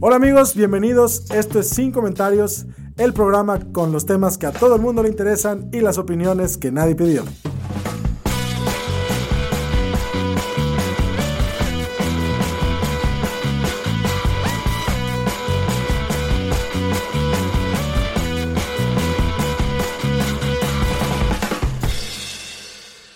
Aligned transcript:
Hola 0.00 0.14
amigos, 0.14 0.54
bienvenidos. 0.54 1.28
Esto 1.32 1.58
es 1.58 1.70
Sin 1.70 1.90
Comentarios, 1.90 2.66
el 2.98 3.12
programa 3.12 3.58
con 3.72 3.90
los 3.90 4.06
temas 4.06 4.38
que 4.38 4.46
a 4.46 4.52
todo 4.52 4.76
el 4.76 4.80
mundo 4.80 5.02
le 5.02 5.08
interesan 5.08 5.70
y 5.72 5.80
las 5.80 5.98
opiniones 5.98 6.56
que 6.56 6.70
nadie 6.70 6.94
pidió. 6.94 7.24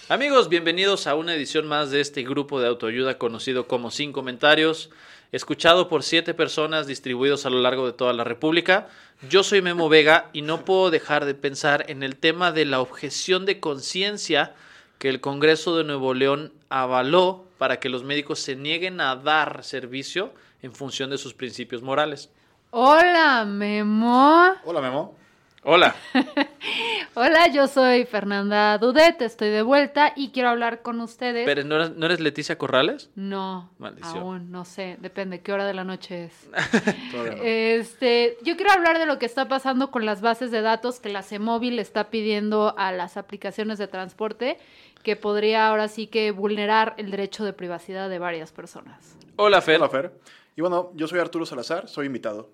Amigos, 0.08 0.48
bienvenidos 0.48 1.06
a 1.06 1.14
una 1.14 1.34
edición 1.34 1.68
más 1.68 1.92
de 1.92 2.00
este 2.00 2.24
grupo 2.24 2.60
de 2.60 2.66
autoayuda 2.66 3.18
conocido 3.18 3.68
como 3.68 3.92
Sin 3.92 4.12
Comentarios, 4.12 4.90
escuchado 5.32 5.88
por 5.88 6.02
siete 6.02 6.34
personas 6.34 6.86
distribuidos 6.86 7.46
a 7.46 7.50
lo 7.50 7.60
largo 7.60 7.86
de 7.86 7.94
toda 7.94 8.12
la 8.12 8.22
República. 8.22 8.88
Yo 9.28 9.42
soy 9.42 9.62
Memo 9.62 9.88
Vega 9.88 10.28
y 10.32 10.42
no 10.42 10.64
puedo 10.64 10.90
dejar 10.90 11.24
de 11.24 11.34
pensar 11.34 11.86
en 11.88 12.02
el 12.02 12.16
tema 12.16 12.52
de 12.52 12.66
la 12.66 12.80
objeción 12.80 13.46
de 13.46 13.58
conciencia 13.58 14.54
que 14.98 15.08
el 15.08 15.20
Congreso 15.20 15.76
de 15.76 15.84
Nuevo 15.84 16.12
León 16.14 16.52
avaló 16.68 17.46
para 17.56 17.80
que 17.80 17.88
los 17.88 18.04
médicos 18.04 18.40
se 18.40 18.56
nieguen 18.56 19.00
a 19.00 19.16
dar 19.16 19.64
servicio 19.64 20.32
en 20.60 20.72
función 20.72 21.10
de 21.10 21.18
sus 21.18 21.34
principios 21.34 21.82
morales. 21.82 22.30
Hola, 22.70 23.44
Memo. 23.46 24.52
Hola, 24.64 24.80
Memo. 24.80 25.21
Hola. 25.64 25.94
Hola, 27.14 27.46
yo 27.46 27.68
soy 27.68 28.04
Fernanda 28.04 28.78
Dudet, 28.78 29.22
estoy 29.22 29.50
de 29.50 29.62
vuelta 29.62 30.12
y 30.16 30.30
quiero 30.30 30.48
hablar 30.48 30.82
con 30.82 31.00
ustedes. 31.00 31.44
¿Pero 31.44 31.62
no 31.62 31.76
eres, 31.76 31.90
no 31.92 32.06
eres 32.06 32.18
Leticia 32.18 32.58
Corrales? 32.58 33.10
No, 33.14 33.70
Maldición. 33.78 34.18
aún 34.18 34.50
no 34.50 34.64
sé, 34.64 34.96
depende 35.00 35.40
qué 35.40 35.52
hora 35.52 35.64
de 35.64 35.74
la 35.74 35.84
noche 35.84 36.24
es. 36.24 36.48
No. 37.12 37.24
Este, 37.42 38.38
yo 38.42 38.56
quiero 38.56 38.72
hablar 38.72 38.98
de 38.98 39.06
lo 39.06 39.18
que 39.20 39.26
está 39.26 39.46
pasando 39.46 39.90
con 39.90 40.04
las 40.04 40.20
bases 40.20 40.50
de 40.50 40.62
datos 40.62 40.98
que 40.98 41.10
la 41.10 41.22
CEMOVIL 41.22 41.78
está 41.78 42.10
pidiendo 42.10 42.74
a 42.76 42.90
las 42.90 43.16
aplicaciones 43.16 43.78
de 43.78 43.86
transporte, 43.86 44.58
que 45.04 45.14
podría 45.14 45.68
ahora 45.68 45.86
sí 45.88 46.06
que 46.08 46.30
vulnerar 46.32 46.94
el 46.96 47.10
derecho 47.10 47.44
de 47.44 47.52
privacidad 47.52 48.08
de 48.08 48.18
varias 48.18 48.50
personas. 48.50 49.16
Hola, 49.36 49.60
Fer. 49.60 49.76
Hola, 49.76 49.88
Fer. 49.90 50.12
Y 50.56 50.60
bueno, 50.62 50.90
yo 50.94 51.06
soy 51.06 51.20
Arturo 51.20 51.46
Salazar, 51.46 51.86
soy 51.86 52.06
invitado. 52.06 52.50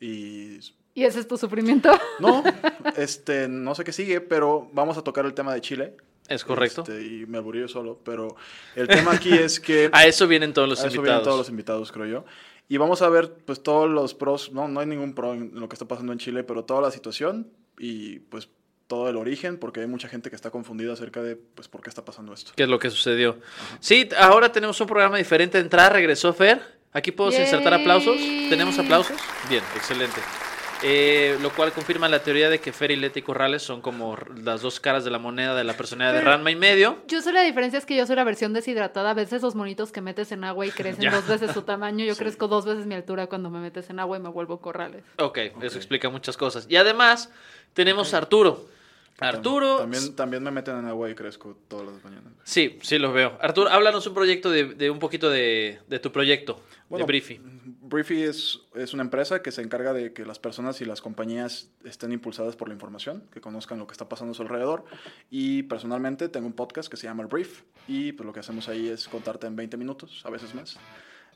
Y 0.00 0.58
¿Y 0.94 1.04
ese 1.04 1.20
es 1.20 1.28
tu 1.28 1.36
sufrimiento? 1.36 1.90
no, 2.20 2.42
este, 2.96 3.48
no 3.48 3.74
sé 3.74 3.84
qué 3.84 3.92
sigue, 3.92 4.20
pero 4.20 4.70
vamos 4.72 4.96
a 4.96 5.02
tocar 5.02 5.26
el 5.26 5.34
tema 5.34 5.52
de 5.52 5.60
Chile. 5.60 5.96
Es 6.28 6.44
correcto. 6.44 6.82
Este, 6.82 7.02
y 7.02 7.26
me 7.26 7.38
aburrí 7.38 7.60
yo 7.60 7.68
solo, 7.68 8.00
pero 8.04 8.36
el 8.76 8.88
tema 8.88 9.12
aquí 9.12 9.32
es 9.36 9.60
que 9.60 9.90
A 9.92 10.06
eso 10.06 10.26
vienen 10.26 10.54
todos 10.54 10.68
los 10.68 10.78
a 10.78 10.86
eso 10.86 10.96
invitados. 10.96 11.04
vienen 11.18 11.24
todos 11.24 11.38
los 11.38 11.48
invitados, 11.50 11.92
creo 11.92 12.06
yo. 12.06 12.24
Y 12.68 12.78
vamos 12.78 13.02
a 13.02 13.08
ver, 13.10 13.34
pues, 13.44 13.62
todos 13.62 13.90
los 13.90 14.14
pros. 14.14 14.52
No, 14.52 14.68
no 14.68 14.80
hay 14.80 14.86
ningún 14.86 15.14
pro 15.14 15.34
en 15.34 15.50
lo 15.54 15.68
que 15.68 15.74
está 15.74 15.86
pasando 15.86 16.12
en 16.12 16.18
Chile, 16.18 16.44
pero 16.44 16.64
toda 16.64 16.80
la 16.80 16.90
situación 16.90 17.48
y, 17.78 18.20
pues, 18.20 18.48
todo 18.86 19.10
el 19.10 19.16
origen, 19.16 19.58
porque 19.58 19.80
hay 19.80 19.86
mucha 19.86 20.08
gente 20.08 20.30
que 20.30 20.36
está 20.36 20.50
confundida 20.50 20.94
acerca 20.94 21.22
de, 21.22 21.36
pues, 21.36 21.68
por 21.68 21.82
qué 21.82 21.90
está 21.90 22.04
pasando 22.06 22.32
esto. 22.32 22.52
¿Qué 22.56 22.62
es 22.62 22.68
lo 22.68 22.78
que 22.78 22.88
sucedió? 22.88 23.38
Sí, 23.80 24.08
ahora 24.18 24.50
tenemos 24.50 24.80
un 24.80 24.86
programa 24.86 25.18
diferente 25.18 25.58
de 25.58 25.64
entrada. 25.64 25.90
Regresó 25.90 26.32
Fer. 26.32 26.62
Aquí 26.92 27.10
puedo 27.10 27.30
insertar 27.32 27.74
aplausos. 27.74 28.16
¿Tenemos 28.16 28.78
aplausos? 28.78 29.16
Bien, 29.50 29.64
excelente. 29.74 30.20
Eh, 30.86 31.38
lo 31.40 31.50
cual 31.50 31.72
confirma 31.72 32.10
la 32.10 32.22
teoría 32.22 32.50
de 32.50 32.60
que 32.60 32.70
Fer 32.70 32.90
y 32.90 32.96
Leti 32.96 33.22
Corrales 33.22 33.62
son 33.62 33.80
como 33.80 34.18
las 34.44 34.60
dos 34.60 34.80
caras 34.80 35.02
de 35.02 35.10
la 35.10 35.18
moneda 35.18 35.54
de 35.54 35.64
la 35.64 35.72
personalidad 35.74 36.12
de 36.12 36.18
Pero- 36.20 36.30
Ranma 36.32 36.50
y 36.50 36.56
medio. 36.56 36.98
Yo 37.08 37.22
sé 37.22 37.32
la 37.32 37.40
diferencia 37.40 37.78
es 37.78 37.86
que 37.86 37.96
yo 37.96 38.06
soy 38.06 38.16
la 38.16 38.24
versión 38.24 38.52
deshidratada. 38.52 39.10
A 39.10 39.14
veces 39.14 39.34
esos 39.34 39.54
monitos 39.54 39.92
que 39.92 40.02
metes 40.02 40.30
en 40.32 40.44
agua 40.44 40.66
y 40.66 40.70
crecen 40.98 41.02
Ya. 41.04 41.10
dos 41.10 41.26
veces 41.26 41.52
su 41.52 41.62
tamaño. 41.62 42.04
Yo 42.04 42.14
Sí. 42.14 42.20
crezco 42.20 42.48
dos 42.48 42.66
veces 42.66 42.84
mi 42.84 42.94
altura 42.94 43.28
cuando 43.28 43.48
me 43.48 43.60
metes 43.60 43.88
en 43.88 43.98
agua 43.98 44.18
y 44.18 44.20
me 44.20 44.28
vuelvo 44.28 44.60
corrales. 44.60 45.04
Ok, 45.18 45.38
eso 45.62 45.78
explica 45.78 46.10
muchas 46.10 46.36
cosas. 46.36 46.66
Y 46.68 46.76
además, 46.76 47.30
tenemos 47.72 48.12
a 48.12 48.18
Arturo. 48.18 48.66
Arturo. 49.20 49.76
También, 49.78 50.14
también 50.16 50.42
me 50.42 50.50
meten 50.50 50.76
en 50.76 50.86
agua 50.86 51.08
y 51.08 51.14
crezco 51.14 51.56
todas 51.68 51.86
las 51.86 52.04
mañanas. 52.04 52.32
Sí, 52.42 52.78
sí 52.82 52.98
los 52.98 53.14
veo. 53.14 53.38
Arturo, 53.40 53.70
háblanos 53.70 54.06
un 54.06 54.12
proyecto 54.12 54.50
de, 54.50 54.64
de 54.74 54.90
un 54.90 54.98
poquito 54.98 55.30
de, 55.30 55.78
de 55.86 55.98
tu 56.00 56.10
proyecto, 56.10 56.60
Bueno, 56.88 57.06
de 57.06 57.06
Briefy. 57.06 57.40
Briefy 57.82 58.22
es, 58.22 58.60
es 58.74 58.92
una 58.92 59.02
empresa 59.02 59.42
que 59.42 59.52
se 59.52 59.62
encarga 59.62 59.92
de 59.92 60.12
que 60.12 60.26
las 60.26 60.38
personas 60.38 60.80
y 60.80 60.84
las 60.84 61.00
compañías 61.00 61.70
estén 61.84 62.12
impulsadas 62.12 62.56
por 62.56 62.68
la 62.68 62.74
información, 62.74 63.24
que 63.32 63.40
conozcan 63.40 63.78
lo 63.78 63.86
que 63.86 63.92
está 63.92 64.08
pasando 64.08 64.32
a 64.32 64.34
su 64.34 64.42
alrededor. 64.42 64.84
Y 65.30 65.64
personalmente 65.64 66.28
tengo 66.28 66.46
un 66.46 66.52
podcast 66.52 66.88
que 66.88 66.96
se 66.96 67.06
llama 67.06 67.22
El 67.22 67.28
Brief 67.28 67.62
y 67.88 68.12
pues 68.12 68.26
lo 68.26 68.32
que 68.32 68.40
hacemos 68.40 68.68
ahí 68.68 68.88
es 68.88 69.08
contarte 69.08 69.46
en 69.46 69.56
20 69.56 69.76
minutos, 69.76 70.22
a 70.24 70.30
veces 70.30 70.54
más. 70.54 70.78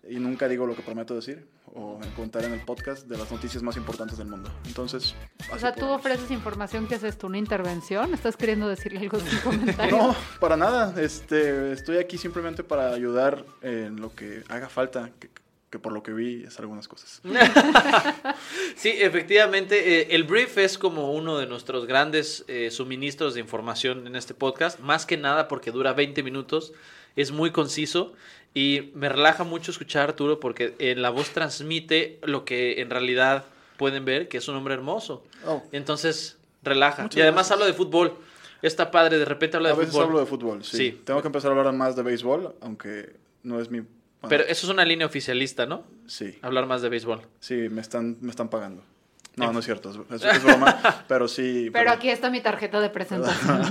Y 0.08 0.16
nunca 0.16 0.48
digo 0.48 0.66
lo 0.66 0.74
que 0.74 0.82
prometo 0.82 1.14
decir 1.14 1.46
o 1.74 2.00
contar 2.16 2.44
en 2.44 2.52
el 2.54 2.60
podcast 2.60 3.06
de 3.06 3.18
las 3.18 3.30
noticias 3.30 3.62
más 3.62 3.76
importantes 3.76 4.16
del 4.18 4.26
mundo. 4.28 4.50
Entonces, 4.66 5.14
O 5.52 5.58
sea, 5.58 5.72
tú 5.74 5.80
podemos. 5.80 6.00
ofreces 6.00 6.30
información 6.30 6.86
que 6.86 6.94
es 6.94 7.04
esto, 7.04 7.26
una 7.26 7.38
intervención. 7.38 8.14
¿Estás 8.14 8.36
queriendo 8.36 8.68
decirle 8.68 9.00
algo 9.00 9.20
sin 9.20 9.38
comentario? 9.44 9.96
No, 9.96 10.16
para 10.40 10.56
nada. 10.56 10.94
Este, 11.00 11.72
estoy 11.72 11.98
aquí 11.98 12.16
simplemente 12.18 12.64
para 12.64 12.92
ayudar 12.92 13.44
en 13.62 14.00
lo 14.00 14.14
que 14.14 14.44
haga 14.48 14.68
falta, 14.70 15.10
que, 15.18 15.28
que 15.68 15.78
por 15.78 15.92
lo 15.92 16.02
que 16.02 16.12
vi 16.14 16.44
es 16.44 16.58
algunas 16.58 16.88
cosas. 16.88 17.20
Sí, 18.76 18.90
efectivamente, 18.96 20.00
eh, 20.02 20.06
el 20.14 20.22
brief 20.24 20.56
es 20.58 20.78
como 20.78 21.12
uno 21.12 21.36
de 21.38 21.46
nuestros 21.46 21.86
grandes 21.86 22.44
eh, 22.48 22.70
suministros 22.70 23.34
de 23.34 23.40
información 23.40 24.06
en 24.06 24.14
este 24.16 24.34
podcast, 24.34 24.78
más 24.80 25.04
que 25.04 25.16
nada 25.16 25.48
porque 25.48 25.72
dura 25.72 25.92
20 25.92 26.22
minutos, 26.22 26.72
es 27.16 27.32
muy 27.32 27.50
conciso 27.50 28.12
y 28.54 28.90
me 28.94 29.08
relaja 29.08 29.44
mucho 29.44 29.70
escuchar 29.70 30.02
a 30.02 30.04
Arturo 30.10 30.40
porque 30.40 30.74
en 30.78 31.02
la 31.02 31.10
voz 31.10 31.30
transmite 31.30 32.18
lo 32.24 32.44
que 32.44 32.80
en 32.80 32.90
realidad 32.90 33.44
pueden 33.76 34.04
ver, 34.04 34.28
que 34.28 34.38
es 34.38 34.48
un 34.48 34.56
hombre 34.56 34.74
hermoso. 34.74 35.24
Oh. 35.46 35.62
Entonces, 35.72 36.38
relaja. 36.62 37.02
Muchas 37.04 37.16
y 37.18 37.20
además 37.20 37.48
gracias. 37.48 37.52
habla 37.52 37.66
de 37.66 37.72
fútbol. 37.74 38.14
Está 38.60 38.90
padre, 38.90 39.18
de 39.18 39.24
repente 39.24 39.56
habla 39.56 39.68
A 39.68 39.72
de 39.72 39.78
veces 39.78 39.92
fútbol. 39.92 40.06
hablo 40.06 40.20
de 40.20 40.26
fútbol, 40.26 40.64
sí. 40.64 40.76
Sí. 40.76 41.00
Tengo 41.04 41.20
que 41.22 41.28
empezar 41.28 41.52
a 41.52 41.56
hablar 41.56 41.72
más 41.74 41.94
de 41.94 42.02
béisbol, 42.02 42.56
aunque 42.60 43.14
no 43.44 43.60
es 43.60 43.70
mi... 43.70 43.78
bueno, 43.80 43.88
Pero 44.28 44.42
eso 44.44 44.66
es 44.66 44.72
una 44.72 44.84
línea 44.84 45.06
oficialista, 45.06 45.64
¿no? 45.66 45.84
Sí, 46.06 46.36
Hablar 46.42 46.66
más 46.66 46.82
de 46.82 46.88
béisbol. 46.88 47.20
sí, 47.38 47.54
me 47.70 47.80
están, 47.80 48.16
me 48.20 48.30
están 48.30 48.48
pagando. 48.48 48.82
No, 49.38 49.52
no 49.52 49.58
es 49.60 49.64
cierto, 49.64 49.90
es, 49.90 50.42
broma, 50.42 51.04
pero 51.08 51.28
sí... 51.28 51.70
Pero 51.72 51.90
aquí 51.90 52.10
está 52.10 52.30
mi 52.30 52.40
tarjeta 52.40 52.80
de 52.80 52.90
presentación. 52.90 53.62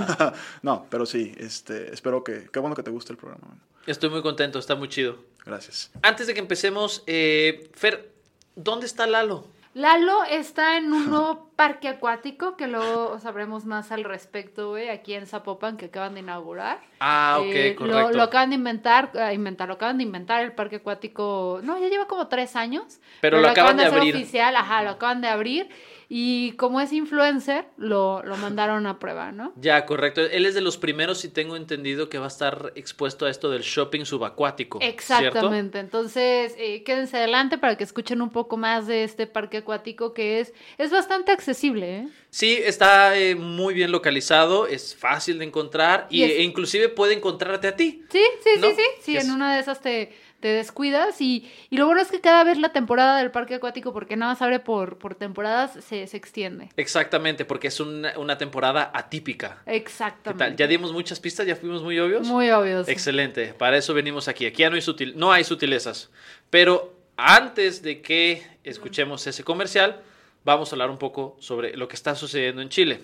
no, 0.62 0.86
pero 0.90 1.06
sí, 1.06 1.34
este, 1.38 1.92
espero 1.92 2.24
que... 2.24 2.48
Qué 2.52 2.58
bueno 2.58 2.74
que 2.74 2.82
te 2.82 2.90
guste 2.90 3.12
el 3.12 3.18
programa. 3.18 3.46
Estoy 3.86 4.10
muy 4.10 4.22
contento, 4.22 4.58
está 4.58 4.74
muy 4.74 4.88
chido. 4.88 5.18
Gracias. 5.44 5.90
Antes 6.02 6.26
de 6.26 6.34
que 6.34 6.40
empecemos, 6.40 7.02
eh, 7.06 7.70
Fer, 7.74 8.10
¿dónde 8.54 8.86
está 8.86 9.06
Lalo? 9.06 9.46
Lalo 9.78 10.24
está 10.24 10.76
en 10.76 10.92
un 10.92 11.06
nuevo 11.10 11.50
parque 11.54 11.86
acuático 11.88 12.56
que 12.56 12.66
luego 12.66 13.20
sabremos 13.20 13.64
más 13.64 13.92
al 13.92 14.02
respecto, 14.02 14.70
güey, 14.70 14.88
aquí 14.88 15.14
en 15.14 15.26
Zapopan, 15.26 15.76
que 15.76 15.86
acaban 15.86 16.14
de 16.14 16.20
inaugurar. 16.20 16.80
Ah, 16.98 17.36
ok, 17.38 17.46
Eh, 17.46 17.76
lo- 17.78 17.86
correcto. 17.86 18.16
Lo, 18.16 18.22
acaban 18.24 18.50
de 18.50 18.56
inventar, 18.56 19.10
eh, 19.14 19.32
inventar, 19.34 19.68
lo 19.68 19.74
acaban 19.74 19.98
de 19.98 20.02
inventar 20.02 20.42
el 20.42 20.52
parque 20.52 20.76
acuático. 20.76 21.60
No, 21.62 21.78
ya 21.78 21.86
lleva 21.88 22.08
como 22.08 22.26
tres 22.26 22.56
años. 22.56 22.98
Pero 23.20 23.40
lo 23.40 23.48
acaban 23.48 23.76
de 23.76 23.84
hacer 23.84 23.98
abrir. 23.98 24.16
oficial, 24.16 24.56
ajá, 24.56 24.82
lo 24.82 24.90
acaban 24.90 25.20
de 25.20 25.28
abrir. 25.28 25.68
Y 26.10 26.52
como 26.52 26.80
es 26.80 26.92
influencer, 26.94 27.66
lo, 27.76 28.22
lo 28.22 28.36
mandaron 28.38 28.86
a 28.86 28.98
prueba, 28.98 29.30
¿no? 29.30 29.52
Ya, 29.56 29.84
correcto. 29.84 30.22
Él 30.22 30.46
es 30.46 30.54
de 30.54 30.62
los 30.62 30.78
primeros 30.78 31.22
y 31.26 31.28
tengo 31.28 31.54
entendido 31.54 32.08
que 32.08 32.16
va 32.18 32.24
a 32.24 32.28
estar 32.28 32.72
expuesto 32.76 33.26
a 33.26 33.30
esto 33.30 33.50
del 33.50 33.60
shopping 33.60 34.04
subacuático. 34.06 34.78
¿cierto? 34.78 34.88
Exactamente. 34.94 35.78
Entonces, 35.80 36.54
eh, 36.56 36.82
quédense 36.82 37.18
adelante 37.18 37.58
para 37.58 37.76
que 37.76 37.84
escuchen 37.84 38.22
un 38.22 38.30
poco 38.30 38.56
más 38.56 38.86
de 38.86 39.04
este 39.04 39.26
parque 39.26 39.58
acuático 39.58 40.14
que 40.14 40.40
es, 40.40 40.54
es 40.78 40.90
bastante 40.90 41.30
accesible, 41.30 41.98
¿eh? 41.98 42.08
Sí, 42.30 42.58
está 42.62 43.18
eh, 43.18 43.34
muy 43.34 43.74
bien 43.74 43.90
localizado, 43.92 44.66
es 44.66 44.94
fácil 44.94 45.38
de 45.38 45.44
encontrar 45.46 46.06
y, 46.10 46.20
Y 46.20 46.24
es- 46.24 46.30
e 46.32 46.42
inclusive 46.42 46.88
puede 46.88 47.14
encontrarte 47.14 47.68
a 47.68 47.76
ti. 47.76 48.02
Sí, 48.10 48.22
sí, 48.42 48.50
¿No? 48.60 48.68
sí, 48.70 48.76
sí. 48.76 48.82
Sí, 49.02 49.16
Es- 49.18 49.24
en 49.26 49.32
una 49.32 49.54
de 49.54 49.60
esas 49.60 49.80
te, 49.80 50.14
te 50.40 50.48
descuidas 50.48 51.20
y, 51.20 51.50
y 51.68 51.76
lo 51.78 51.86
bueno 51.86 52.00
es 52.00 52.10
que 52.10 52.20
cada 52.20 52.44
vez 52.44 52.58
la 52.58 52.72
temporada 52.72 53.18
del 53.18 53.30
parque 53.30 53.56
acuático, 53.56 53.92
porque 53.92 54.16
nada 54.16 54.32
más 54.32 54.42
abre 54.42 54.60
por, 54.60 54.96
por 54.98 55.14
temporadas, 55.16 55.72
se, 55.84 56.06
se 56.06 56.16
extiende. 56.16 56.68
Exactamente, 56.76 57.44
porque 57.44 57.68
es 57.68 57.80
una, 57.80 58.16
una 58.18 58.38
temporada 58.38 58.90
atípica. 58.94 59.62
¿Qué 59.64 59.76
Exactamente. 59.76 60.44
tal? 60.44 60.56
¿Ya 60.56 60.66
dimos 60.66 60.92
muchas 60.92 61.18
pistas? 61.18 61.46
¿Ya 61.46 61.56
fuimos 61.56 61.82
muy 61.82 61.98
obvios? 61.98 62.26
Muy 62.26 62.50
obvios. 62.50 62.88
Excelente, 62.88 63.52
para 63.54 63.76
eso 63.76 63.94
venimos 63.94 64.28
aquí. 64.28 64.46
Aquí 64.46 64.62
ya 64.62 64.70
no 64.70 64.76
hay, 64.76 64.82
sutil- 64.82 65.14
no 65.14 65.32
hay 65.32 65.42
sutilezas. 65.44 66.10
Pero 66.50 66.94
antes 67.16 67.82
de 67.82 68.00
que 68.00 68.46
escuchemos 68.62 69.26
ese 69.26 69.42
comercial, 69.42 70.00
vamos 70.44 70.70
a 70.70 70.76
hablar 70.76 70.90
un 70.90 70.98
poco 70.98 71.36
sobre 71.40 71.76
lo 71.76 71.88
que 71.88 71.96
está 71.96 72.14
sucediendo 72.14 72.62
en 72.62 72.68
Chile. 72.68 73.00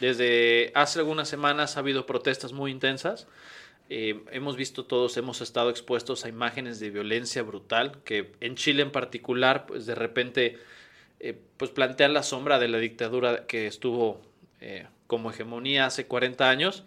Desde 0.00 0.70
hace 0.74 0.98
algunas 0.98 1.28
semanas 1.28 1.76
ha 1.76 1.80
habido 1.80 2.04
protestas 2.04 2.52
muy 2.52 2.70
intensas. 2.70 3.26
Eh, 3.90 4.24
hemos 4.32 4.56
visto 4.56 4.84
todos, 4.84 5.16
hemos 5.16 5.40
estado 5.40 5.70
expuestos 5.70 6.24
a 6.24 6.28
imágenes 6.28 6.80
de 6.80 6.90
violencia 6.90 7.42
brutal, 7.42 7.98
que 8.04 8.32
en 8.40 8.56
Chile 8.56 8.82
en 8.82 8.90
particular, 8.90 9.66
pues 9.66 9.86
de 9.86 9.94
repente, 9.94 10.58
eh, 11.20 11.38
pues 11.56 11.70
plantean 11.70 12.14
la 12.14 12.22
sombra 12.22 12.58
de 12.58 12.68
la 12.68 12.78
dictadura 12.78 13.46
que 13.46 13.66
estuvo 13.66 14.20
eh, 14.60 14.86
como 15.06 15.30
hegemonía 15.30 15.86
hace 15.86 16.06
40 16.06 16.48
años. 16.48 16.84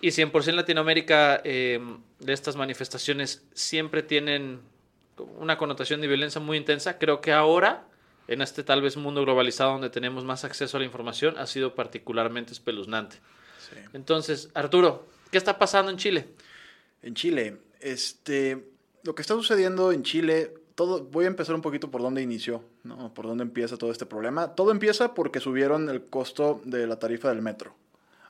Y 0.00 0.08
100% 0.08 0.48
en 0.48 0.56
Latinoamérica 0.56 1.42
eh, 1.44 1.78
de 2.18 2.32
estas 2.32 2.56
manifestaciones 2.56 3.44
siempre 3.52 4.02
tienen 4.02 4.60
una 5.38 5.58
connotación 5.58 6.00
de 6.00 6.06
violencia 6.06 6.40
muy 6.40 6.56
intensa. 6.56 6.98
Creo 6.98 7.20
que 7.20 7.32
ahora, 7.32 7.84
en 8.26 8.40
este 8.40 8.64
tal 8.64 8.80
vez 8.80 8.96
mundo 8.96 9.22
globalizado 9.22 9.72
donde 9.72 9.90
tenemos 9.90 10.24
más 10.24 10.44
acceso 10.44 10.78
a 10.78 10.80
la 10.80 10.86
información, 10.86 11.36
ha 11.36 11.46
sido 11.46 11.74
particularmente 11.74 12.52
espeluznante. 12.52 13.16
Sí. 13.58 13.76
Entonces, 13.92 14.48
Arturo, 14.54 15.06
¿qué 15.30 15.38
está 15.38 15.58
pasando 15.58 15.90
en 15.90 15.96
Chile? 15.96 16.28
En 17.02 17.14
Chile, 17.14 17.58
este, 17.80 18.64
lo 19.02 19.14
que 19.14 19.22
está 19.22 19.34
sucediendo 19.34 19.92
en 19.92 20.02
Chile, 20.02 20.54
todo, 20.74 21.04
voy 21.04 21.24
a 21.24 21.28
empezar 21.28 21.54
un 21.54 21.62
poquito 21.62 21.90
por 21.90 22.02
dónde 22.02 22.22
inició, 22.22 22.62
¿no? 22.84 23.12
Por 23.14 23.26
dónde 23.26 23.42
empieza 23.42 23.76
todo 23.76 23.92
este 23.92 24.06
problema. 24.06 24.54
Todo 24.54 24.70
empieza 24.70 25.14
porque 25.14 25.40
subieron 25.40 25.88
el 25.88 26.04
costo 26.04 26.60
de 26.64 26.86
la 26.86 26.98
tarifa 26.98 27.28
del 27.28 27.42
metro. 27.42 27.74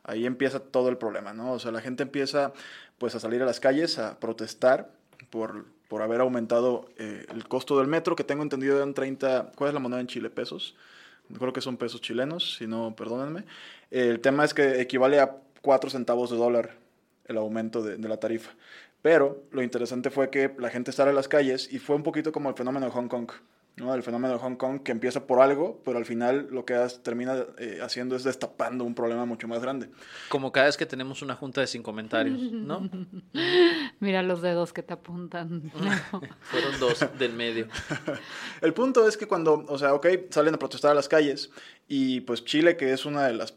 Ahí 0.02 0.26
empieza 0.26 0.60
todo 0.60 0.88
el 0.88 0.96
problema, 0.96 1.32
¿no? 1.32 1.52
O 1.52 1.58
sea, 1.58 1.72
la 1.72 1.80
gente 1.80 2.02
empieza 2.02 2.52
pues 2.98 3.14
a 3.14 3.20
salir 3.20 3.42
a 3.42 3.46
las 3.46 3.60
calles 3.60 3.98
a 3.98 4.18
protestar 4.18 4.90
por, 5.30 5.66
por 5.88 6.02
haber 6.02 6.20
aumentado 6.20 6.88
eh, 6.98 7.26
el 7.30 7.46
costo 7.46 7.78
del 7.78 7.86
metro, 7.86 8.16
que 8.16 8.24
tengo 8.24 8.42
entendido 8.42 8.76
eran 8.76 8.94
30, 8.94 9.52
¿cuál 9.56 9.68
es 9.68 9.74
la 9.74 9.80
moneda 9.80 10.00
en 10.00 10.06
Chile? 10.06 10.30
¿Pesos? 10.30 10.74
Creo 11.38 11.52
que 11.52 11.60
son 11.60 11.76
pesos 11.76 12.00
chilenos, 12.00 12.56
si 12.56 12.66
no, 12.66 12.94
perdónenme. 12.96 13.44
El 13.90 14.20
tema 14.20 14.44
es 14.44 14.52
que 14.52 14.80
equivale 14.80 15.20
a 15.20 15.36
4 15.62 15.90
centavos 15.90 16.30
de 16.30 16.36
dólar 16.36 16.76
el 17.30 17.38
aumento 17.38 17.82
de, 17.82 17.96
de 17.96 18.08
la 18.08 18.18
tarifa. 18.18 18.50
Pero 19.02 19.44
lo 19.52 19.62
interesante 19.62 20.10
fue 20.10 20.28
que 20.28 20.54
la 20.58 20.68
gente 20.68 20.92
sale 20.92 21.10
a 21.10 21.14
las 21.14 21.28
calles 21.28 21.72
y 21.72 21.78
fue 21.78 21.96
un 21.96 22.02
poquito 22.02 22.32
como 22.32 22.50
el 22.50 22.54
fenómeno 22.54 22.84
de 22.86 22.92
Hong 22.92 23.08
Kong. 23.08 23.30
¿no? 23.76 23.94
El 23.94 24.02
fenómeno 24.02 24.34
de 24.34 24.40
Hong 24.40 24.56
Kong 24.56 24.82
que 24.82 24.92
empieza 24.92 25.26
por 25.26 25.40
algo, 25.40 25.80
pero 25.86 25.96
al 25.96 26.04
final 26.04 26.48
lo 26.50 26.66
que 26.66 26.74
has- 26.74 27.02
termina 27.02 27.46
eh, 27.56 27.78
haciendo 27.82 28.14
es 28.14 28.24
destapando 28.24 28.84
un 28.84 28.94
problema 28.94 29.24
mucho 29.24 29.48
más 29.48 29.62
grande. 29.62 29.88
Como 30.28 30.52
cada 30.52 30.66
vez 30.66 30.76
que 30.76 30.84
tenemos 30.84 31.22
una 31.22 31.34
junta 31.34 31.62
de 31.62 31.66
sin 31.66 31.82
comentarios, 31.82 32.38
¿no? 32.52 32.90
Mira 34.00 34.22
los 34.22 34.42
dedos 34.42 34.74
que 34.74 34.82
te 34.82 34.92
apuntan. 34.92 35.70
Fueron 36.42 36.78
dos 36.80 37.06
del 37.18 37.32
medio. 37.32 37.68
El 38.60 38.74
punto 38.74 39.08
es 39.08 39.16
que 39.16 39.26
cuando, 39.26 39.64
o 39.66 39.78
sea, 39.78 39.94
ok, 39.94 40.06
salen 40.28 40.54
a 40.54 40.58
protestar 40.58 40.90
a 40.90 40.94
las 40.94 41.08
calles 41.08 41.50
y 41.88 42.20
pues 42.22 42.44
Chile, 42.44 42.76
que 42.76 42.92
es 42.92 43.06
una 43.06 43.26
de 43.26 43.34
las... 43.34 43.54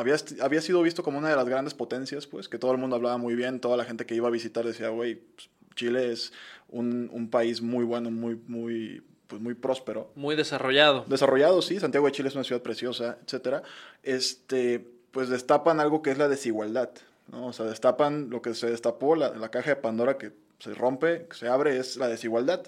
Había, 0.00 0.16
había 0.40 0.60
sido 0.62 0.82
visto 0.82 1.02
como 1.02 1.18
una 1.18 1.28
de 1.28 1.36
las 1.36 1.46
grandes 1.46 1.74
potencias, 1.74 2.26
pues, 2.26 2.48
que 2.48 2.58
todo 2.58 2.72
el 2.72 2.78
mundo 2.78 2.96
hablaba 2.96 3.18
muy 3.18 3.34
bien, 3.34 3.60
toda 3.60 3.76
la 3.76 3.84
gente 3.84 4.06
que 4.06 4.14
iba 4.14 4.28
a 4.28 4.30
visitar 4.30 4.64
decía, 4.64 4.88
güey, 4.88 5.16
pues, 5.16 5.50
Chile 5.76 6.10
es 6.10 6.32
un, 6.68 7.10
un 7.12 7.28
país 7.28 7.60
muy 7.60 7.84
bueno, 7.84 8.10
muy, 8.10 8.40
muy, 8.46 9.02
pues, 9.26 9.42
muy 9.42 9.54
próspero. 9.54 10.10
Muy 10.14 10.36
desarrollado. 10.36 11.04
Desarrollado, 11.06 11.60
sí, 11.62 11.78
Santiago 11.78 12.06
de 12.06 12.12
Chile 12.12 12.28
es 12.30 12.34
una 12.34 12.44
ciudad 12.44 12.62
preciosa, 12.62 13.18
etcétera. 13.24 13.62
Este, 14.02 14.84
pues 15.10 15.28
destapan 15.28 15.80
algo 15.80 16.02
que 16.02 16.10
es 16.10 16.18
la 16.18 16.28
desigualdad, 16.28 16.90
¿no? 17.30 17.48
O 17.48 17.52
sea, 17.52 17.66
destapan 17.66 18.30
lo 18.30 18.40
que 18.42 18.54
se 18.54 18.70
destapó, 18.70 19.16
la, 19.16 19.34
la 19.34 19.50
caja 19.50 19.70
de 19.70 19.76
Pandora 19.76 20.16
que 20.16 20.32
se 20.58 20.74
rompe, 20.74 21.26
se 21.32 21.48
abre, 21.48 21.78
es 21.78 21.96
la 21.96 22.08
desigualdad. 22.08 22.62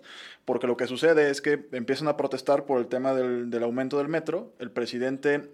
Porque 0.44 0.66
lo 0.66 0.76
que 0.76 0.86
sucede 0.86 1.30
es 1.30 1.40
que 1.40 1.68
empiezan 1.72 2.08
a 2.08 2.16
protestar 2.16 2.64
por 2.66 2.78
el 2.78 2.86
tema 2.86 3.14
del, 3.14 3.50
del 3.50 3.62
aumento 3.62 3.98
del 3.98 4.08
metro. 4.08 4.52
El 4.58 4.70
presidente 4.70 5.50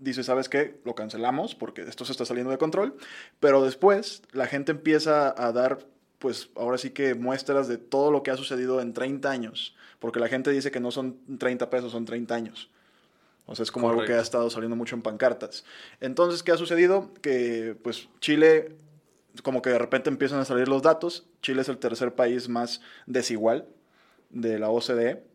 dice, 0.00 0.24
¿sabes 0.24 0.48
qué? 0.48 0.80
Lo 0.84 0.94
cancelamos 0.94 1.54
porque 1.54 1.82
esto 1.82 2.04
se 2.04 2.12
está 2.12 2.24
saliendo 2.24 2.50
de 2.50 2.58
control. 2.58 2.96
Pero 3.38 3.62
después 3.62 4.22
la 4.32 4.46
gente 4.46 4.72
empieza 4.72 5.34
a 5.36 5.52
dar, 5.52 5.86
pues 6.18 6.50
ahora 6.56 6.78
sí 6.78 6.90
que 6.90 7.14
muestras 7.14 7.68
de 7.68 7.78
todo 7.78 8.10
lo 8.10 8.22
que 8.22 8.30
ha 8.30 8.36
sucedido 8.36 8.80
en 8.80 8.92
30 8.92 9.30
años. 9.30 9.76
Porque 10.00 10.18
la 10.18 10.28
gente 10.28 10.50
dice 10.50 10.70
que 10.70 10.80
no 10.80 10.90
son 10.90 11.18
30 11.38 11.70
pesos, 11.70 11.92
son 11.92 12.06
30 12.06 12.34
años. 12.34 12.70
O 13.46 13.54
sea, 13.54 13.64
es 13.64 13.72
como 13.72 13.90
algo 13.90 14.04
que 14.04 14.14
ha 14.14 14.20
estado 14.20 14.48
saliendo 14.48 14.76
mucho 14.76 14.94
en 14.94 15.02
pancartas. 15.02 15.64
Entonces, 16.00 16.42
¿qué 16.42 16.52
ha 16.52 16.56
sucedido? 16.56 17.12
Que 17.20 17.76
pues 17.82 18.08
Chile, 18.20 18.76
como 19.42 19.60
que 19.60 19.70
de 19.70 19.78
repente 19.78 20.08
empiezan 20.08 20.38
a 20.38 20.44
salir 20.44 20.68
los 20.68 20.82
datos. 20.82 21.26
Chile 21.42 21.62
es 21.62 21.68
el 21.68 21.78
tercer 21.78 22.14
país 22.14 22.48
más 22.48 22.80
desigual 23.06 23.66
de 24.30 24.58
la 24.58 24.70
OCDE. 24.70 25.29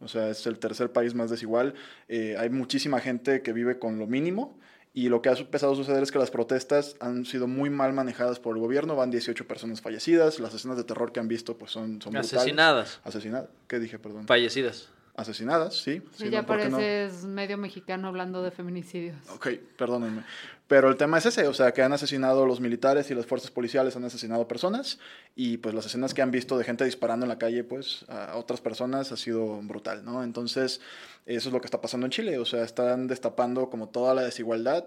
O 0.00 0.08
sea, 0.08 0.30
es 0.30 0.46
el 0.46 0.58
tercer 0.58 0.92
país 0.92 1.14
más 1.14 1.30
desigual. 1.30 1.74
Eh, 2.08 2.36
hay 2.38 2.50
muchísima 2.50 3.00
gente 3.00 3.42
que 3.42 3.52
vive 3.52 3.78
con 3.78 3.98
lo 3.98 4.06
mínimo. 4.06 4.58
Y 4.92 5.08
lo 5.08 5.22
que 5.22 5.28
ha 5.28 5.32
empezado 5.32 5.72
a 5.72 5.76
suceder 5.76 6.02
es 6.02 6.10
que 6.10 6.18
las 6.18 6.32
protestas 6.32 6.96
han 6.98 7.24
sido 7.24 7.46
muy 7.46 7.70
mal 7.70 7.92
manejadas 7.92 8.40
por 8.40 8.56
el 8.56 8.60
gobierno. 8.60 8.96
Van 8.96 9.10
18 9.10 9.46
personas 9.46 9.80
fallecidas. 9.80 10.40
Las 10.40 10.52
escenas 10.52 10.76
de 10.76 10.84
terror 10.84 11.12
que 11.12 11.20
han 11.20 11.28
visto 11.28 11.56
pues 11.56 11.70
son, 11.70 12.02
son 12.02 12.12
brutales. 12.12 12.34
Asesinadas. 12.34 13.00
Asesinadas. 13.04 13.48
¿Qué 13.68 13.78
dije, 13.78 13.98
perdón? 14.00 14.26
Fallecidas. 14.26 14.88
Asesinadas, 15.20 15.74
sí. 15.74 16.02
Sí, 16.16 16.30
ya 16.30 16.42
no, 16.42 16.46
¿por 16.46 16.58
qué 16.58 16.68
no? 16.68 16.78
pareces 16.78 17.24
medio 17.24 17.58
mexicano 17.58 18.08
hablando 18.08 18.42
de 18.42 18.50
feminicidios. 18.50 19.16
Ok, 19.28 19.48
perdónenme. 19.76 20.24
Pero 20.66 20.88
el 20.88 20.96
tema 20.96 21.18
es 21.18 21.26
ese, 21.26 21.48
o 21.48 21.52
sea, 21.52 21.72
que 21.72 21.82
han 21.82 21.92
asesinado 21.92 22.46
los 22.46 22.60
militares 22.60 23.10
y 23.10 23.14
las 23.14 23.26
fuerzas 23.26 23.50
policiales 23.50 23.96
han 23.96 24.04
asesinado 24.04 24.46
personas 24.46 25.00
y 25.34 25.56
pues 25.56 25.74
las 25.74 25.86
escenas 25.86 26.14
que 26.14 26.22
han 26.22 26.30
visto 26.30 26.56
de 26.56 26.64
gente 26.64 26.84
disparando 26.84 27.26
en 27.26 27.28
la 27.28 27.38
calle 27.38 27.64
pues 27.64 28.04
a 28.08 28.36
otras 28.36 28.60
personas 28.60 29.10
ha 29.10 29.16
sido 29.16 29.60
brutal, 29.62 30.04
¿no? 30.04 30.22
Entonces, 30.22 30.80
eso 31.26 31.48
es 31.48 31.52
lo 31.52 31.60
que 31.60 31.66
está 31.66 31.80
pasando 31.80 32.06
en 32.06 32.12
Chile, 32.12 32.38
o 32.38 32.44
sea, 32.44 32.62
están 32.62 33.08
destapando 33.08 33.68
como 33.68 33.88
toda 33.88 34.14
la 34.14 34.22
desigualdad 34.22 34.84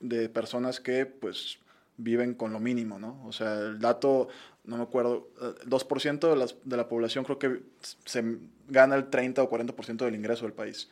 de 0.00 0.28
personas 0.28 0.80
que 0.80 1.06
pues 1.06 1.58
viven 2.02 2.34
con 2.34 2.52
lo 2.52 2.60
mínimo, 2.60 2.98
¿no? 2.98 3.24
O 3.26 3.32
sea, 3.32 3.58
el 3.58 3.78
dato, 3.78 4.28
no 4.64 4.76
me 4.76 4.82
acuerdo, 4.82 5.28
eh, 5.40 5.54
2% 5.66 6.28
de, 6.30 6.36
las, 6.36 6.56
de 6.64 6.76
la 6.76 6.88
población 6.88 7.24
creo 7.24 7.38
que 7.38 7.62
se 8.04 8.38
gana 8.68 8.94
el 8.96 9.10
30 9.10 9.42
o 9.42 9.50
40% 9.50 10.04
del 10.04 10.14
ingreso 10.14 10.44
del 10.44 10.52
país. 10.54 10.88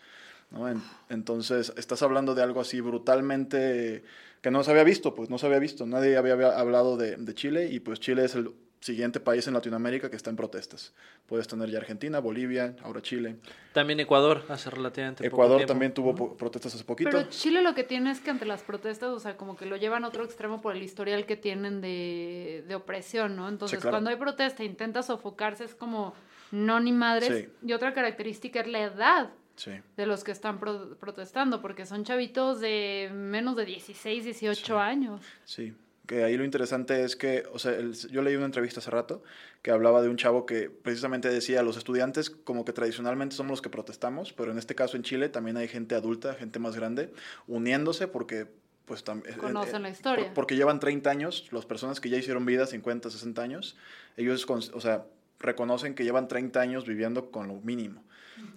¿no? 0.50 0.68
En- 0.68 0.82
entonces, 1.08 1.72
estás 1.76 2.02
hablando 2.02 2.34
de 2.34 2.42
algo 2.42 2.60
así 2.60 2.80
brutalmente 2.80 4.02
que 4.42 4.50
no 4.50 4.64
se 4.64 4.70
había 4.70 4.84
visto, 4.84 5.14
pues 5.14 5.30
no 5.30 5.38
se 5.38 5.46
había 5.46 5.58
visto. 5.58 5.86
Nadie 5.86 6.16
había 6.16 6.58
hablado 6.58 6.96
de, 6.96 7.16
de 7.16 7.34
Chile 7.34 7.68
y 7.70 7.80
pues 7.80 8.00
Chile 8.00 8.24
es 8.24 8.34
el 8.34 8.50
siguiente 8.80 9.20
país 9.20 9.46
en 9.46 9.54
Latinoamérica 9.54 10.08
que 10.10 10.16
está 10.16 10.30
en 10.30 10.36
protestas. 10.36 10.92
Puedes 11.26 11.46
tener 11.46 11.68
ya 11.70 11.78
Argentina, 11.78 12.18
Bolivia, 12.18 12.74
ahora 12.82 13.02
Chile. 13.02 13.36
También 13.74 14.00
Ecuador, 14.00 14.44
hace 14.48 14.70
relativamente 14.70 15.22
poco 15.30 15.42
Ecuador 15.44 15.66
también 15.66 15.92
tuvo 15.92 16.14
po- 16.14 16.36
protestas 16.36 16.74
hace 16.74 16.84
poquito. 16.84 17.10
Pero 17.10 17.28
Chile 17.28 17.60
lo 17.62 17.74
que 17.74 17.84
tiene 17.84 18.10
es 18.10 18.20
que 18.20 18.30
ante 18.30 18.46
las 18.46 18.62
protestas, 18.62 19.10
o 19.10 19.20
sea, 19.20 19.36
como 19.36 19.54
que 19.56 19.66
lo 19.66 19.76
llevan 19.76 20.04
a 20.04 20.08
otro 20.08 20.24
extremo 20.24 20.60
por 20.62 20.74
el 20.74 20.82
historial 20.82 21.26
que 21.26 21.36
tienen 21.36 21.80
de, 21.82 22.64
de 22.66 22.74
opresión, 22.74 23.36
¿no? 23.36 23.48
Entonces, 23.48 23.80
claro. 23.80 23.92
cuando 23.94 24.10
hay 24.10 24.16
protesta 24.16 24.62
e 24.62 24.66
intenta 24.66 25.02
sofocarse, 25.02 25.64
es 25.64 25.74
como, 25.74 26.14
no 26.50 26.80
ni 26.80 26.92
madres. 26.92 27.28
Sí. 27.46 27.66
Y 27.68 27.72
otra 27.74 27.92
característica 27.92 28.60
es 28.60 28.66
la 28.66 28.80
edad 28.80 29.30
Sí. 29.56 29.72
de 29.94 30.06
los 30.06 30.24
que 30.24 30.32
están 30.32 30.58
pro- 30.58 30.96
protestando, 30.96 31.60
porque 31.60 31.84
son 31.84 32.02
chavitos 32.04 32.60
de 32.60 33.10
menos 33.12 33.56
de 33.56 33.66
16, 33.66 34.24
18 34.24 34.78
años. 34.78 35.20
Sí, 35.44 35.74
que 36.10 36.24
ahí 36.24 36.36
lo 36.36 36.44
interesante 36.44 37.04
es 37.04 37.14
que, 37.14 37.44
o 37.52 37.60
sea, 37.60 37.70
el- 37.70 37.94
yo 37.94 38.20
leí 38.22 38.34
una 38.34 38.46
entrevista 38.46 38.80
hace 38.80 38.90
rato 38.90 39.22
que 39.62 39.70
hablaba 39.70 40.02
de 40.02 40.08
un 40.08 40.16
chavo 40.16 40.44
que 40.44 40.68
precisamente 40.68 41.28
decía, 41.28 41.62
los 41.62 41.76
estudiantes 41.76 42.30
como 42.30 42.64
que 42.64 42.72
tradicionalmente 42.72 43.36
somos 43.36 43.50
los 43.50 43.62
que 43.62 43.68
protestamos, 43.70 44.32
pero 44.32 44.50
en 44.50 44.58
este 44.58 44.74
caso 44.74 44.96
en 44.96 45.04
Chile 45.04 45.28
también 45.28 45.56
hay 45.56 45.68
gente 45.68 45.94
adulta, 45.94 46.34
gente 46.34 46.58
más 46.58 46.74
grande, 46.74 47.12
uniéndose 47.46 48.08
porque 48.08 48.48
pues 48.86 49.04
también... 49.04 49.36
Conocen 49.38 49.82
la 49.84 49.90
historia. 49.90 50.34
porque 50.34 50.56
llevan 50.56 50.80
30 50.80 51.10
años, 51.10 51.46
las 51.52 51.64
personas 51.64 52.00
que 52.00 52.08
ya 52.10 52.16
hicieron 52.16 52.44
vida, 52.44 52.66
50, 52.66 53.08
60 53.08 53.40
años, 53.40 53.76
ellos, 54.16 54.46
con- 54.46 54.62
o 54.74 54.80
sea, 54.80 55.04
reconocen 55.38 55.94
que 55.94 56.02
llevan 56.02 56.26
30 56.26 56.60
años 56.60 56.86
viviendo 56.86 57.30
con 57.30 57.46
lo 57.46 57.54
mínimo. 57.60 58.02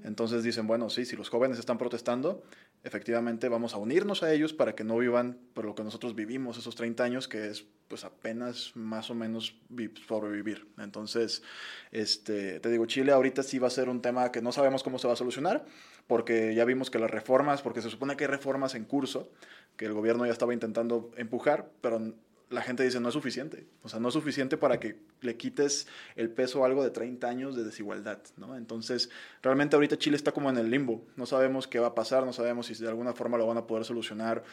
Entonces 0.03 0.43
dicen, 0.43 0.65
bueno, 0.65 0.89
sí, 0.89 1.05
si 1.05 1.15
los 1.15 1.29
jóvenes 1.29 1.59
están 1.59 1.77
protestando, 1.77 2.41
efectivamente 2.83 3.49
vamos 3.49 3.73
a 3.73 3.77
unirnos 3.77 4.23
a 4.23 4.33
ellos 4.33 4.53
para 4.53 4.75
que 4.75 4.83
no 4.83 4.97
vivan 4.97 5.39
por 5.53 5.65
lo 5.65 5.75
que 5.75 5.83
nosotros 5.83 6.15
vivimos 6.15 6.57
esos 6.57 6.75
30 6.75 7.03
años, 7.03 7.27
que 7.27 7.47
es 7.49 7.65
pues 7.87 8.03
apenas 8.05 8.71
más 8.75 9.09
o 9.11 9.15
menos 9.15 9.55
vi- 9.69 9.93
sobrevivir. 10.07 10.67
Entonces, 10.77 11.43
este, 11.91 12.59
te 12.59 12.69
digo, 12.69 12.85
Chile 12.85 13.11
ahorita 13.11 13.43
sí 13.43 13.59
va 13.59 13.67
a 13.67 13.71
ser 13.71 13.87
un 13.89 14.01
tema 14.01 14.31
que 14.31 14.41
no 14.41 14.51
sabemos 14.51 14.83
cómo 14.83 14.97
se 14.99 15.07
va 15.07 15.13
a 15.13 15.17
solucionar, 15.17 15.65
porque 16.07 16.55
ya 16.55 16.65
vimos 16.65 16.89
que 16.89 16.99
las 16.99 17.11
reformas, 17.11 17.61
porque 17.61 17.81
se 17.81 17.89
supone 17.89 18.15
que 18.17 18.23
hay 18.23 18.29
reformas 18.29 18.73
en 18.75 18.85
curso, 18.85 19.31
que 19.77 19.85
el 19.85 19.93
gobierno 19.93 20.25
ya 20.25 20.31
estaba 20.31 20.53
intentando 20.53 21.11
empujar, 21.17 21.69
pero 21.81 22.13
la 22.49 22.61
gente 22.61 22.83
dice 22.83 22.99
no 22.99 23.07
es 23.09 23.13
suficiente. 23.13 23.65
O 23.81 23.89
sea, 23.89 23.99
no 23.99 24.07
es 24.09 24.13
suficiente 24.13 24.57
para 24.57 24.79
que 24.79 24.97
le 25.21 25.37
quites 25.37 25.87
el 26.15 26.29
peso 26.29 26.63
a 26.63 26.67
algo 26.67 26.83
de 26.83 26.91
30 26.91 27.27
años 27.27 27.55
de 27.55 27.63
desigualdad, 27.63 28.19
¿no? 28.37 28.55
Entonces, 28.55 29.09
realmente 29.41 29.75
ahorita 29.75 29.97
Chile 29.97 30.15
está 30.17 30.31
como 30.31 30.49
en 30.49 30.57
el 30.57 30.69
limbo. 30.69 31.05
No 31.15 31.25
sabemos 31.25 31.67
qué 31.67 31.79
va 31.79 31.87
a 31.87 31.95
pasar, 31.95 32.25
no 32.25 32.33
sabemos 32.33 32.67
si 32.67 32.75
de 32.75 32.87
alguna 32.87 33.13
forma 33.13 33.37
lo 33.37 33.47
van 33.47 33.57
a 33.57 33.65
poder 33.67 33.85
solucionar, 33.85 34.43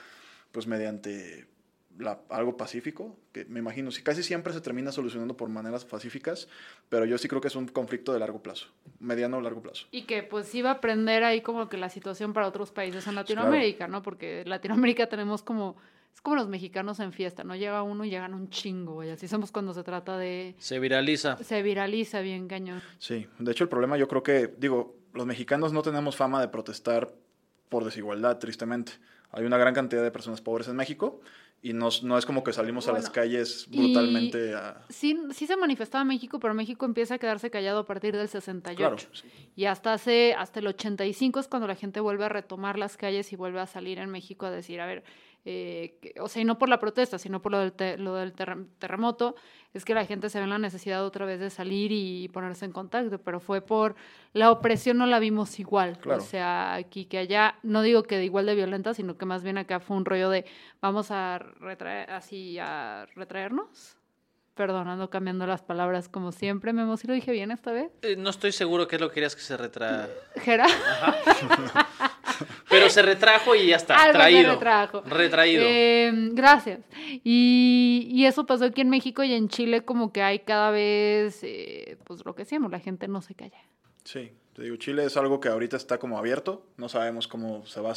pues 0.53 0.67
mediante 0.67 1.47
la- 1.99 2.21
algo 2.31 2.57
pacífico, 2.57 3.19
que 3.33 3.45
me 3.45 3.59
imagino, 3.59 3.91
si 3.91 4.03
casi 4.03 4.23
siempre 4.23 4.53
se 4.55 4.61
termina 4.63 4.91
solucionando 4.93 5.37
por 5.37 5.51
maneras 5.51 5.85
pacíficas, 5.85 6.49
pero 6.89 7.05
yo 7.05 7.19
sí 7.19 7.29
creo 7.29 7.43
que 7.43 7.49
es 7.49 7.57
un 7.57 7.67
conflicto 7.67 8.13
de 8.15 8.21
largo 8.21 8.43
plazo, 8.43 8.69
mediano 9.01 9.37
o 9.37 9.41
largo 9.43 9.61
plazo. 9.61 9.87
Y 9.91 10.03
que 10.05 10.23
pues 10.23 10.55
iba 10.55 10.71
a 10.71 10.75
aprender 10.75 11.25
ahí 11.25 11.43
como 11.43 11.69
que 11.69 11.77
la 11.77 11.91
situación 11.91 12.33
para 12.33 12.47
otros 12.47 12.71
países 12.71 13.07
en 13.07 13.17
Latinoamérica, 13.17 13.87
¿no? 13.89 14.03
Porque 14.03 14.41
en 14.43 14.49
Latinoamérica 14.49 15.09
tenemos 15.11 15.43
como, 15.43 15.77
es 16.15 16.21
como 16.21 16.37
los 16.37 16.49
mexicanos 16.49 17.01
en 17.01 17.13
fiesta, 17.13 17.45
¿no? 17.45 17.55
Llega 17.57 17.83
uno 17.83 18.05
y 18.05 18.11
llegan 18.11 18.35
un 18.35 18.51
chingo, 18.51 18.95
güey. 18.95 19.11
Así 19.11 19.27
somos 19.29 19.53
cuando 19.53 19.73
se 19.75 19.83
trata 19.83 20.19
de, 20.19 20.55
Se 20.59 20.79
viraliza. 20.79 21.37
se 21.43 21.63
viraliza 21.63 22.21
bien 22.21 22.49
cañón. 22.49 22.83
Sí, 22.99 23.27
de 23.39 23.53
hecho 23.53 23.65
el 23.65 23.71
problema 23.71 23.97
yo 23.97 24.09
creo 24.09 24.23
que, 24.23 24.55
digo, 24.59 24.97
los 25.15 25.27
mexicanos 25.27 25.73
no 25.73 25.83
tenemos 25.83 26.17
fama 26.17 26.41
de 26.41 26.49
protestar 26.49 27.13
por 27.69 27.85
desigualdad, 27.85 28.39
tristemente. 28.39 28.93
Hay 29.33 29.45
una 29.45 29.57
gran 29.59 29.75
cantidad 29.75 30.03
de 30.03 30.11
personas 30.11 30.41
pobres 30.41 30.67
en 30.69 30.75
México 30.77 31.21
y 31.63 31.73
no, 31.73 31.89
no 32.03 32.19
es 32.19 32.27
como 32.27 32.43
que 32.43 32.53
salimos 32.53 32.89
a 32.89 32.93
las 32.93 33.03
Bueno, 33.03 33.15
calles 33.15 33.67
y- 33.71 33.79
brutalmente 33.79 34.55
a... 34.55 34.83
Sí, 34.89 35.17
sí 35.33 35.47
se 35.47 35.57
manifestaba 35.57 36.03
México, 36.05 36.41
pero 36.41 36.53
México 36.55 36.85
empieza 36.85 37.15
a 37.15 37.19
quedarse 37.19 37.49
callado 37.51 37.79
a 37.81 37.87
partir 37.87 38.17
del 38.17 38.29
68. 38.29 38.77
Claro, 38.77 38.97
sí. 39.15 39.29
Y 39.55 39.67
hasta 39.67 39.93
hace, 39.93 40.35
hasta 40.35 40.59
el 40.59 40.67
85 40.67 41.39
es 41.39 41.47
cuando 41.49 41.69
la 41.69 41.77
gente 41.77 42.01
vuelve 42.01 42.25
a 42.25 42.29
retomar 42.29 42.77
las 42.79 42.97
calles 42.97 43.33
y 43.33 43.37
vuelve 43.37 43.61
a 43.61 43.67
salir 43.67 43.99
en 43.99 44.11
México 44.11 44.47
a 44.47 44.51
decir, 44.51 44.81
a 44.81 44.87
ver, 44.87 45.05
eh, 45.45 45.97
que- 46.03 46.15
o 46.21 46.29
sea, 46.29 46.43
y 46.43 46.45
no 46.45 46.59
por 46.59 46.69
la 46.69 46.79
protesta, 46.79 47.19
sino 47.19 47.41
por 47.41 47.53
lo 47.53 47.59
del, 47.59 47.73
te- 47.73 47.97
lo 47.99 48.15
del 48.15 48.35
terrem- 48.35 48.67
terremoto, 48.79 49.35
es 49.73 49.85
que 49.85 49.95
la 49.95 50.05
gente 50.05 50.29
se 50.29 50.39
ve 50.39 50.45
en 50.45 50.51
la 50.51 50.59
necesidad 50.59 51.05
otra 51.05 51.25
vez 51.25 51.41
de 51.41 51.49
salir 51.49 51.93
y 51.93 52.29
ponerse 52.29 52.65
en 52.65 52.73
contacto, 52.73 53.19
pero 53.19 53.41
fue 53.41 53.61
por 53.61 53.95
la 54.33 54.51
opresión 54.51 54.99
no 54.99 55.07
la 55.07 55.19
vimos 55.19 55.59
igual. 55.61 55.99
Claro. 55.99 56.21
O 56.23 56.25
sea, 56.25 56.75
aquí 56.75 57.05
que 57.07 57.19
allá, 57.19 57.55
no 57.63 57.83
digo 57.83 58.03
que 58.03 58.17
de 58.17 58.25
igual 58.25 58.47
de 58.47 58.55
violenta, 58.55 58.95
sino 58.95 59.17
que 59.17 59.27
más 59.27 59.43
bien 59.43 59.59
acá 59.59 59.81
fue 59.81 59.97
un 59.97 60.05
rollo 60.05 60.29
de 60.29 60.45
vamos 60.81 61.11
a 61.11 61.39
retraer, 61.39 62.11
así 62.11 62.59
a 62.59 63.07
retraernos. 63.15 63.97
Perdón, 64.55 64.89
ando 64.89 65.09
cambiando 65.09 65.47
las 65.47 65.63
palabras 65.63 66.09
como 66.11 66.33
siempre. 66.33 66.73
Memo, 66.75 66.97
¿sí 66.99 67.07
lo 67.07 67.15
dije 67.15 67.33
bien 67.33 67.51
esta 67.51 67.73
vez? 67.73 67.91
Eh, 68.03 68.17
no 68.17 68.29
estoy 68.29 68.53
seguro 68.53 68.87
qué 68.89 68.97
es 68.97 69.01
lo 69.01 69.09
que 69.09 69.15
querías 69.15 69.35
que 69.35 69.41
se 69.41 69.57
retra... 69.57 70.07
Jera. 70.37 70.67
Pero 72.69 72.89
se 72.91 73.03
retrajo 73.03 73.55
y 73.55 73.67
ya 73.69 73.77
está. 73.77 73.95
Algo 73.97 74.13
se 74.13 74.19
traído. 74.19 74.53
retrajo. 74.53 75.01
Retraído. 75.03 75.63
Eh, 75.67 76.13
gracias. 76.33 76.81
Y, 77.25 78.09
y 78.11 78.27
eso 78.27 78.47
pasó 78.47 78.65
aquí 78.65 78.81
en 78.81 78.91
México 78.91 79.23
y 79.23 79.33
en 79.33 79.49
Chile 79.49 79.85
como 79.85 80.13
que 80.13 80.23
hay 80.23 80.41
cada 80.41 80.71
vez, 80.71 81.41
eh, 81.43 81.99
pues 82.05 82.25
lo 82.25 82.35
que 82.35 82.43
decíamos, 82.43 82.71
la 82.71 82.81
gente 82.81 83.09
no 83.09 83.23
se 83.23 83.35
calla. 83.35 83.61
Sí, 84.05 84.33
te 84.61 84.65
digo, 84.65 84.77
Chile 84.77 85.07
es 85.07 85.17
algo 85.17 85.41
que 85.41 85.49
ahorita 85.49 85.79
está 85.79 85.97
como 85.97 86.19
abierto, 86.19 86.67
no 86.77 86.91
sabemos 86.91 87.27
cómo 87.27 87.65
se 87.65 87.81
va 87.81 87.93
a 87.93 87.95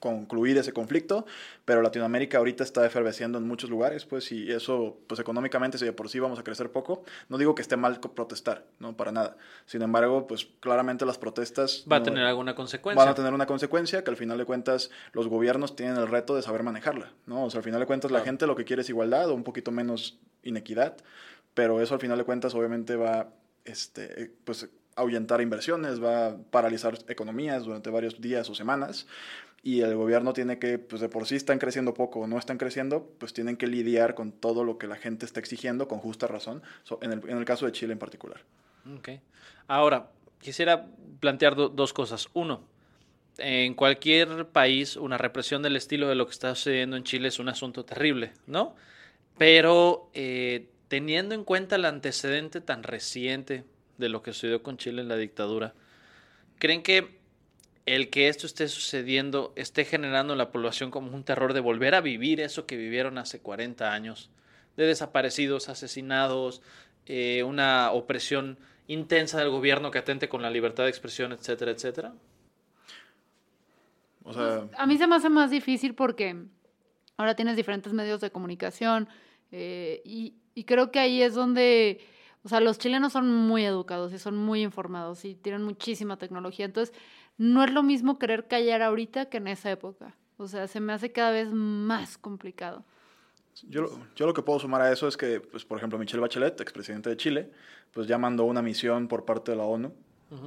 concluir 0.00 0.58
ese 0.58 0.72
conflicto, 0.72 1.26
pero 1.64 1.80
Latinoamérica 1.80 2.38
ahorita 2.38 2.64
está 2.64 2.84
efervesciendo 2.84 3.38
en 3.38 3.46
muchos 3.46 3.70
lugares, 3.70 4.04
pues, 4.04 4.32
y 4.32 4.50
eso, 4.50 4.98
pues 5.06 5.20
económicamente, 5.20 5.78
si 5.78 5.84
de 5.84 5.92
por 5.92 6.08
sí 6.08 6.18
vamos 6.18 6.40
a 6.40 6.42
crecer 6.42 6.72
poco, 6.72 7.04
no 7.28 7.38
digo 7.38 7.54
que 7.54 7.62
esté 7.62 7.76
mal 7.76 8.00
protestar, 8.00 8.64
no, 8.80 8.96
para 8.96 9.12
nada. 9.12 9.36
Sin 9.64 9.80
embargo, 9.80 10.26
pues, 10.26 10.48
claramente 10.58 11.06
las 11.06 11.18
protestas... 11.18 11.84
Va 11.90 11.98
a 11.98 12.02
tener 12.02 12.24
alguna 12.24 12.56
consecuencia. 12.56 13.00
van 13.00 13.12
a 13.12 13.14
tener 13.14 13.32
una 13.32 13.46
consecuencia 13.46 14.02
que 14.02 14.10
al 14.10 14.16
final 14.16 14.38
de 14.38 14.44
cuentas 14.44 14.90
los 15.12 15.28
gobiernos 15.28 15.76
tienen 15.76 15.98
el 15.98 16.08
reto 16.08 16.34
de 16.34 16.42
saber 16.42 16.64
manejarla, 16.64 17.12
¿no? 17.26 17.44
O 17.44 17.50
sea, 17.50 17.58
al 17.58 17.64
final 17.64 17.78
de 17.78 17.86
cuentas 17.86 18.10
la 18.10 18.22
gente 18.22 18.48
lo 18.48 18.56
que 18.56 18.64
quiere 18.64 18.82
es 18.82 18.88
igualdad 18.88 19.30
o 19.30 19.34
un 19.34 19.44
poquito 19.44 19.70
menos 19.70 20.18
inequidad, 20.42 20.96
pero 21.54 21.80
eso 21.80 21.94
al 21.94 22.00
final 22.00 22.18
de 22.18 22.24
cuentas 22.24 22.56
obviamente 22.56 22.96
va, 22.96 23.28
este, 23.64 24.20
eh, 24.20 24.34
pues, 24.44 24.68
ahuyentar 24.96 25.40
inversiones, 25.40 26.02
va 26.02 26.28
a 26.28 26.36
paralizar 26.50 26.98
economías 27.08 27.64
durante 27.64 27.90
varios 27.90 28.20
días 28.20 28.48
o 28.50 28.54
semanas 28.54 29.06
y 29.62 29.80
el 29.80 29.94
gobierno 29.94 30.32
tiene 30.32 30.58
que, 30.58 30.78
pues 30.78 31.00
de 31.00 31.08
por 31.08 31.26
sí 31.26 31.36
están 31.36 31.58
creciendo 31.58 31.94
poco 31.94 32.20
o 32.20 32.26
no 32.26 32.38
están 32.38 32.58
creciendo, 32.58 33.08
pues 33.18 33.32
tienen 33.32 33.56
que 33.56 33.68
lidiar 33.68 34.14
con 34.14 34.32
todo 34.32 34.64
lo 34.64 34.76
que 34.76 34.88
la 34.88 34.96
gente 34.96 35.24
está 35.24 35.38
exigiendo 35.40 35.86
con 35.86 35.98
justa 36.00 36.26
razón, 36.26 36.62
en, 37.00 37.12
el, 37.12 37.20
en 37.28 37.38
el 37.38 37.44
caso 37.44 37.66
de 37.66 37.72
Chile 37.72 37.92
en 37.92 37.98
particular. 37.98 38.40
Ok. 38.98 39.10
Ahora, 39.68 40.10
quisiera 40.40 40.86
plantear 41.20 41.54
do- 41.54 41.68
dos 41.68 41.92
cosas. 41.92 42.28
Uno, 42.32 42.64
en 43.38 43.74
cualquier 43.74 44.48
país, 44.48 44.96
una 44.96 45.16
represión 45.16 45.62
del 45.62 45.76
estilo 45.76 46.08
de 46.08 46.16
lo 46.16 46.26
que 46.26 46.32
está 46.32 46.54
sucediendo 46.54 46.96
en 46.96 47.04
Chile 47.04 47.28
es 47.28 47.38
un 47.38 47.48
asunto 47.48 47.84
terrible, 47.84 48.32
¿no? 48.46 48.74
Pero 49.38 50.10
eh, 50.12 50.68
teniendo 50.88 51.34
en 51.36 51.44
cuenta 51.44 51.76
el 51.76 51.84
antecedente 51.84 52.60
tan 52.60 52.82
reciente 52.82 53.64
de 53.98 54.08
lo 54.08 54.22
que 54.22 54.32
sucedió 54.32 54.62
con 54.62 54.76
Chile 54.76 55.02
en 55.02 55.08
la 55.08 55.16
dictadura, 55.16 55.74
¿creen 56.58 56.82
que 56.82 57.20
el 57.84 58.10
que 58.10 58.28
esto 58.28 58.46
esté 58.46 58.68
sucediendo 58.68 59.52
esté 59.56 59.84
generando 59.84 60.34
en 60.34 60.38
la 60.38 60.52
población 60.52 60.90
como 60.90 61.14
un 61.14 61.24
terror 61.24 61.52
de 61.52 61.60
volver 61.60 61.94
a 61.94 62.00
vivir 62.00 62.40
eso 62.40 62.66
que 62.66 62.76
vivieron 62.76 63.18
hace 63.18 63.40
40 63.40 63.92
años? 63.92 64.30
De 64.76 64.86
desaparecidos, 64.86 65.68
asesinados, 65.68 66.62
eh, 67.06 67.42
una 67.42 67.90
opresión 67.92 68.58
intensa 68.86 69.38
del 69.38 69.50
gobierno 69.50 69.90
que 69.90 69.98
atente 69.98 70.28
con 70.28 70.42
la 70.42 70.50
libertad 70.50 70.84
de 70.84 70.90
expresión, 70.90 71.32
etcétera, 71.32 71.72
etcétera. 71.72 72.12
O 74.24 74.32
sea, 74.32 74.68
A 74.76 74.86
mí 74.86 74.96
se 74.98 75.06
me 75.06 75.16
hace 75.16 75.28
más 75.28 75.50
difícil 75.50 75.94
porque 75.94 76.36
ahora 77.16 77.34
tienes 77.34 77.56
diferentes 77.56 77.92
medios 77.92 78.20
de 78.20 78.30
comunicación 78.30 79.08
eh, 79.50 80.00
y, 80.04 80.34
y 80.54 80.64
creo 80.64 80.90
que 80.90 81.00
ahí 81.00 81.22
es 81.22 81.34
donde, 81.34 82.00
o 82.44 82.48
sea, 82.48 82.60
los 82.60 82.78
chilenos 82.78 83.12
son 83.12 83.30
muy 83.30 83.64
educados 83.64 84.12
y 84.12 84.18
son 84.18 84.36
muy 84.36 84.62
informados 84.62 85.24
y 85.24 85.34
tienen 85.34 85.62
muchísima 85.62 86.16
tecnología. 86.16 86.64
Entonces, 86.66 86.94
no 87.38 87.62
es 87.64 87.72
lo 87.72 87.82
mismo 87.82 88.18
querer 88.18 88.46
callar 88.48 88.82
ahorita 88.82 89.26
que 89.26 89.38
en 89.38 89.48
esa 89.48 89.70
época. 89.70 90.14
O 90.36 90.48
sea, 90.48 90.66
se 90.68 90.80
me 90.80 90.92
hace 90.92 91.12
cada 91.12 91.30
vez 91.30 91.52
más 91.52 92.18
complicado. 92.18 92.84
Yo, 93.68 93.82
lo- 93.82 93.98
yo 94.16 94.26
lo 94.26 94.34
que 94.34 94.42
puedo 94.42 94.58
sumar 94.58 94.80
a 94.82 94.90
eso 94.92 95.06
es 95.06 95.16
que, 95.16 95.40
pues, 95.40 95.64
por 95.64 95.76
ejemplo, 95.78 95.98
Michelle 95.98 96.20
Bachelet, 96.20 96.60
expresidente 96.60 97.10
de 97.10 97.16
Chile, 97.16 97.50
pues 97.92 98.06
ya 98.06 98.18
mandó 98.18 98.44
una 98.44 98.62
misión 98.62 99.08
por 99.08 99.24
parte 99.24 99.52
de 99.52 99.58
la 99.58 99.64
ONU 99.64 99.92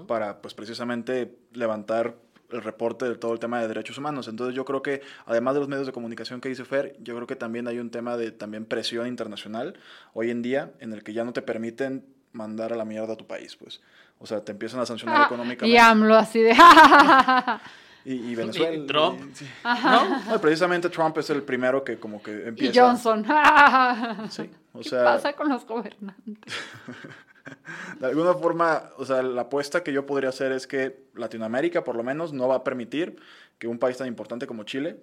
para, 0.08 0.42
pues, 0.42 0.54
precisamente 0.56 1.38
levantar 1.54 2.18
el 2.52 2.62
reporte 2.62 3.06
de 3.10 3.16
todo 3.16 3.34
el 3.34 3.40
tema 3.40 3.60
de 3.62 3.68
derechos 3.68 3.98
humanos. 3.98 4.28
Entonces 4.28 4.56
yo 4.56 4.66
creo 4.66 4.82
que, 4.82 5.02
además 5.26 5.54
de 5.56 5.60
los 5.62 5.70
medios 5.70 5.86
de 5.88 5.94
comunicación 5.94 6.42
que 6.42 6.50
dice 6.50 6.66
Fer, 6.66 6.96
yo 7.02 7.16
creo 7.16 7.28
que 7.28 7.36
también 7.36 7.68
hay 7.68 7.80
un 7.80 7.90
tema 7.90 8.18
de 8.18 8.32
también 8.32 8.66
presión 8.66 9.08
internacional 9.08 9.78
hoy 10.14 10.30
en 10.32 10.42
día 10.42 10.72
en 10.80 10.94
el 10.94 11.04
que 11.04 11.14
ya 11.14 11.24
no 11.24 11.34
te 11.34 11.42
permiten 11.42 12.06
mandar 12.34 12.74
a 12.74 12.76
la 12.76 12.86
mierda 12.86 13.14
a 13.14 13.18
tu 13.18 13.26
país, 13.28 13.56
pues. 13.56 13.82
O 14.20 14.26
sea, 14.26 14.44
te 14.44 14.52
empiezan 14.52 14.80
a 14.80 14.86
sancionar 14.86 15.22
Ah, 15.22 15.26
económicamente. 15.26 15.68
y 15.76 15.78
AMLO 15.78 16.16
así 16.16 16.40
de... 16.40 16.54
Y, 18.08 18.14
y 18.14 18.36
Venezuela. 18.36 18.72
Y 18.76 18.86
Trump. 18.86 19.20
y- 19.32 19.36
sí. 19.36 19.48
No, 19.64 20.20
no, 20.26 20.40
precisamente 20.40 20.90
Trump 20.90 21.18
es 21.18 21.28
el 21.32 21.42
primero 21.42 21.84
que 21.84 21.98
como 21.98 22.22
que 22.22 22.32
y 22.46 22.48
empieza. 22.50 22.86
Johnson. 22.86 23.26
Sí, 24.30 24.48
o 24.74 24.78
¿Qué 24.82 24.90
sea, 24.90 25.04
pasa 25.06 25.34
con 25.34 25.50
los 25.50 25.66
gobernantes? 25.66 26.54
de 28.00 28.08
alguna 28.08 28.34
forma, 28.34 28.92
o 28.98 29.06
sea, 29.06 29.22
la 29.22 29.44
apuesta 29.44 29.84
que 29.84 29.94
yo 29.94 30.06
podría 30.06 30.30
hacer 30.30 30.52
es 30.52 30.68
que 30.68 31.06
Latinoamérica, 31.14 31.84
por 31.84 31.96
lo 31.96 32.04
menos, 32.04 32.34
no 32.34 32.48
va 32.48 32.56
a 32.56 32.64
permitir 32.64 33.18
que 33.60 33.68
un 33.68 33.80
país 33.80 33.98
tan 33.98 34.08
importante 34.08 34.48
como 34.48 34.64
Chile 34.64 34.98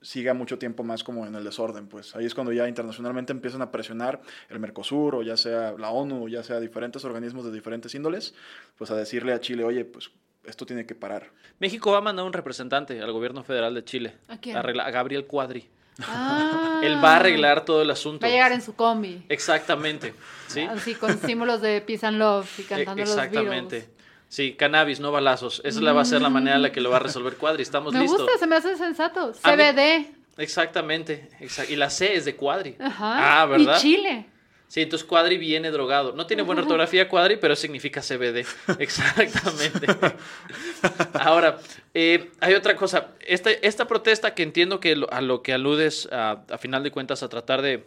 siga 0.00 0.32
mucho 0.32 0.58
tiempo 0.58 0.84
más 0.84 1.02
como 1.02 1.26
en 1.26 1.34
el 1.34 1.42
desorden, 1.42 1.88
pues 1.88 2.14
ahí 2.14 2.24
es 2.24 2.34
cuando 2.34 2.52
ya 2.52 2.68
internacionalmente 2.68 3.32
empiezan 3.32 3.62
a 3.62 3.72
presionar 3.72 4.20
el 4.48 4.60
Mercosur 4.60 5.16
o 5.16 5.22
ya 5.22 5.36
sea 5.36 5.74
la 5.76 5.90
ONU 5.90 6.24
o 6.24 6.28
ya 6.28 6.44
sea 6.44 6.60
diferentes 6.60 7.04
organismos 7.04 7.44
de 7.44 7.52
diferentes 7.52 7.94
índoles, 7.94 8.34
pues 8.76 8.90
a 8.92 8.96
decirle 8.96 9.32
a 9.32 9.40
Chile, 9.40 9.64
oye, 9.64 9.84
pues 9.84 10.12
esto 10.44 10.66
tiene 10.66 10.86
que 10.86 10.94
parar. 10.94 11.30
México 11.58 11.90
va 11.90 11.98
a 11.98 12.00
mandar 12.00 12.24
un 12.24 12.32
representante 12.32 13.00
al 13.02 13.12
gobierno 13.12 13.42
federal 13.42 13.74
de 13.74 13.84
Chile. 13.84 14.14
¿A 14.28 14.38
quién? 14.38 14.56
a 14.56 14.90
Gabriel 14.90 15.26
Cuadri. 15.26 15.68
Ah. 16.06 16.80
Él 16.82 17.02
va 17.02 17.14
a 17.14 17.16
arreglar 17.16 17.64
todo 17.64 17.82
el 17.82 17.90
asunto. 17.90 18.22
Va 18.22 18.28
a 18.28 18.30
llegar 18.30 18.52
en 18.52 18.62
su 18.62 18.74
combi. 18.74 19.24
Exactamente. 19.28 20.14
¿Sí? 20.46 20.60
Así 20.62 20.94
con 20.94 21.18
símbolos 21.20 21.60
de 21.60 21.80
Peace 21.80 22.06
and 22.06 22.18
Love 22.18 22.48
y 22.58 22.62
E- 22.62 22.64
cantando 22.66 23.00
los 23.02 23.10
Exactamente. 23.10 23.76
Beatles. 23.78 23.98
Sí, 24.28 24.54
cannabis, 24.54 25.00
no 25.00 25.10
balazos. 25.10 25.60
Esa 25.64 25.80
la 25.80 25.92
va 25.92 26.02
a 26.02 26.04
ser 26.04 26.20
la 26.20 26.28
manera 26.28 26.56
en 26.56 26.62
la 26.62 26.70
que 26.72 26.80
lo 26.80 26.90
va 26.90 26.96
a 26.96 27.00
resolver 27.00 27.36
Cuadri. 27.36 27.62
Estamos 27.62 27.94
Me 27.94 28.00
listos. 28.00 28.20
gusta, 28.22 28.38
se 28.38 28.46
me 28.46 28.56
hace 28.56 28.76
sensato. 28.76 29.28
Mí- 29.28 29.34
CBD. 29.42 30.06
Exactamente. 30.36 31.28
exact- 31.40 31.70
Y 31.70 31.76
la 31.76 31.90
C 31.90 32.14
es 32.14 32.24
de 32.24 32.36
Cuadri. 32.36 32.76
Ajá. 32.78 33.40
Ah, 33.42 33.46
¿verdad? 33.46 33.76
Y 33.78 33.80
Chile. 33.80 34.26
Sí, 34.68 34.82
entonces 34.82 35.08
Cuadri 35.08 35.38
viene 35.38 35.70
drogado. 35.70 36.12
No 36.12 36.26
tiene 36.26 36.42
buena 36.42 36.60
ortografía 36.62 37.08
Cuadri, 37.08 37.36
pero 37.36 37.56
significa 37.56 38.02
CBD. 38.02 38.44
Exactamente. 38.78 39.86
Ahora, 41.14 41.58
eh, 41.94 42.30
hay 42.40 42.54
otra 42.54 42.76
cosa. 42.76 43.08
Esta, 43.26 43.50
esta 43.50 43.86
protesta 43.86 44.34
que 44.34 44.42
entiendo 44.42 44.80
que 44.80 44.96
lo- 44.96 45.12
a 45.12 45.20
lo 45.20 45.42
que 45.42 45.52
aludes, 45.52 46.08
a, 46.12 46.42
a 46.50 46.58
final 46.58 46.82
de 46.82 46.90
cuentas, 46.90 47.22
a 47.22 47.28
tratar 47.28 47.62
de 47.62 47.84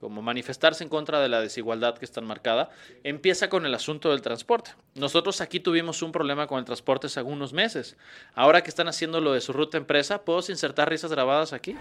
como 0.00 0.22
manifestarse 0.22 0.82
en 0.82 0.88
contra 0.88 1.20
de 1.20 1.28
la 1.28 1.42
desigualdad 1.42 1.98
que 1.98 2.06
está 2.06 2.22
marcada, 2.22 2.70
empieza 3.04 3.50
con 3.50 3.66
el 3.66 3.74
asunto 3.74 4.08
del 4.08 4.22
transporte. 4.22 4.70
Nosotros 4.94 5.42
aquí 5.42 5.60
tuvimos 5.60 6.00
un 6.00 6.10
problema 6.10 6.46
con 6.46 6.58
el 6.58 6.64
transporte 6.64 7.08
hace 7.08 7.20
algunos 7.20 7.52
meses. 7.52 7.98
Ahora 8.34 8.62
que 8.62 8.70
están 8.70 8.88
haciendo 8.88 9.20
lo 9.20 9.34
de 9.34 9.42
su 9.42 9.52
ruta 9.52 9.76
empresa, 9.76 10.22
¿puedo 10.24 10.40
insertar 10.48 10.88
risas 10.88 11.10
grabadas 11.10 11.52
aquí? 11.52 11.76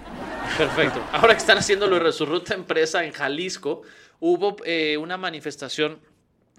Perfecto. 0.57 1.01
Ahora 1.13 1.33
que 1.33 1.39
están 1.39 1.59
haciendo 1.59 1.87
lo 1.87 1.97
de 1.97 2.11
su 2.11 2.25
ruta 2.25 2.55
empresa 2.55 3.05
en 3.05 3.13
Jalisco, 3.13 3.83
hubo 4.19 4.57
eh, 4.65 4.97
una 4.97 5.17
manifestación 5.17 5.99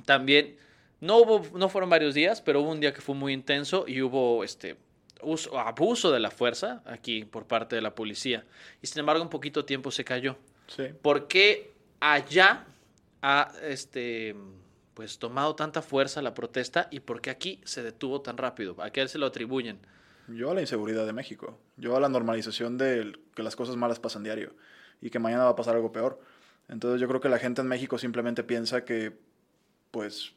también. 0.04 0.56
No, 1.00 1.18
hubo, 1.18 1.58
no 1.58 1.68
fueron 1.68 1.88
varios 1.90 2.14
días, 2.14 2.40
pero 2.40 2.60
hubo 2.60 2.70
un 2.70 2.80
día 2.80 2.92
que 2.92 3.00
fue 3.00 3.14
muy 3.14 3.32
intenso 3.32 3.84
y 3.86 4.02
hubo 4.02 4.44
este, 4.44 4.76
uso, 5.22 5.58
abuso 5.58 6.10
de 6.12 6.20
la 6.20 6.30
fuerza 6.30 6.82
aquí 6.84 7.24
por 7.24 7.46
parte 7.46 7.76
de 7.76 7.82
la 7.82 7.94
policía. 7.94 8.44
Y 8.82 8.86
sin 8.86 9.00
embargo, 9.00 9.22
en 9.22 9.28
poquito 9.28 9.64
tiempo 9.64 9.90
se 9.90 10.04
cayó. 10.04 10.36
Sí. 10.66 10.84
¿Por 11.00 11.26
qué 11.26 11.72
allá 12.00 12.66
ha 13.22 13.52
este, 13.62 14.36
pues, 14.94 15.18
tomado 15.18 15.54
tanta 15.54 15.82
fuerza 15.82 16.22
la 16.22 16.34
protesta 16.34 16.88
y 16.90 17.00
por 17.00 17.20
qué 17.20 17.30
aquí 17.30 17.60
se 17.64 17.82
detuvo 17.82 18.20
tan 18.20 18.36
rápido? 18.36 18.76
¿A 18.82 18.90
qué 18.90 19.06
se 19.08 19.18
lo 19.18 19.26
atribuyen? 19.26 19.78
Yo 20.28 20.50
a 20.50 20.54
la 20.54 20.60
inseguridad 20.60 21.06
de 21.06 21.12
México. 21.12 21.58
Yo 21.76 21.96
a 21.96 22.00
la 22.00 22.08
normalización 22.08 22.78
de 22.78 23.18
que 23.34 23.42
las 23.42 23.56
cosas 23.56 23.76
malas 23.76 23.98
pasan 23.98 24.22
diario 24.22 24.54
y 25.00 25.10
que 25.10 25.18
mañana 25.18 25.44
va 25.44 25.50
a 25.50 25.56
pasar 25.56 25.74
algo 25.74 25.92
peor. 25.92 26.20
Entonces 26.70 27.00
yo 27.00 27.08
creo 27.08 27.20
que 27.20 27.28
la 27.28 27.38
gente 27.38 27.60
en 27.60 27.68
México 27.68 27.98
simplemente 27.98 28.44
piensa 28.44 28.84
que, 28.84 29.12
pues, 29.90 30.32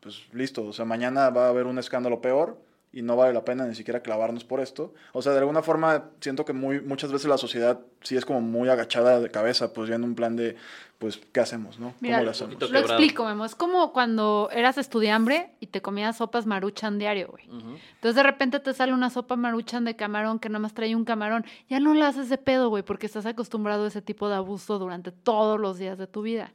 pues 0.00 0.22
listo, 0.32 0.64
o 0.64 0.72
sea, 0.72 0.84
mañana 0.84 1.30
va 1.30 1.46
a 1.46 1.48
haber 1.50 1.66
un 1.66 1.78
escándalo 1.78 2.20
peor 2.20 2.60
y 2.92 3.02
no 3.02 3.16
vale 3.16 3.32
la 3.34 3.44
pena 3.44 3.66
ni 3.66 3.74
siquiera 3.74 4.00
clavarnos 4.00 4.44
por 4.44 4.60
esto. 4.60 4.94
O 5.12 5.20
sea, 5.20 5.32
de 5.32 5.38
alguna 5.38 5.62
forma 5.62 6.10
siento 6.20 6.44
que 6.44 6.52
muy, 6.52 6.80
muchas 6.80 7.12
veces 7.12 7.28
la 7.28 7.38
sociedad 7.38 7.80
sí 8.02 8.16
es 8.16 8.24
como 8.24 8.40
muy 8.40 8.68
agachada 8.68 9.20
de 9.20 9.30
cabeza, 9.30 9.72
pues 9.72 9.88
viendo 9.88 10.06
un 10.06 10.14
plan 10.14 10.36
de, 10.36 10.56
pues, 10.98 11.20
¿qué 11.32 11.40
hacemos, 11.40 11.78
no? 11.78 11.94
Mira, 12.00 12.16
¿Cómo 12.16 12.24
lo 12.24 12.30
hacemos? 12.30 12.56
Quebrado. 12.56 12.86
explico, 12.86 13.24
Memo. 13.24 13.44
Es 13.44 13.54
como 13.54 13.92
cuando 13.92 14.48
eras 14.52 14.78
estudiambre 14.78 15.50
y 15.60 15.66
te 15.66 15.82
comías 15.82 16.16
sopas 16.16 16.46
maruchan 16.46 16.98
diario, 16.98 17.28
güey. 17.28 17.44
Entonces 17.44 18.14
de 18.14 18.22
repente 18.22 18.58
te 18.60 18.72
sale 18.72 18.94
una 18.94 19.10
sopa 19.10 19.36
maruchan 19.36 19.84
de 19.84 19.94
camarón 19.94 20.38
que 20.38 20.48
nada 20.48 20.60
más 20.60 20.72
trae 20.74 20.96
un 20.96 21.04
camarón. 21.04 21.44
Ya 21.68 21.80
no 21.80 21.92
la 21.94 22.08
haces 22.08 22.28
de 22.30 22.38
pedo, 22.38 22.70
güey, 22.70 22.82
porque 22.82 23.06
estás 23.06 23.26
acostumbrado 23.26 23.84
a 23.84 23.88
ese 23.88 24.00
tipo 24.00 24.28
de 24.28 24.36
abuso 24.36 24.78
durante 24.78 25.12
todos 25.12 25.60
los 25.60 25.78
días 25.78 25.98
de 25.98 26.06
tu 26.06 26.22
vida. 26.22 26.52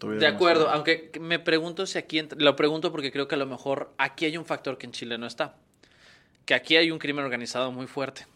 De 0.00 0.26
acuerdo, 0.26 0.68
aunque 0.68 1.12
me 1.20 1.38
pregunto 1.38 1.86
si 1.86 1.96
aquí, 1.96 2.20
lo 2.36 2.56
pregunto 2.56 2.90
porque 2.90 3.12
creo 3.12 3.28
que 3.28 3.36
a 3.36 3.38
lo 3.38 3.46
mejor 3.46 3.92
aquí 3.98 4.24
hay 4.24 4.36
un 4.36 4.44
factor 4.44 4.78
que 4.78 4.86
en 4.86 4.92
Chile 4.92 5.16
no 5.16 5.26
está. 5.26 5.56
Que 6.44 6.54
aquí 6.54 6.76
hay 6.76 6.90
un 6.90 6.98
crimen 6.98 7.24
organizado 7.24 7.70
muy 7.72 7.86
fuerte. 7.86 8.26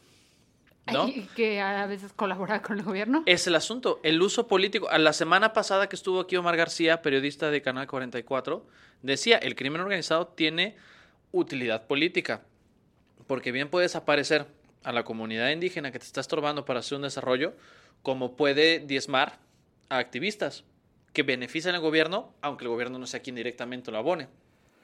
¿No? 0.93 1.05
Ay, 1.05 1.29
que 1.37 1.61
a 1.61 1.87
veces 1.87 2.13
colabora 2.13 2.63
con 2.63 2.79
el 2.79 2.85
gobierno. 2.85 3.23
Es 3.27 3.47
el 3.47 3.55
asunto, 3.55 4.01
el 4.03 4.23
uso 4.23 4.49
político. 4.49 4.89
A 4.91 4.99
la 4.99 5.13
semana 5.13 5.53
pasada 5.53 5.89
que 5.89 5.97
estuvo 5.97 6.21
aquí 6.21 6.37
Omar 6.37 6.57
García, 6.57 7.03
periodista 7.03 7.51
de 7.51 7.63
Canal 7.63 7.87
44, 7.87 8.67
decía, 9.03 9.37
el 9.37 9.55
crimen 9.55 9.81
organizado 9.81 10.29
tiene 10.29 10.77
utilidad 11.33 11.87
política, 11.87 12.43
porque 13.27 13.53
bien 13.53 13.69
puedes 13.69 13.95
aparecer 13.95 14.47
a 14.83 14.93
la 14.93 15.05
comunidad 15.05 15.51
indígena 15.51 15.93
que 15.93 15.99
te 15.99 16.07
está 16.07 16.21
estorbando 16.21 16.65
para 16.65 16.81
hacer 16.81 16.97
un 16.97 17.03
desarrollo, 17.03 17.55
como 18.03 18.37
puede 18.37 18.81
diezmar 18.81 19.39
a 19.91 19.99
activistas 19.99 20.65
que 21.13 21.23
benefician 21.23 21.75
al 21.75 21.81
gobierno, 21.81 22.33
aunque 22.41 22.65
el 22.65 22.69
gobierno 22.71 22.99
no 22.99 23.07
sea 23.07 23.21
quien 23.21 23.37
directamente 23.37 23.91
lo 23.91 23.99
abone. 23.99 24.29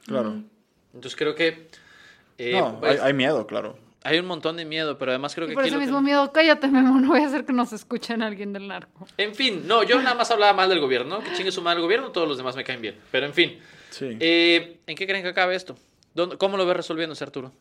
Claro. 0.06 0.42
Entonces 0.94 1.16
creo 1.16 1.34
que 1.34 1.68
eh, 2.38 2.52
no, 2.52 2.80
pues, 2.80 3.00
hay, 3.00 3.08
hay 3.08 3.12
miedo, 3.14 3.46
claro. 3.46 3.78
hay 4.02 4.18
un 4.18 4.26
montón 4.26 4.56
de 4.56 4.64
miedo, 4.64 4.98
pero 4.98 5.12
además 5.12 5.34
creo 5.34 5.46
Y 5.46 5.50
que 5.50 5.54
por 5.54 5.62
aquí 5.62 5.68
ese 5.68 5.76
lo 5.76 5.80
que- 5.80 5.86
mismo 5.86 6.02
miedo, 6.02 6.32
cállate, 6.32 6.68
Memo, 6.68 7.00
no 7.00 7.08
voy 7.08 7.20
a 7.22 7.26
hacer 7.26 7.44
que 7.44 7.52
nos 7.52 7.72
escuchen 7.72 8.22
alguien 8.22 8.52
del 8.52 8.66
narco. 8.68 9.06
En 9.16 9.34
fin, 9.34 9.66
no, 9.66 9.82
yo 9.84 10.00
nada 10.02 10.14
más 10.14 10.30
hablaba 10.30 10.52
mal 10.52 10.68
del 10.68 10.80
gobierno, 10.80 11.18
¿no? 11.18 11.24
que 11.24 11.32
chingue 11.34 11.52
su 11.52 11.62
madre 11.62 11.76
el 11.78 11.82
gobierno, 11.82 12.10
todos 12.12 12.26
los 12.28 12.36
demás 12.36 12.56
me 12.56 12.64
caen 12.64 12.80
bien. 12.82 12.96
Pero 13.10 13.26
en 13.26 13.34
fin, 13.34 13.58
Sí. 13.90 14.16
eh, 14.20 14.78
¿en 14.86 14.96
qué 14.96 15.06
creen 15.06 15.22
que 15.22 15.28
acabe 15.30 15.54
esto? 15.54 15.76
¿Dónde- 16.14 16.36
¿Cómo 16.38 16.56
lo 16.56 16.66
ves 16.66 16.76
resolviéndose, 16.76 17.22
Arturo? 17.24 17.52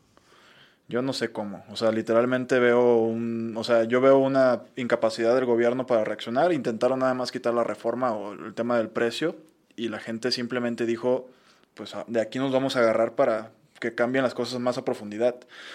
Yo 0.88 1.02
no 1.02 1.12
sé 1.12 1.32
cómo. 1.32 1.64
O 1.70 1.76
sea, 1.76 1.90
literalmente 1.90 2.58
veo 2.60 2.96
un. 2.98 3.54
O 3.56 3.64
sea, 3.64 3.84
yo 3.84 4.00
veo 4.00 4.18
una 4.18 4.62
incapacidad 4.76 5.34
del 5.34 5.44
gobierno 5.44 5.86
para 5.86 6.04
reaccionar. 6.04 6.52
Intentaron 6.52 7.00
nada 7.00 7.14
más 7.14 7.32
quitar 7.32 7.54
la 7.54 7.64
reforma 7.64 8.12
o 8.12 8.34
el 8.34 8.54
tema 8.54 8.78
del 8.78 8.88
precio. 8.88 9.36
Y 9.74 9.88
la 9.88 9.98
gente 9.98 10.30
simplemente 10.30 10.86
dijo: 10.86 11.28
Pues 11.74 11.94
a- 11.94 12.04
de 12.06 12.20
aquí 12.20 12.38
nos 12.38 12.52
vamos 12.52 12.76
a 12.76 12.80
agarrar 12.80 13.14
para 13.16 13.50
que 13.80 13.94
cambien 13.94 14.22
las 14.22 14.32
cosas 14.32 14.58
más 14.60 14.78
a 14.78 14.84
profundidad. 14.84 15.34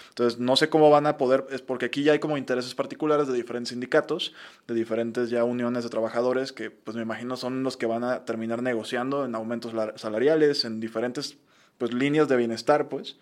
Entonces, 0.09 0.39
no 0.39 0.55
sé 0.55 0.69
cómo 0.69 0.89
van 0.89 1.05
a 1.05 1.17
poder. 1.17 1.45
Es 1.51 1.61
porque 1.61 1.85
aquí 1.85 2.03
ya 2.03 2.13
hay 2.13 2.19
como 2.19 2.37
intereses 2.37 2.73
particulares 2.73 3.27
de 3.27 3.33
diferentes 3.33 3.69
sindicatos, 3.69 4.33
de 4.67 4.73
diferentes 4.73 5.29
ya 5.29 5.43
uniones 5.43 5.83
de 5.83 5.89
trabajadores 5.91 6.51
que, 6.53 6.71
pues 6.71 6.95
me 6.95 7.03
imagino, 7.03 7.35
son 7.37 7.61
los 7.63 7.75
que 7.77 7.85
van 7.85 8.03
a 8.05 8.23
terminar 8.25 8.63
negociando 8.63 9.25
en 9.25 9.35
aumentos 9.35 9.73
la- 9.73 9.93
salariales, 9.97 10.63
en 10.65 10.79
diferentes 10.79 11.37
pues 11.77 11.93
líneas 11.93 12.27
de 12.27 12.37
bienestar, 12.37 12.89
pues, 12.89 13.17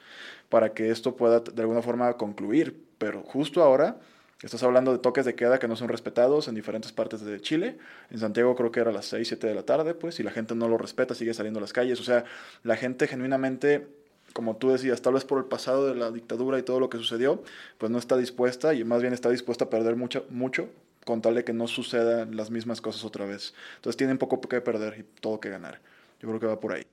para 0.50 0.74
que 0.74 0.90
esto 0.90 1.16
pueda 1.16 1.40
de 1.40 1.62
alguna 1.62 1.82
forma 1.82 2.14
concluir. 2.18 2.84
Pero 2.98 3.22
justo 3.24 3.64
ahora 3.64 3.98
estás 4.44 4.64
hablando 4.64 4.92
de 4.92 5.00
toques 5.00 5.26
de 5.26 5.36
queda 5.36 5.60
que 5.60 5.68
no 5.68 5.76
son 5.76 5.90
respetados 5.90 6.48
en 6.48 6.56
diferentes 6.56 6.92
partes 6.92 7.22
de 7.22 7.40
Chile. 7.42 7.78
En 8.10 8.20
Santiago 8.20 8.56
creo 8.56 8.72
que 8.72 8.80
era 8.80 8.92
las 8.92 9.06
6, 9.06 9.28
7 9.28 9.48
de 9.48 9.56
la 9.56 9.64
tarde, 9.64 9.94
pues, 9.94 10.20
y 10.20 10.24
la 10.24 10.32
gente 10.32 10.56
no 10.56 10.68
lo 10.68 10.78
respeta, 10.78 11.14
sigue 11.16 11.34
saliendo 11.34 11.60
a 11.60 11.62
las 11.62 11.74
calles. 11.74 12.00
O 12.00 12.04
sea, 12.04 12.26
la 12.64 12.76
gente 12.76 13.08
genuinamente, 13.08 13.88
como 14.34 14.58
tú 14.58 14.70
decías, 14.72 15.02
tal 15.02 15.14
vez 15.14 15.26
por 15.26 15.40
el 15.40 15.46
pasado 15.46 15.88
de 15.88 15.96
la 15.96 16.12
dictadura 16.12 16.60
y 16.60 16.64
todo 16.64 16.80
lo 16.80 16.90
que 16.90 16.98
sucedió, 16.98 17.44
pues 17.78 17.92
no 17.92 17.98
está 17.98 18.18
dispuesta 18.18 18.74
y 18.74 18.84
más 18.84 19.02
bien 19.02 19.14
está 19.14 19.30
dispuesta 19.30 19.66
a 19.66 19.70
perder 19.70 19.96
mucho, 19.96 20.26
mucho 20.30 20.70
con 21.06 21.22
tal 21.22 21.36
de 21.36 21.44
que 21.44 21.54
no 21.54 21.68
sucedan 21.68 22.36
las 22.36 22.52
mismas 22.52 22.82
cosas 22.82 23.04
otra 23.04 23.26
vez. 23.26 23.54
Entonces 23.78 23.98
tienen 23.98 24.18
poco 24.18 24.40
que 24.42 24.62
perder 24.62 25.00
y 25.00 25.04
todo 25.22 25.40
que 25.40 25.50
ganar. 25.50 25.80
Yo 26.22 26.28
creo 26.28 26.40
que 26.40 26.48
va 26.48 26.60
por 26.60 26.74
ahí. 26.74 26.86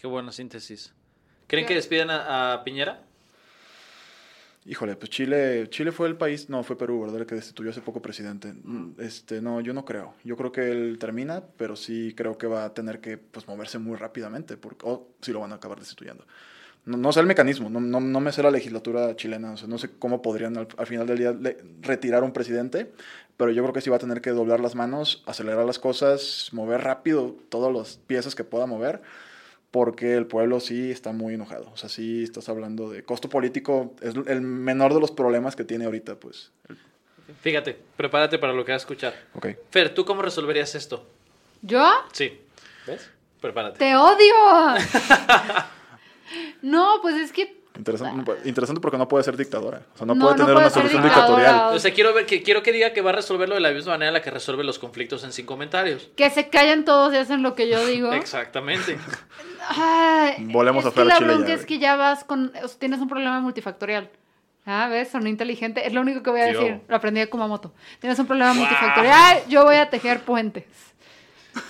Qué 0.00 0.06
buena 0.06 0.30
síntesis. 0.32 0.92
¿Creen 1.48 1.66
que 1.66 1.74
despiden 1.74 2.10
a, 2.10 2.52
a 2.54 2.64
Piñera? 2.64 3.02
Híjole, 4.64 4.96
pues 4.96 5.10
Chile, 5.10 5.66
Chile 5.70 5.92
fue 5.92 6.08
el 6.08 6.16
país, 6.16 6.50
no, 6.50 6.62
fue 6.62 6.76
Perú, 6.76 7.00
¿verdad? 7.00 7.20
El 7.22 7.26
que 7.26 7.34
destituyó 7.34 7.70
hace 7.70 7.80
poco 7.80 8.02
presidente. 8.02 8.52
Mm, 8.52 9.00
Este, 9.00 9.40
no, 9.40 9.60
yo 9.62 9.72
no 9.72 9.84
creo. 9.84 10.14
Yo 10.24 10.36
creo 10.36 10.52
que 10.52 10.70
él 10.70 10.98
termina, 11.00 11.42
pero 11.56 11.74
sí 11.74 12.12
creo 12.14 12.36
que 12.36 12.46
va 12.46 12.64
a 12.66 12.74
tener 12.74 13.00
que 13.00 13.16
pues, 13.16 13.48
moverse 13.48 13.78
muy 13.78 13.96
rápidamente, 13.96 14.56
porque, 14.58 14.84
o 14.86 15.08
si 15.22 15.32
lo 15.32 15.40
van 15.40 15.52
a 15.52 15.56
acabar 15.56 15.78
destituyendo. 15.78 16.26
No, 16.84 16.96
no 16.98 17.12
sé 17.12 17.20
el 17.20 17.26
mecanismo, 17.26 17.68
no, 17.70 17.80
no, 17.80 18.00
no 18.00 18.20
me 18.20 18.30
sé 18.30 18.42
la 18.42 18.50
legislatura 18.50 19.16
chilena, 19.16 19.52
o 19.52 19.56
sea, 19.56 19.68
no 19.68 19.78
sé 19.78 19.90
cómo 19.98 20.22
podrían 20.22 20.56
al, 20.56 20.68
al 20.76 20.86
final 20.86 21.06
del 21.06 21.18
día 21.18 21.32
le- 21.32 21.58
retirar 21.80 22.22
un 22.22 22.32
presidente, 22.32 22.92
pero 23.36 23.50
yo 23.50 23.62
creo 23.62 23.72
que 23.74 23.80
sí 23.80 23.90
va 23.90 23.96
a 23.96 24.00
tener 24.00 24.20
que 24.20 24.30
doblar 24.30 24.60
las 24.60 24.74
manos, 24.74 25.22
acelerar 25.26 25.64
las 25.66 25.78
cosas, 25.78 26.48
mover 26.52 26.82
rápido 26.82 27.36
todas 27.48 27.74
las 27.74 27.96
piezas 28.06 28.34
que 28.34 28.44
pueda 28.44 28.66
mover, 28.66 29.02
porque 29.70 30.14
el 30.14 30.26
pueblo 30.26 30.60
sí 30.60 30.90
está 30.90 31.12
muy 31.12 31.34
enojado. 31.34 31.70
O 31.72 31.76
sea, 31.76 31.88
sí 31.88 32.22
estás 32.22 32.48
hablando 32.48 32.90
de 32.90 33.04
costo 33.04 33.28
político, 33.28 33.94
es 34.00 34.14
el 34.26 34.40
menor 34.40 34.94
de 34.94 35.00
los 35.00 35.10
problemas 35.10 35.56
que 35.56 35.64
tiene 35.64 35.84
ahorita, 35.84 36.16
pues. 36.16 36.50
Fíjate, 37.42 37.78
prepárate 37.96 38.38
para 38.38 38.52
lo 38.52 38.64
que 38.64 38.72
vas 38.72 38.82
a 38.82 38.84
escuchar. 38.84 39.14
Ok. 39.34 39.48
Fer, 39.70 39.94
¿tú 39.94 40.04
cómo 40.04 40.22
resolverías 40.22 40.74
esto? 40.74 41.06
¿Yo? 41.62 41.86
Sí. 42.12 42.40
¿Ves? 42.86 43.10
Prepárate. 43.40 43.78
¡Te 43.78 43.94
odio! 43.94 44.84
no, 46.62 46.98
pues 47.02 47.16
es 47.16 47.32
que 47.32 47.57
Interesante, 47.78 48.32
interesante 48.44 48.80
porque 48.80 48.98
no 48.98 49.06
puede 49.06 49.22
ser 49.24 49.36
dictadora. 49.36 49.82
O 49.94 49.98
sea, 49.98 50.06
no, 50.06 50.14
No, 50.14 50.24
puede 50.26 50.36
no 50.38 50.44
tener 50.44 50.54
puede 50.54 50.66
una 50.66 50.70
solución 50.74 51.02
dictadora. 51.02 51.42
dictatorial. 51.42 51.76
O 51.76 51.78
sea, 51.78 51.94
quiero, 51.94 52.12
ver 52.12 52.26
que, 52.26 52.42
quiero 52.42 52.62
que 52.62 52.72
diga 52.72 52.92
que 52.92 53.00
va 53.02 53.10
a 53.10 53.12
resolverlo 53.14 53.54
de 53.54 53.60
la 53.60 53.70
misma 53.70 53.92
manera 53.92 54.08
en 54.08 54.14
la 54.14 54.20
que 54.22 54.30
resuelve 54.32 54.64
los 54.64 54.78
conflictos 54.80 55.22
en 55.24 55.32
sin 55.32 55.46
comentarios. 55.46 56.10
que 56.16 56.28
se 56.30 56.48
callen 56.48 56.84
todos 56.84 57.14
y 57.14 57.16
hacen 57.18 57.42
lo 57.42 57.54
que 57.54 57.68
yo 57.70 57.84
digo. 57.86 58.12
Exactamente. 58.12 58.98
Ay, 59.68 60.46
Volvemos 60.50 60.84
es 60.84 60.88
a 60.88 60.92
Fer 60.92 61.04
que 61.06 61.10
a 61.10 61.14
la 61.14 61.18
Chile 61.18 61.32
bronca 61.34 61.48
ya, 61.48 61.54
es 61.54 61.66
que 61.66 61.78
ya 61.78 61.96
vas 61.96 62.24
con... 62.24 62.52
o 62.62 62.68
sea, 62.68 62.78
tienes 62.78 63.00
un 63.00 63.08
problema 63.08 63.40
multifactorial. 63.40 64.10
Ah, 64.66 64.88
¿ves? 64.90 65.08
Son 65.10 65.26
inteligente. 65.26 65.86
Es 65.86 65.92
lo 65.94 66.00
único 66.02 66.22
que 66.22 66.30
voy 66.30 66.40
a 66.40 66.46
decir. 66.46 66.80
Lo 66.88 66.96
aprendí 66.96 67.20
de 67.20 67.28
Kumamoto. 67.30 67.72
Tienes 68.00 68.18
un 68.18 68.26
problema 68.26 68.52
multifactorial. 68.54 69.42
Yo 69.48 69.64
voy 69.64 69.76
a 69.76 69.88
tejer 69.88 70.20
puentes. 70.20 70.64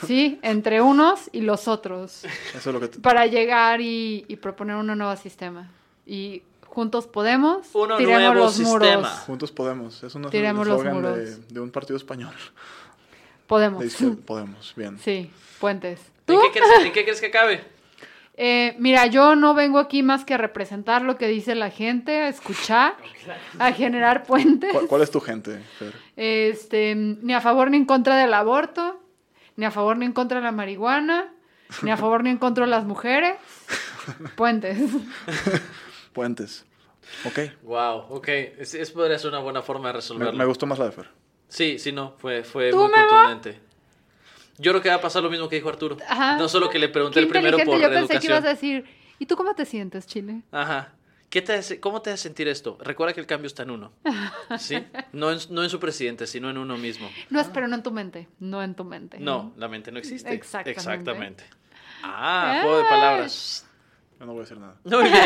¿Sí? 0.06 0.38
Entre 0.42 0.80
unos 0.82 1.30
y 1.32 1.42
los 1.42 1.68
otros. 1.68 2.24
Eso 2.24 2.70
es 2.70 2.74
lo 2.74 2.80
que... 2.80 2.88
te- 2.88 2.98
Para 2.98 3.26
llegar 3.26 3.80
y, 3.80 4.24
y 4.26 4.36
proponer 4.36 4.74
un 4.76 4.86
nuevo 4.86 5.14
sistema. 5.16 5.70
Y 6.08 6.42
juntos 6.66 7.06
podemos. 7.06 7.68
Uno 7.74 7.98
tiremos 7.98 8.22
nuevo 8.22 8.34
los 8.34 8.54
sistema. 8.54 8.96
muros. 8.96 9.08
Juntos 9.26 9.52
podemos. 9.52 10.02
Es 10.02 10.14
un 10.14 10.30
Tiremos 10.30 10.66
los 10.66 10.78
eslogan 10.78 11.02
de, 11.02 11.10
muros. 11.10 11.48
de 11.48 11.60
un 11.60 11.70
partido 11.70 11.98
español. 11.98 12.34
Podemos. 13.46 13.84
Podemos, 14.24 14.72
bien. 14.74 14.98
Sí, 14.98 15.30
puentes. 15.60 16.00
¿En 16.26 16.34
¿Tú? 16.34 16.40
qué, 16.40 16.58
crees, 16.58 16.84
en 16.86 16.92
qué 16.92 17.04
crees 17.04 17.20
que 17.20 17.26
acabe? 17.26 17.62
Eh, 18.40 18.76
mira, 18.78 19.06
yo 19.06 19.34
no 19.34 19.52
vengo 19.52 19.80
aquí 19.80 20.04
más 20.04 20.24
que 20.24 20.34
a 20.34 20.38
representar 20.38 21.02
lo 21.02 21.16
que 21.18 21.26
dice 21.26 21.56
la 21.56 21.70
gente, 21.70 22.20
a 22.20 22.28
escuchar, 22.28 22.94
a 23.58 23.72
generar 23.72 24.22
puentes. 24.22 24.72
¿Cuál, 24.72 24.86
cuál 24.86 25.02
es 25.02 25.10
tu 25.10 25.18
gente, 25.20 25.58
Fer? 25.76 25.92
Este, 26.14 26.94
ni 26.94 27.34
a 27.34 27.40
favor 27.40 27.68
ni 27.68 27.78
en 27.78 27.84
contra 27.84 28.14
del 28.16 28.32
aborto, 28.32 29.02
ni 29.56 29.66
a 29.66 29.72
favor 29.72 29.96
ni 29.98 30.06
en 30.06 30.12
contra 30.12 30.38
de 30.38 30.44
la 30.44 30.52
marihuana, 30.52 31.32
ni 31.82 31.90
a 31.90 31.96
favor 31.96 32.22
ni 32.22 32.30
en 32.30 32.38
contra 32.38 32.64
de 32.64 32.70
las 32.70 32.84
mujeres. 32.84 33.34
Puentes. 34.36 34.78
Puentes. 36.12 36.64
Ok. 37.24 37.38
Wow, 37.62 38.06
ok. 38.10 38.28
Es, 38.28 38.74
es- 38.74 38.90
podría 38.90 39.18
ser 39.18 39.28
una 39.30 39.38
buena 39.40 39.62
forma 39.62 39.88
de 39.88 39.94
resolverlo. 39.94 40.32
me 40.34 40.44
gustó 40.44 40.66
más 40.66 40.78
la 40.78 40.86
de 40.86 40.92
Fer. 40.92 41.08
Sí, 41.48 41.78
sí, 41.78 41.92
no. 41.92 42.14
Fue, 42.18 42.42
fue 42.44 42.70
¿Tú, 42.70 42.76
muy 42.78 42.90
contundente. 42.90 43.60
Yo 44.58 44.72
creo 44.72 44.82
que 44.82 44.88
va 44.88 44.96
a 44.96 45.00
pasar 45.00 45.22
lo 45.22 45.30
mismo 45.30 45.48
que 45.48 45.56
dijo 45.56 45.68
Arturo. 45.68 45.96
Ajá. 46.08 46.36
No 46.36 46.48
solo 46.48 46.68
que 46.68 46.78
le 46.78 46.88
pregunté 46.88 47.20
Qué 47.20 47.24
el 47.26 47.28
primero 47.28 47.58
por 47.58 47.80
yo 47.80 47.88
pensé 47.88 48.18
que 48.18 48.26
ibas 48.26 48.44
a 48.44 48.48
decir, 48.48 48.84
¿y 49.18 49.26
tú 49.26 49.36
cómo 49.36 49.54
te 49.54 49.64
sientes, 49.64 50.06
Chile? 50.06 50.42
Ajá. 50.50 50.92
¿Qué 51.30 51.42
te 51.42 51.52
hace- 51.54 51.78
¿Cómo 51.78 52.02
te 52.02 52.10
hace 52.10 52.24
sentir 52.24 52.48
esto? 52.48 52.76
Recuerda 52.80 53.12
que 53.14 53.20
el 53.20 53.26
cambio 53.26 53.46
está 53.46 53.62
en 53.62 53.70
uno. 53.70 53.92
¿Sí? 54.58 54.82
No 55.12 55.30
en, 55.30 55.38
no 55.50 55.62
en 55.62 55.70
su 55.70 55.78
presidente, 55.78 56.26
sino 56.26 56.50
en 56.50 56.58
uno 56.58 56.76
mismo. 56.76 57.08
No, 57.30 57.38
es, 57.40 57.48
pero 57.48 57.68
no 57.68 57.76
en 57.76 57.82
tu 57.82 57.92
mente, 57.92 58.28
no 58.40 58.62
en 58.62 58.74
tu 58.74 58.84
mente. 58.84 59.18
No, 59.20 59.52
la 59.56 59.68
mente 59.68 59.92
no 59.92 59.98
existe. 59.98 60.32
Exactamente. 60.32 60.70
Exactamente. 60.72 61.44
Ah, 62.02 62.60
juego 62.62 62.78
de 62.78 62.84
palabras. 62.84 63.67
Yo 64.18 64.26
no 64.26 64.33
voy 64.33 64.40
a 64.40 64.42
decir 64.42 64.59
nada. 64.59 64.76
Muy 64.85 65.04
bien. 65.04 65.24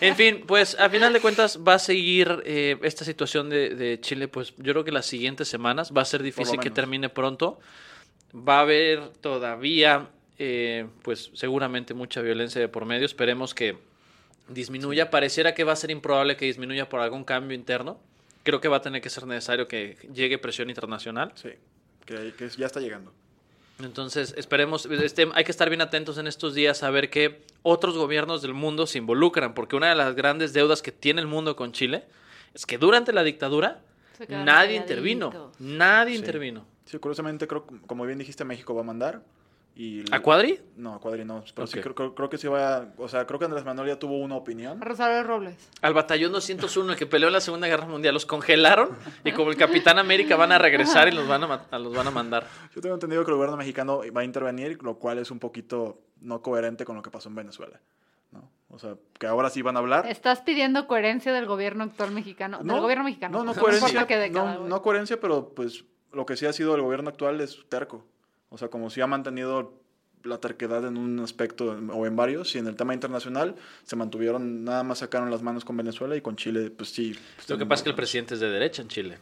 En 0.00 0.16
fin, 0.16 0.44
pues 0.46 0.76
a 0.78 0.90
final 0.90 1.12
de 1.12 1.20
cuentas 1.20 1.60
va 1.66 1.74
a 1.74 1.78
seguir 1.78 2.42
eh, 2.44 2.76
esta 2.82 3.04
situación 3.04 3.48
de, 3.48 3.74
de 3.76 4.00
Chile, 4.00 4.26
pues 4.26 4.54
yo 4.56 4.72
creo 4.72 4.84
que 4.84 4.90
las 4.90 5.06
siguientes 5.06 5.48
semanas 5.48 5.92
va 5.96 6.02
a 6.02 6.04
ser 6.04 6.22
difícil 6.22 6.58
que 6.58 6.70
termine 6.70 7.08
pronto. 7.08 7.60
Va 8.36 8.58
a 8.58 8.60
haber 8.62 9.10
todavía, 9.20 10.08
eh, 10.38 10.88
pues 11.02 11.30
seguramente 11.34 11.94
mucha 11.94 12.20
violencia 12.22 12.60
de 12.60 12.68
por 12.68 12.84
medio. 12.84 13.06
Esperemos 13.06 13.54
que 13.54 13.78
disminuya. 14.48 15.10
Pareciera 15.10 15.54
que 15.54 15.62
va 15.62 15.72
a 15.72 15.76
ser 15.76 15.92
improbable 15.92 16.36
que 16.36 16.46
disminuya 16.46 16.88
por 16.88 17.00
algún 17.00 17.22
cambio 17.22 17.54
interno. 17.54 18.00
Creo 18.42 18.60
que 18.60 18.66
va 18.66 18.78
a 18.78 18.82
tener 18.82 19.00
que 19.00 19.10
ser 19.10 19.26
necesario 19.26 19.68
que 19.68 19.96
llegue 20.12 20.38
presión 20.38 20.68
internacional. 20.68 21.32
Sí, 21.36 21.50
que, 22.04 22.34
que 22.36 22.48
ya 22.48 22.66
está 22.66 22.80
llegando. 22.80 23.12
Entonces, 23.82 24.34
esperemos, 24.36 24.86
este, 24.86 25.28
hay 25.34 25.44
que 25.44 25.50
estar 25.50 25.68
bien 25.68 25.80
atentos 25.80 26.16
en 26.18 26.26
estos 26.26 26.54
días 26.54 26.82
a 26.82 26.90
ver 26.90 27.10
que 27.10 27.42
otros 27.62 27.96
gobiernos 27.96 28.40
del 28.40 28.54
mundo 28.54 28.86
se 28.86 28.98
involucran, 28.98 29.54
porque 29.54 29.74
una 29.74 29.88
de 29.88 29.96
las 29.96 30.14
grandes 30.14 30.52
deudas 30.52 30.80
que 30.80 30.92
tiene 30.92 31.20
el 31.20 31.26
mundo 31.26 31.56
con 31.56 31.72
Chile 31.72 32.04
es 32.54 32.66
que 32.66 32.78
durante 32.78 33.12
la 33.12 33.24
dictadura 33.24 33.80
nadie 34.28 34.76
intervino, 34.76 35.50
nadie 35.58 36.14
Sí. 36.14 36.20
intervino. 36.20 36.64
Sí, 36.84 36.98
curiosamente, 36.98 37.48
creo, 37.48 37.66
como 37.86 38.06
bien 38.06 38.18
dijiste, 38.18 38.44
México 38.44 38.74
va 38.74 38.82
a 38.82 38.84
mandar. 38.84 39.22
Y 39.76 40.04
¿A 40.14 40.20
Cuadri? 40.20 40.60
No, 40.76 40.94
a 40.94 41.00
Cuadri 41.00 41.24
no. 41.24 41.42
Pero 41.52 41.66
sí, 41.66 41.80
creo, 41.80 41.94
creo- 41.96 42.14
creo 42.14 42.30
que 42.30 42.38
sí 42.38 42.46
va 42.46 42.76
a- 42.76 42.88
O 42.96 43.08
sea, 43.08 43.26
creo 43.26 43.40
que 43.40 43.46
Andrés 43.46 43.64
Manuel 43.64 43.88
ya 43.88 43.98
tuvo 43.98 44.18
una 44.18 44.36
opinión. 44.36 44.80
Rosario 44.80 45.24
Robles. 45.24 45.56
Al 45.82 45.94
batallón 45.94 46.30
201, 46.30 46.92
el 46.92 46.98
que 46.98 47.06
peleó 47.06 47.26
en 47.26 47.32
la 47.32 47.40
Segunda 47.40 47.66
Guerra 47.66 47.86
Mundial, 47.86 48.14
los 48.14 48.24
congelaron 48.24 48.90
y 49.24 49.32
como 49.32 49.50
el 49.50 49.56
Capitán 49.56 49.98
América 49.98 50.36
van 50.36 50.52
a 50.52 50.58
regresar 50.58 51.08
y 51.08 51.12
los 51.12 51.26
van 51.26 51.42
a, 51.42 51.66
a 51.70 51.78
los 51.80 51.92
van 51.92 52.06
a 52.06 52.12
mandar. 52.12 52.46
Yo 52.72 52.80
tengo 52.80 52.94
entendido 52.94 53.24
que 53.24 53.32
el 53.32 53.36
gobierno 53.36 53.56
mexicano 53.56 54.00
va 54.16 54.20
a 54.20 54.24
intervenir, 54.24 54.80
lo 54.82 54.96
cual 54.98 55.18
es 55.18 55.32
un 55.32 55.40
poquito 55.40 56.02
no 56.20 56.40
coherente 56.40 56.84
con 56.84 56.94
lo 56.94 57.02
que 57.02 57.10
pasó 57.10 57.28
en 57.28 57.34
Venezuela. 57.34 57.80
¿no? 58.30 58.48
O 58.68 58.78
sea, 58.78 58.94
que 59.18 59.26
ahora 59.26 59.50
sí 59.50 59.60
van 59.62 59.74
a 59.76 59.80
hablar. 59.80 60.06
Estás 60.06 60.40
pidiendo 60.40 60.86
coherencia 60.86 61.32
del 61.32 61.46
gobierno 61.46 61.82
actual 61.84 62.12
mexicano. 62.12 62.58
del 62.62 62.80
gobierno 62.80 63.02
mexicano. 63.04 63.38
No, 63.38 63.44
no 63.44 63.54
coherencia. 63.60 64.06
no, 64.30 64.68
no 64.68 64.82
coherencia, 64.82 65.20
pero 65.20 65.48
pues 65.54 65.84
lo 66.12 66.24
que 66.26 66.36
sí 66.36 66.46
ha 66.46 66.52
sido 66.52 66.76
el 66.76 66.82
gobierno 66.82 67.10
actual 67.10 67.40
es 67.40 67.58
terco. 67.68 68.04
O 68.54 68.58
sea, 68.58 68.68
como 68.68 68.88
si 68.88 69.00
ha 69.00 69.06
mantenido 69.08 69.74
la 70.22 70.38
terquedad 70.38 70.86
en 70.86 70.96
un 70.96 71.18
aspecto 71.20 71.66
o 71.92 72.06
en 72.06 72.14
varios, 72.16 72.54
y 72.54 72.58
en 72.58 72.66
el 72.68 72.76
tema 72.76 72.94
internacional 72.94 73.56
se 73.84 73.96
mantuvieron, 73.96 74.64
nada 74.64 74.82
más 74.84 74.98
sacaron 75.00 75.28
las 75.30 75.42
manos 75.42 75.64
con 75.64 75.76
Venezuela 75.76 76.16
y 76.16 76.20
con 76.22 76.36
Chile, 76.36 76.70
pues 76.70 76.90
sí. 76.90 77.18
pues, 77.36 77.50
Lo 77.50 77.58
que 77.58 77.66
pasa 77.66 77.80
es 77.80 77.82
que 77.84 77.90
el 77.90 77.96
presidente 77.96 78.34
es 78.34 78.40
de 78.40 78.48
derecha 78.48 78.80
en 78.82 78.88
Chile. 78.88 79.18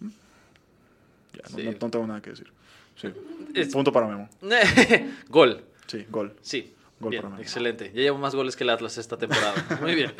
Ya, 0.00 1.42
no, 1.50 1.56
Sí. 1.58 1.62
no- 1.64 1.72
no 1.72 1.90
tengo 1.90 2.06
nada 2.06 2.22
que 2.22 2.30
decir. 2.30 2.50
Sí. 2.96 3.08
Es- 3.54 3.72
Punto 3.72 3.92
para 3.92 4.06
Memo. 4.06 4.28
Gol. 5.28 5.64
Sí, 5.86 6.06
gol. 6.08 6.34
Sí. 6.40 6.72
Gol 7.00 7.10
bien, 7.10 7.22
para 7.22 7.30
Memo. 7.32 7.42
excelente. 7.42 7.90
Ya 7.94 8.00
llevo 8.02 8.16
más 8.18 8.34
goles 8.34 8.54
que 8.56 8.64
el 8.64 8.70
Atlas 8.70 8.96
esta 8.96 9.16
temporada. 9.18 9.54
Muy 9.82 9.94
bien. 9.94 10.14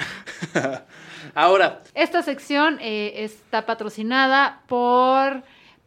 Ahora, 1.35 1.83
Esta 1.95 2.23
sección 2.23 2.79
eh, 2.81 3.25
está 3.25 3.65
patrocinada 3.65 4.63
por 4.69 5.43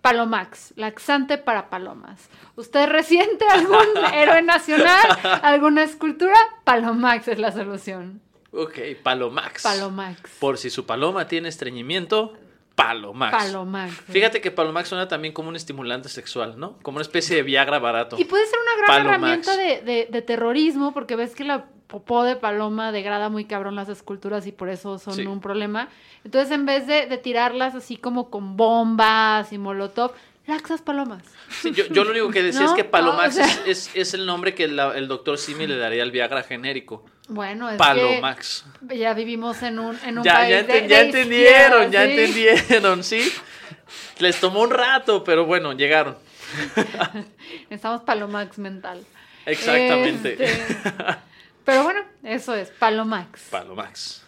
Palomax, 0.09 0.73
laxante 0.75 1.37
para 1.37 1.69
palomas. 1.69 2.29
¿Usted 2.55 2.87
resiente 2.87 3.43
algún 3.49 3.77
héroe 4.13 4.41
nacional, 4.43 5.01
alguna 5.41 5.83
escultura? 5.83 6.35
Palomax 6.63 7.27
es 7.29 7.39
la 7.39 7.51
solución. 7.51 8.21
ok, 8.51 8.77
Palomax. 9.01 9.63
Palomax. 9.63 10.21
Por 10.39 10.57
si 10.57 10.69
su 10.69 10.85
paloma 10.85 11.27
tiene 11.27 11.49
estreñimiento, 11.49 12.33
Palomax. 12.75 13.35
Palomax. 13.35 13.93
Fíjate 14.09 14.41
que 14.41 14.51
Palomax 14.51 14.89
suena 14.89 15.07
también 15.07 15.33
como 15.33 15.49
un 15.49 15.55
estimulante 15.55 16.07
sexual, 16.09 16.59
¿no? 16.59 16.77
Como 16.83 16.97
una 16.97 17.01
especie 17.03 17.35
de 17.37 17.43
Viagra 17.43 17.79
barato. 17.79 18.15
Y 18.19 18.25
puede 18.25 18.45
ser 18.45 18.59
una 18.59 18.85
gran 18.85 18.87
Palomax. 19.07 19.47
herramienta 19.47 19.57
de, 19.57 19.81
de- 19.81 20.07
de 20.11 20.21
terrorismo, 20.21 20.93
porque 20.93 21.15
ves 21.15 21.33
que 21.35 21.45
la 21.45 21.65
popó 21.87 22.23
de 22.23 22.35
paloma 22.35 22.91
degrada 22.91 23.29
muy 23.29 23.45
cabrón 23.45 23.75
las 23.75 23.89
esculturas 23.89 24.47
y 24.47 24.51
por 24.51 24.69
eso 24.69 24.97
son 24.99 25.13
Sí. 25.15 25.25
un 25.25 25.39
problema. 25.41 25.89
Entonces, 26.23 26.51
en 26.51 26.65
vez 26.65 26.87
de, 26.87 27.05
de 27.05 27.17
tirarlas 27.17 27.75
así 27.75 27.97
como 27.97 28.29
con 28.29 28.57
bombas 28.57 29.53
y 29.53 29.57
molotov, 29.57 30.11
laxas 30.47 30.81
palomas. 30.81 31.23
Sí, 31.61 31.71
yo, 31.71 31.85
yo 31.87 32.03
lo 32.03 32.11
único 32.11 32.29
que 32.31 32.43
decía 32.43 32.61
No, 32.61 32.67
es 32.67 32.73
que 32.73 32.83
Palomax 32.83 33.37
no, 33.37 33.43
o 33.43 33.47
sea- 33.47 33.55
es, 33.65 33.87
es- 33.87 33.91
es 33.95 34.13
el 34.13 34.25
nombre 34.25 34.53
que 34.55 34.67
la- 34.67 34.95
el 34.97 35.07
doctor 35.07 35.37
Simi 35.37 35.67
le 35.67 35.77
daría 35.77 36.03
al 36.03 36.11
Viagra 36.11 36.43
genérico. 36.43 37.03
Bueno, 37.27 37.69
es 37.69 37.77
Palomax. 37.77 38.65
que 38.87 38.97
ya 38.97 39.13
vivimos 39.13 39.61
en 39.63 39.79
un, 39.79 39.97
en 40.05 40.19
un 40.19 40.23
Ya, 40.23 40.33
país 40.35 40.49
ya, 40.51 40.63
de- 40.63 40.67
enten- 40.67 40.81
de 40.83 40.87
ya 40.87 41.01
entendieron, 41.01 41.91
ya 41.91 42.05
¿sí? 42.05 42.11
entendieron, 42.11 43.03
¿sí? 43.03 43.31
Les 44.19 44.39
tomó 44.39 44.61
un 44.61 44.69
rato, 44.71 45.23
pero 45.23 45.45
bueno, 45.45 45.73
llegaron. 45.73 46.15
Estamos 47.69 48.01
Palomax 48.01 48.57
mental. 48.59 49.03
Exactamente. 49.45 50.43
Este, 50.43 50.85
pero 51.65 51.83
bueno, 51.83 52.01
eso 52.23 52.53
es, 52.55 52.69
Palomax. 52.71 53.49
Palomax. 53.49 54.21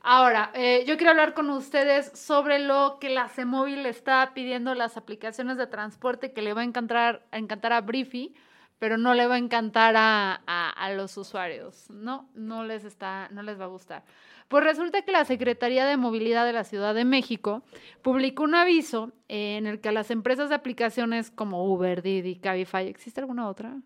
Ahora, 0.00 0.50
eh, 0.54 0.84
yo 0.86 0.96
quiero 0.96 1.10
hablar 1.10 1.34
con 1.34 1.50
ustedes 1.50 2.10
sobre 2.18 2.58
lo 2.60 2.98
que 3.00 3.10
la 3.10 3.28
CEMOVIL 3.28 3.84
está 3.86 4.32
pidiendo 4.32 4.74
las 4.74 4.96
aplicaciones 4.96 5.58
de 5.58 5.66
transporte 5.66 6.32
que 6.32 6.40
le 6.40 6.54
va 6.54 6.62
a 6.62 6.64
encantar 6.64 7.22
a, 7.30 7.36
encantar 7.36 7.72
a 7.72 7.80
Briefy, 7.82 8.34
pero 8.78 8.96
no 8.96 9.12
le 9.14 9.26
va 9.26 9.34
a 9.34 9.38
encantar 9.38 9.96
a, 9.96 10.40
a- 10.46 10.70
a 10.70 10.92
los 10.92 11.16
usuarios. 11.16 11.90
No, 11.90 12.28
no 12.34 12.64
les, 12.64 12.84
está, 12.84 13.28
no 13.32 13.42
les 13.42 13.60
va 13.60 13.64
a 13.64 13.68
gustar. 13.68 14.04
Pues 14.46 14.64
resulta 14.64 15.02
que 15.02 15.12
la 15.12 15.26
Secretaría 15.26 15.84
de 15.84 15.98
Movilidad 15.98 16.46
de 16.46 16.52
la 16.54 16.64
Ciudad 16.64 16.94
de 16.94 17.04
México 17.04 17.62
publicó 18.00 18.44
un 18.44 18.54
aviso 18.54 19.12
en 19.26 19.66
el 19.66 19.80
que 19.80 19.90
a 19.90 19.92
las 19.92 20.10
empresas 20.10 20.48
de 20.48 20.54
aplicaciones 20.54 21.30
como 21.30 21.64
Uber, 21.66 22.00
Didi, 22.00 22.36
Cabify, 22.36 22.86
¿existe 22.88 23.20
alguna 23.20 23.46
otra? 23.48 23.76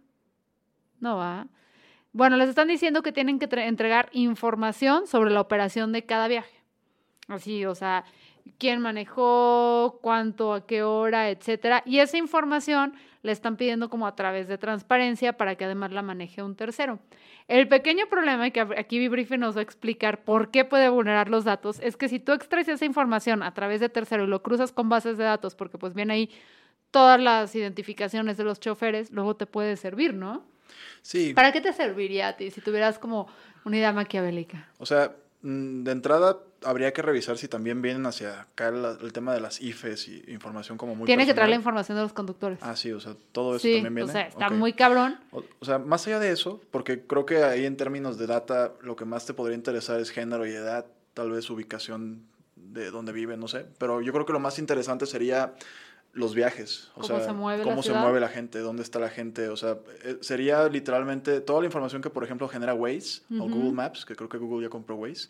No 1.00 1.16
va. 1.16 1.46
Bueno, 2.12 2.36
les 2.36 2.48
están 2.48 2.68
diciendo 2.68 3.02
que 3.02 3.12
tienen 3.12 3.38
que 3.38 3.48
tre- 3.48 3.66
entregar 3.66 4.08
información 4.12 5.06
sobre 5.06 5.30
la 5.30 5.40
operación 5.40 5.92
de 5.92 6.04
cada 6.04 6.28
viaje. 6.28 6.60
Así, 7.28 7.64
o 7.64 7.74
sea, 7.74 8.04
quién 8.58 8.80
manejó, 8.80 9.98
cuánto, 10.02 10.52
a 10.52 10.66
qué 10.66 10.82
hora, 10.82 11.30
etcétera. 11.30 11.82
Y 11.86 12.00
esa 12.00 12.18
información 12.18 12.94
le 13.22 13.32
están 13.32 13.56
pidiendo 13.56 13.88
como 13.88 14.06
a 14.06 14.14
través 14.16 14.48
de 14.48 14.58
transparencia 14.58 15.36
para 15.36 15.54
que 15.54 15.64
además 15.64 15.92
la 15.92 16.02
maneje 16.02 16.42
un 16.42 16.56
tercero. 16.56 16.98
El 17.48 17.68
pequeño 17.68 18.06
problema, 18.10 18.50
que 18.50 18.60
aquí 18.60 19.08
Brife 19.08 19.38
nos 19.38 19.56
va 19.56 19.60
a 19.60 19.62
explicar 19.62 20.24
por 20.24 20.50
qué 20.50 20.64
puede 20.64 20.88
vulnerar 20.88 21.30
los 21.30 21.44
datos, 21.44 21.80
es 21.80 21.96
que 21.96 22.08
si 22.08 22.18
tú 22.18 22.32
extraes 22.32 22.68
esa 22.68 22.84
información 22.84 23.42
a 23.42 23.54
través 23.54 23.80
de 23.80 23.88
tercero 23.88 24.24
y 24.24 24.26
lo 24.26 24.42
cruzas 24.42 24.72
con 24.72 24.88
bases 24.88 25.16
de 25.16 25.24
datos, 25.24 25.54
porque 25.54 25.78
pues 25.78 25.94
viene 25.94 26.14
ahí 26.14 26.30
todas 26.90 27.20
las 27.20 27.54
identificaciones 27.54 28.36
de 28.36 28.44
los 28.44 28.60
choferes, 28.60 29.10
luego 29.12 29.36
te 29.36 29.46
puede 29.46 29.76
servir, 29.76 30.14
¿no? 30.14 30.44
Sí, 31.02 31.34
¿Para 31.34 31.52
qué 31.52 31.60
te 31.60 31.72
serviría 31.72 32.28
a 32.28 32.36
ti 32.36 32.50
si 32.50 32.60
tuvieras 32.60 32.98
como 32.98 33.28
una 33.64 33.76
idea 33.76 33.92
maquiavélica? 33.92 34.68
o 34.78 34.86
sea, 34.86 35.12
mm, 35.42 35.84
de 35.84 35.92
entrada 35.92 36.38
habría 36.64 36.92
que 36.92 37.02
revisar 37.02 37.38
si 37.38 37.48
también 37.48 37.82
vienen 37.82 38.06
hacia 38.06 38.42
acá 38.42 38.68
el 38.68 39.12
tema 39.12 39.34
de 39.34 39.40
las 39.40 39.60
IFES 39.60 40.08
y 40.08 40.24
información 40.28 40.78
como 40.78 40.94
muy 40.94 41.06
Tiene 41.06 41.26
que 41.26 41.34
traer 41.34 41.50
la 41.50 41.56
información 41.56 41.96
de 41.96 42.02
los 42.02 42.12
conductores. 42.12 42.58
Ah, 42.62 42.76
sí, 42.76 42.92
o 42.92 43.00
sea, 43.00 43.14
todo 43.32 43.56
eso 43.56 43.62
sí, 43.62 43.74
también 43.74 43.94
viene. 43.94 44.10
o 44.10 44.12
sea, 44.12 44.22
está 44.22 44.50
muy 44.50 44.72
cabrón. 44.72 45.18
O, 45.32 45.42
o 45.58 45.64
sea, 45.64 45.78
más 45.78 46.06
allá 46.06 46.18
de 46.18 46.30
eso, 46.30 46.60
porque 46.70 47.04
creo 47.06 47.26
que 47.26 47.42
ahí 47.42 47.66
en 47.66 47.76
términos 47.76 48.18
de 48.18 48.26
data 48.26 48.72
lo 48.80 48.96
que 48.96 49.04
más 49.04 49.26
te 49.26 49.34
podría 49.34 49.56
interesar 49.56 50.00
es 50.00 50.10
género 50.10 50.46
y 50.46 50.50
edad, 50.50 50.86
tal 51.14 51.30
vez 51.30 51.50
ubicación 51.50 52.26
de 52.54 52.90
dónde 52.90 53.12
vive, 53.12 53.36
no 53.36 53.48
sé. 53.48 53.66
Pero 53.78 54.00
yo 54.00 54.12
creo 54.12 54.26
que 54.26 54.32
lo 54.32 54.40
más 54.40 54.58
interesante 54.58 55.06
sería 55.06 55.54
los 56.12 56.34
viajes. 56.34 56.90
O 56.94 57.00
Cómo 57.00 57.06
sea, 57.18 57.20
se 57.26 57.32
mueve 57.32 57.64
la 57.64 57.70
cómo 57.70 57.82
se 57.82 57.88
ciudad. 57.88 58.02
mueve 58.02 58.20
la 58.20 58.28
gente, 58.28 58.58
dónde 58.58 58.82
está 58.82 58.98
la 58.98 59.08
gente. 59.08 59.48
O 59.48 59.56
sea, 59.56 59.78
eh, 60.04 60.18
sería 60.20 60.68
literalmente 60.68 61.40
toda 61.40 61.60
la 61.60 61.66
información 61.66 62.02
que, 62.02 62.10
por 62.10 62.22
ejemplo, 62.24 62.48
genera 62.48 62.74
Waze 62.74 63.22
o 63.30 63.44
Ujú. 63.44 63.48
Google 63.54 63.72
Maps, 63.72 64.04
que 64.04 64.14
creo 64.14 64.28
que 64.28 64.36
Google 64.38 64.64
ya 64.66 64.70
compró 64.70 64.96
Waze. 64.96 65.14
Sí, 65.22 65.28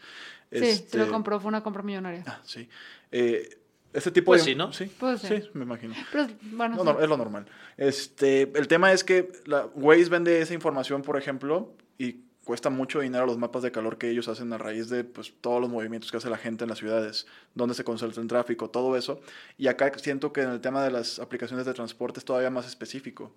se 0.50 0.70
Este, 0.70 0.98
lo 0.98 1.08
compró, 1.08 1.38
fue 1.40 1.48
una 1.48 1.62
compra 1.62 1.82
millonaria. 1.82 2.24
Ah, 2.26 2.40
sí. 2.44 2.68
Eh, 3.12 3.58
este 3.92 4.10
tipo 4.10 4.26
Pues 4.32 4.44
de... 4.44 4.52
sí, 4.52 4.56
¿no? 4.56 4.72
Sí, 4.72 4.90
Pues 4.98 5.20
sí. 5.20 5.28
sí. 5.42 5.50
me 5.54 5.64
imagino. 5.64 5.94
Pero 6.10 6.26
bueno, 6.50 6.76
No, 6.76 6.82
sí. 6.82 6.88
no, 6.92 7.00
es 7.00 7.08
lo 7.08 7.16
normal. 7.16 7.46
Este, 7.76 8.50
el 8.58 8.66
tema 8.66 8.92
es 8.92 9.04
que 9.04 9.30
la 9.46 9.66
Waze 9.74 10.08
vende 10.08 10.40
esa 10.40 10.54
información, 10.54 11.02
por 11.02 11.16
ejemplo, 11.16 11.74
y 11.98 12.24
cuesta 12.44 12.70
mucho 12.70 13.00
dinero 13.00 13.26
los 13.26 13.38
mapas 13.38 13.62
de 13.62 13.70
calor 13.70 13.98
que 13.98 14.10
ellos 14.10 14.28
hacen 14.28 14.52
a 14.52 14.58
raíz 14.58 14.88
de 14.88 15.04
pues, 15.04 15.32
todos 15.40 15.60
los 15.60 15.70
movimientos 15.70 16.10
que 16.10 16.16
hace 16.16 16.28
la 16.28 16.38
gente 16.38 16.64
en 16.64 16.70
las 16.70 16.78
ciudades, 16.78 17.26
dónde 17.54 17.74
se 17.74 17.84
concentra 17.84 18.20
el 18.20 18.28
tráfico, 18.28 18.70
todo 18.70 18.96
eso. 18.96 19.20
Y 19.58 19.68
acá 19.68 19.92
siento 19.98 20.32
que 20.32 20.42
en 20.42 20.50
el 20.50 20.60
tema 20.60 20.82
de 20.82 20.90
las 20.90 21.18
aplicaciones 21.18 21.66
de 21.66 21.74
transporte 21.74 22.18
es 22.18 22.24
todavía 22.24 22.50
más 22.50 22.66
específico, 22.66 23.32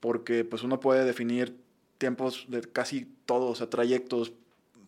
porque 0.00 0.44
pues 0.44 0.62
uno 0.62 0.80
puede 0.80 1.04
definir 1.04 1.56
tiempos 1.98 2.46
de 2.48 2.62
casi 2.62 3.06
todo, 3.26 3.48
o 3.48 3.54
sea, 3.54 3.68
trayectos, 3.68 4.32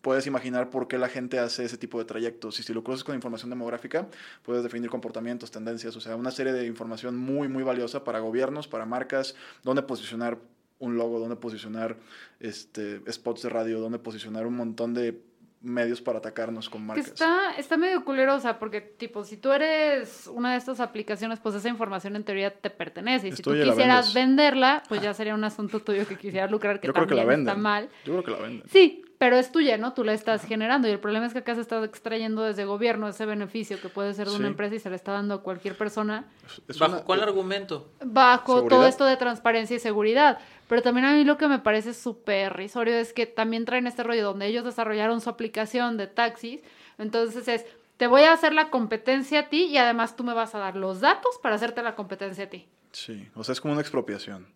puedes 0.01 0.27
imaginar 0.27 0.69
por 0.69 0.87
qué 0.87 0.97
la 0.97 1.09
gente 1.09 1.39
hace 1.39 1.65
ese 1.65 1.77
tipo 1.77 1.99
de 1.99 2.05
trayectos. 2.05 2.59
Y 2.59 2.63
si 2.63 2.73
lo 2.73 2.83
cruzas 2.83 3.03
con 3.03 3.15
información 3.15 3.49
demográfica, 3.49 4.07
puedes 4.43 4.63
definir 4.63 4.89
comportamientos, 4.89 5.51
tendencias, 5.51 5.95
o 5.95 6.01
sea, 6.01 6.15
una 6.15 6.31
serie 6.31 6.53
de 6.53 6.65
información 6.65 7.17
muy, 7.17 7.47
muy 7.47 7.63
valiosa 7.63 8.03
para 8.03 8.19
gobiernos, 8.19 8.67
para 8.67 8.85
marcas, 8.85 9.35
dónde 9.63 9.83
posicionar 9.83 10.39
un 10.79 10.97
logo, 10.97 11.19
dónde 11.19 11.35
posicionar 11.35 11.97
este, 12.39 13.01
spots 13.11 13.43
de 13.43 13.49
radio, 13.49 13.79
dónde 13.79 13.99
posicionar 13.99 14.47
un 14.47 14.55
montón 14.55 14.93
de 14.93 15.21
medios 15.61 16.01
para 16.01 16.19
atacarnos 16.19 16.69
con 16.69 16.79
Que 16.81 16.87
marcas. 16.87 17.07
está, 17.07 17.51
está 17.57 17.75
medio 17.75 18.05
culero, 18.05 18.35
o 18.35 18.39
sea, 18.39 18.59
porque, 18.59 18.79
tipo, 18.79 19.25
si 19.25 19.35
tú 19.35 19.51
eres 19.51 20.27
una 20.33 20.53
de 20.53 20.57
estas 20.57 20.79
aplicaciones, 20.79 21.39
pues 21.41 21.53
esa 21.55 21.67
información 21.67 22.15
en 22.15 22.23
teoría 22.23 22.49
te 22.55 22.69
pertenece. 22.69 23.27
Y 23.27 23.31
si 23.33 23.41
tú 23.43 23.49
tuya 23.51 23.63
y 23.63 23.65
la 23.65 23.73
quisieras 23.73 24.13
venderla, 24.13 24.83
pues 24.87 25.01
ya 25.01 25.13
sería 25.13 25.35
un 25.35 25.43
asunto 25.43 25.81
tuyo 25.81 26.07
que 26.07 26.15
quisieras 26.17 26.49
lucrar, 26.49 26.79
que 26.79 26.87
Yo 26.87 26.93
creo 26.93 27.07
que 27.07 27.15
también 27.15 27.27
la 27.27 27.35
venden. 27.35 27.47
está 27.49 27.61
mal. 27.61 27.89
Yo 28.05 28.13
creo 28.13 28.23
que 28.23 28.31
la 28.31 28.37
venden. 28.47 28.69
Sí, 28.69 29.03
pero 29.19 29.35
es 29.37 29.51
tuya, 29.51 29.77
¿no? 29.77 29.93
Tú 29.93 30.03
la 30.03 30.13
estás 30.13 30.43
generando. 30.45 30.87
Y 30.87 30.91
el 30.91 30.99
problema 30.99 31.25
es 31.27 31.33
que 31.33 31.39
acá 31.39 31.53
se 31.53 31.61
está 31.61 31.83
extrayendo 31.83 32.41
desde 32.41 32.63
gobierno 32.65 33.07
ese 33.07 33.25
beneficio 33.27 33.79
que 33.81 33.89
puede 33.89 34.13
ser 34.15 34.27
de 34.29 34.35
una 34.35 34.45
Sí. 34.45 34.51
empresa 34.51 34.75
y 34.75 34.79
se 34.79 34.89
le 34.89 34.95
está 34.95 35.11
dando 35.11 35.35
a 35.35 35.43
cualquier 35.43 35.77
persona 35.77 36.25
Es 36.67 36.79
¿Bajo 36.79 36.93
una- 36.93 37.03
cuál 37.03 37.21
argumento? 37.21 37.91
bajo 38.03 38.65
todo 38.67 38.87
esto 38.87 39.05
de 39.05 39.17
transparencia 39.17 39.75
y 39.75 39.79
seguridad. 39.79 40.39
Pero 40.69 40.81
también 40.81 41.05
a 41.05 41.13
mí 41.13 41.23
lo 41.25 41.37
que 41.37 41.47
me 41.49 41.59
parece 41.59 41.93
súper 41.93 42.53
risorio 42.55 42.95
es 42.95 43.11
que 43.13 43.25
también 43.25 43.65
traen 43.65 43.87
este 43.87 44.03
rollo 44.03 44.23
donde 44.23 44.47
ellos 44.47 44.63
desarrollaron 44.63 45.19
su 45.21 45.29
aplicación 45.29 45.97
de 45.97 46.07
taxis. 46.07 46.61
Entonces 46.97 47.47
es, 47.49 47.65
te 47.97 48.07
voy 48.07 48.21
a 48.21 48.31
hacer 48.31 48.53
la 48.53 48.69
competencia 48.69 49.41
a 49.41 49.49
ti 49.49 49.65
y 49.65 49.77
además 49.77 50.15
tú 50.15 50.23
me 50.23 50.33
vas 50.33 50.55
a 50.55 50.59
dar 50.59 50.77
los 50.77 51.01
datos 51.01 51.37
para 51.43 51.55
hacerte 51.55 51.83
la 51.83 51.95
competencia 51.95 52.45
a 52.45 52.49
ti. 52.49 52.67
Sí, 52.93 53.27
o 53.35 53.43
sea, 53.43 53.51
es 53.51 53.59
como 53.59 53.73
una 53.73 53.81
expropiación, 53.81 54.47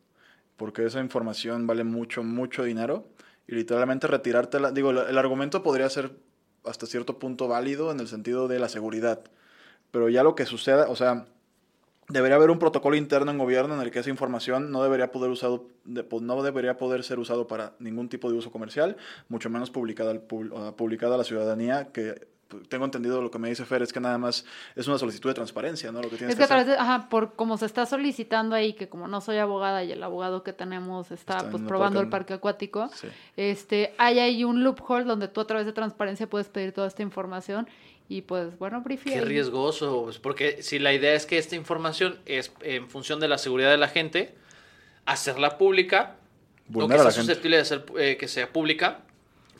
porque 0.56 0.86
esa 0.86 1.02
información 1.02 1.67
vale 1.67 1.84
mucho, 1.84 2.23
mucho 2.23 2.63
dinero 2.63 3.06
y 3.47 3.56
literalmente 3.56 4.08
retirártela, 4.08 4.71
digo, 4.71 4.91
el, 4.91 5.17
argumento 5.17 5.63
podría 5.63 5.89
ser 5.89 6.12
hasta 6.63 6.86
cierto 6.86 7.19
punto 7.19 7.47
válido 7.47 7.91
en 7.91 7.99
el 7.99 8.08
sentido 8.08 8.47
de 8.47 8.60
la 8.60 8.69
seguridad, 8.69 9.21
pero 9.91 10.10
ya 10.10 10.23
lo 10.23 10.36
que 10.36 10.45
suceda, 10.45 10.88
o 10.89 10.95
sea, 10.95 11.25
debería 12.10 12.36
haber 12.36 12.49
un 12.49 12.60
protocolo 12.60 12.95
interno 12.95 13.32
en 13.32 13.38
gobierno 13.38 13.75
en 13.75 13.82
el 13.82 13.91
que 13.91 13.99
esa 13.99 14.10
información 14.10 14.71
no 14.71 14.84
debería 14.84 15.12
poder 15.12 15.29
usado, 15.29 15.67
no 15.86 16.43
debería 16.43 16.77
poder 16.77 17.03
ser 17.03 17.19
usado 17.19 17.47
para 17.47 17.73
ningún 17.79 18.10
tipo 18.10 18.32
de 18.32 18.38
uso 18.38 18.51
comercial, 18.51 18.97
mucho 19.27 19.49
menos 19.49 19.69
publicada 19.69 20.21
ah, 20.56 20.73
publicada 20.75 21.15
a 21.15 21.17
la 21.17 21.23
ciudadanía 21.23 21.91
que 21.91 22.33
tengo 22.69 22.85
entendido 22.85 23.21
lo 23.21 23.29
que 23.31 23.39
me 23.39 23.49
dice 23.49 23.65
Fer 23.65 23.81
es 23.81 23.91
que 23.93 23.99
nada 23.99 24.17
más 24.17 24.45
es 24.75 24.87
una 24.87 24.97
solicitud 24.97 25.29
de 25.29 25.33
transparencia, 25.33 25.91
¿no? 25.91 26.01
Lo 26.01 26.09
que 26.09 26.17
tienes 26.17 26.33
Es 26.33 26.37
que 26.37 26.43
a 26.43 26.47
través 26.47 26.67
de, 26.67 26.73
ajá, 26.73 27.09
por 27.09 27.33
como 27.33 27.57
se 27.57 27.65
está 27.65 27.85
solicitando 27.85 28.55
ahí, 28.55 28.73
que 28.73 28.89
como 28.89 29.07
no 29.07 29.21
soy 29.21 29.37
abogada 29.37 29.83
y 29.83 29.91
el 29.91 30.01
abogado 30.03 30.43
que 30.43 30.53
tenemos 30.53 31.11
está, 31.11 31.49
pues 31.49 31.63
probando 31.63 31.99
parque- 31.99 32.03
el 32.05 32.09
parque 32.09 32.33
acuático, 32.33 32.89
Sí. 32.93 33.07
este, 33.37 33.93
hay 33.97 34.19
ahí 34.19 34.43
un 34.43 34.63
loophole 34.63 35.05
donde 35.05 35.27
tú 35.27 35.41
a 35.41 35.47
través 35.47 35.65
de 35.65 35.73
transparencia 35.73 36.27
puedes 36.27 36.47
pedir 36.49 36.71
toda 36.71 36.87
esta 36.87 37.01
información 37.01 37.67
y 38.09 38.21
pues 38.21 38.57
bueno, 38.59 38.81
briefy 38.81 39.09
Qué 39.11 39.21
riesgoso, 39.21 40.03
pues, 40.03 40.19
porque 40.19 40.61
si 40.61 40.77
la 40.77 40.93
idea 40.93 41.13
es 41.13 41.25
que 41.25 41.37
esta 41.37 41.55
información 41.55 42.19
es 42.25 42.51
en 42.61 42.89
función 42.89 43.19
de 43.19 43.27
la 43.27 43.37
seguridad 43.37 43.71
de 43.71 43.77
la 43.77 43.87
gente, 43.87 44.35
hacerla 45.05 45.57
pública, 45.57 46.15
o 46.69 46.73
que 46.73 46.79
Vulnera 46.79 47.01
a 47.01 47.05
la 47.05 47.11
sea 47.11 47.21
gente. 47.23 47.33
susceptible 47.33 47.57
de 47.57 47.65
ser, 47.65 47.85
eh, 47.97 48.17
que 48.17 48.27
sea 48.27 48.51
pública, 48.51 48.99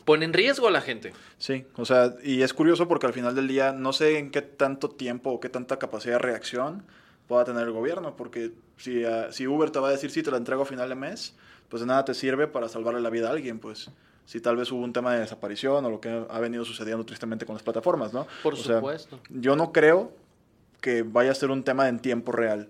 pone 0.04 0.24
en 0.24 0.32
riesgo 0.32 0.68
a 0.68 0.70
la 0.70 0.80
gente. 0.80 1.12
Sí, 1.38 1.64
o 1.76 1.84
sea, 1.84 2.14
y 2.22 2.42
es 2.42 2.52
curioso 2.54 2.86
porque 2.88 3.06
al 3.06 3.12
final 3.12 3.34
del 3.34 3.48
día 3.48 3.72
no 3.72 3.92
sé 3.92 4.18
en 4.18 4.30
qué 4.30 4.42
tanto 4.42 4.90
tiempo 4.90 5.30
o 5.30 5.40
qué 5.40 5.48
tanta 5.48 5.78
capacidad 5.78 6.14
de 6.14 6.18
reacción 6.20 6.84
pueda 7.28 7.44
tener 7.44 7.62
el 7.62 7.72
gobierno, 7.72 8.16
porque 8.16 8.52
si, 8.76 9.04
ah, 9.04 9.28
si 9.32 9.46
Uber 9.46 9.70
te 9.70 9.78
va 9.78 9.88
a 9.88 9.92
decir 9.92 10.10
sí, 10.10 10.22
te 10.22 10.30
la 10.30 10.36
entrego 10.36 10.62
a 10.62 10.66
final 10.66 10.88
de 10.88 10.94
mes, 10.94 11.34
pues 11.68 11.80
de 11.80 11.86
nada 11.86 12.04
te 12.04 12.12
sirve 12.14 12.46
para 12.46 12.68
salvarle 12.68 13.00
la 13.00 13.10
vida 13.10 13.28
a 13.28 13.32
alguien, 13.32 13.58
pues 13.58 13.90
si 14.26 14.40
tal 14.40 14.56
vez 14.56 14.70
hubo 14.72 14.82
un 14.82 14.92
tema 14.92 15.12
de 15.14 15.20
desaparición 15.20 15.84
o 15.84 15.90
lo 15.90 16.00
que 16.00 16.26
ha 16.28 16.38
venido 16.40 16.64
sucediendo 16.64 17.04
tristemente 17.04 17.46
con 17.46 17.54
las 17.54 17.62
plataformas, 17.62 18.12
¿no? 18.12 18.26
Por 18.42 18.54
O 18.54 18.56
sea, 18.56 18.76
supuesto. 18.76 19.20
yo 19.30 19.56
no 19.56 19.72
creo 19.72 20.12
que 20.80 21.02
vaya 21.02 21.30
a 21.30 21.34
ser 21.34 21.50
un 21.50 21.62
tema 21.64 21.88
en 21.88 21.98
tiempo 21.98 22.30
real. 22.32 22.68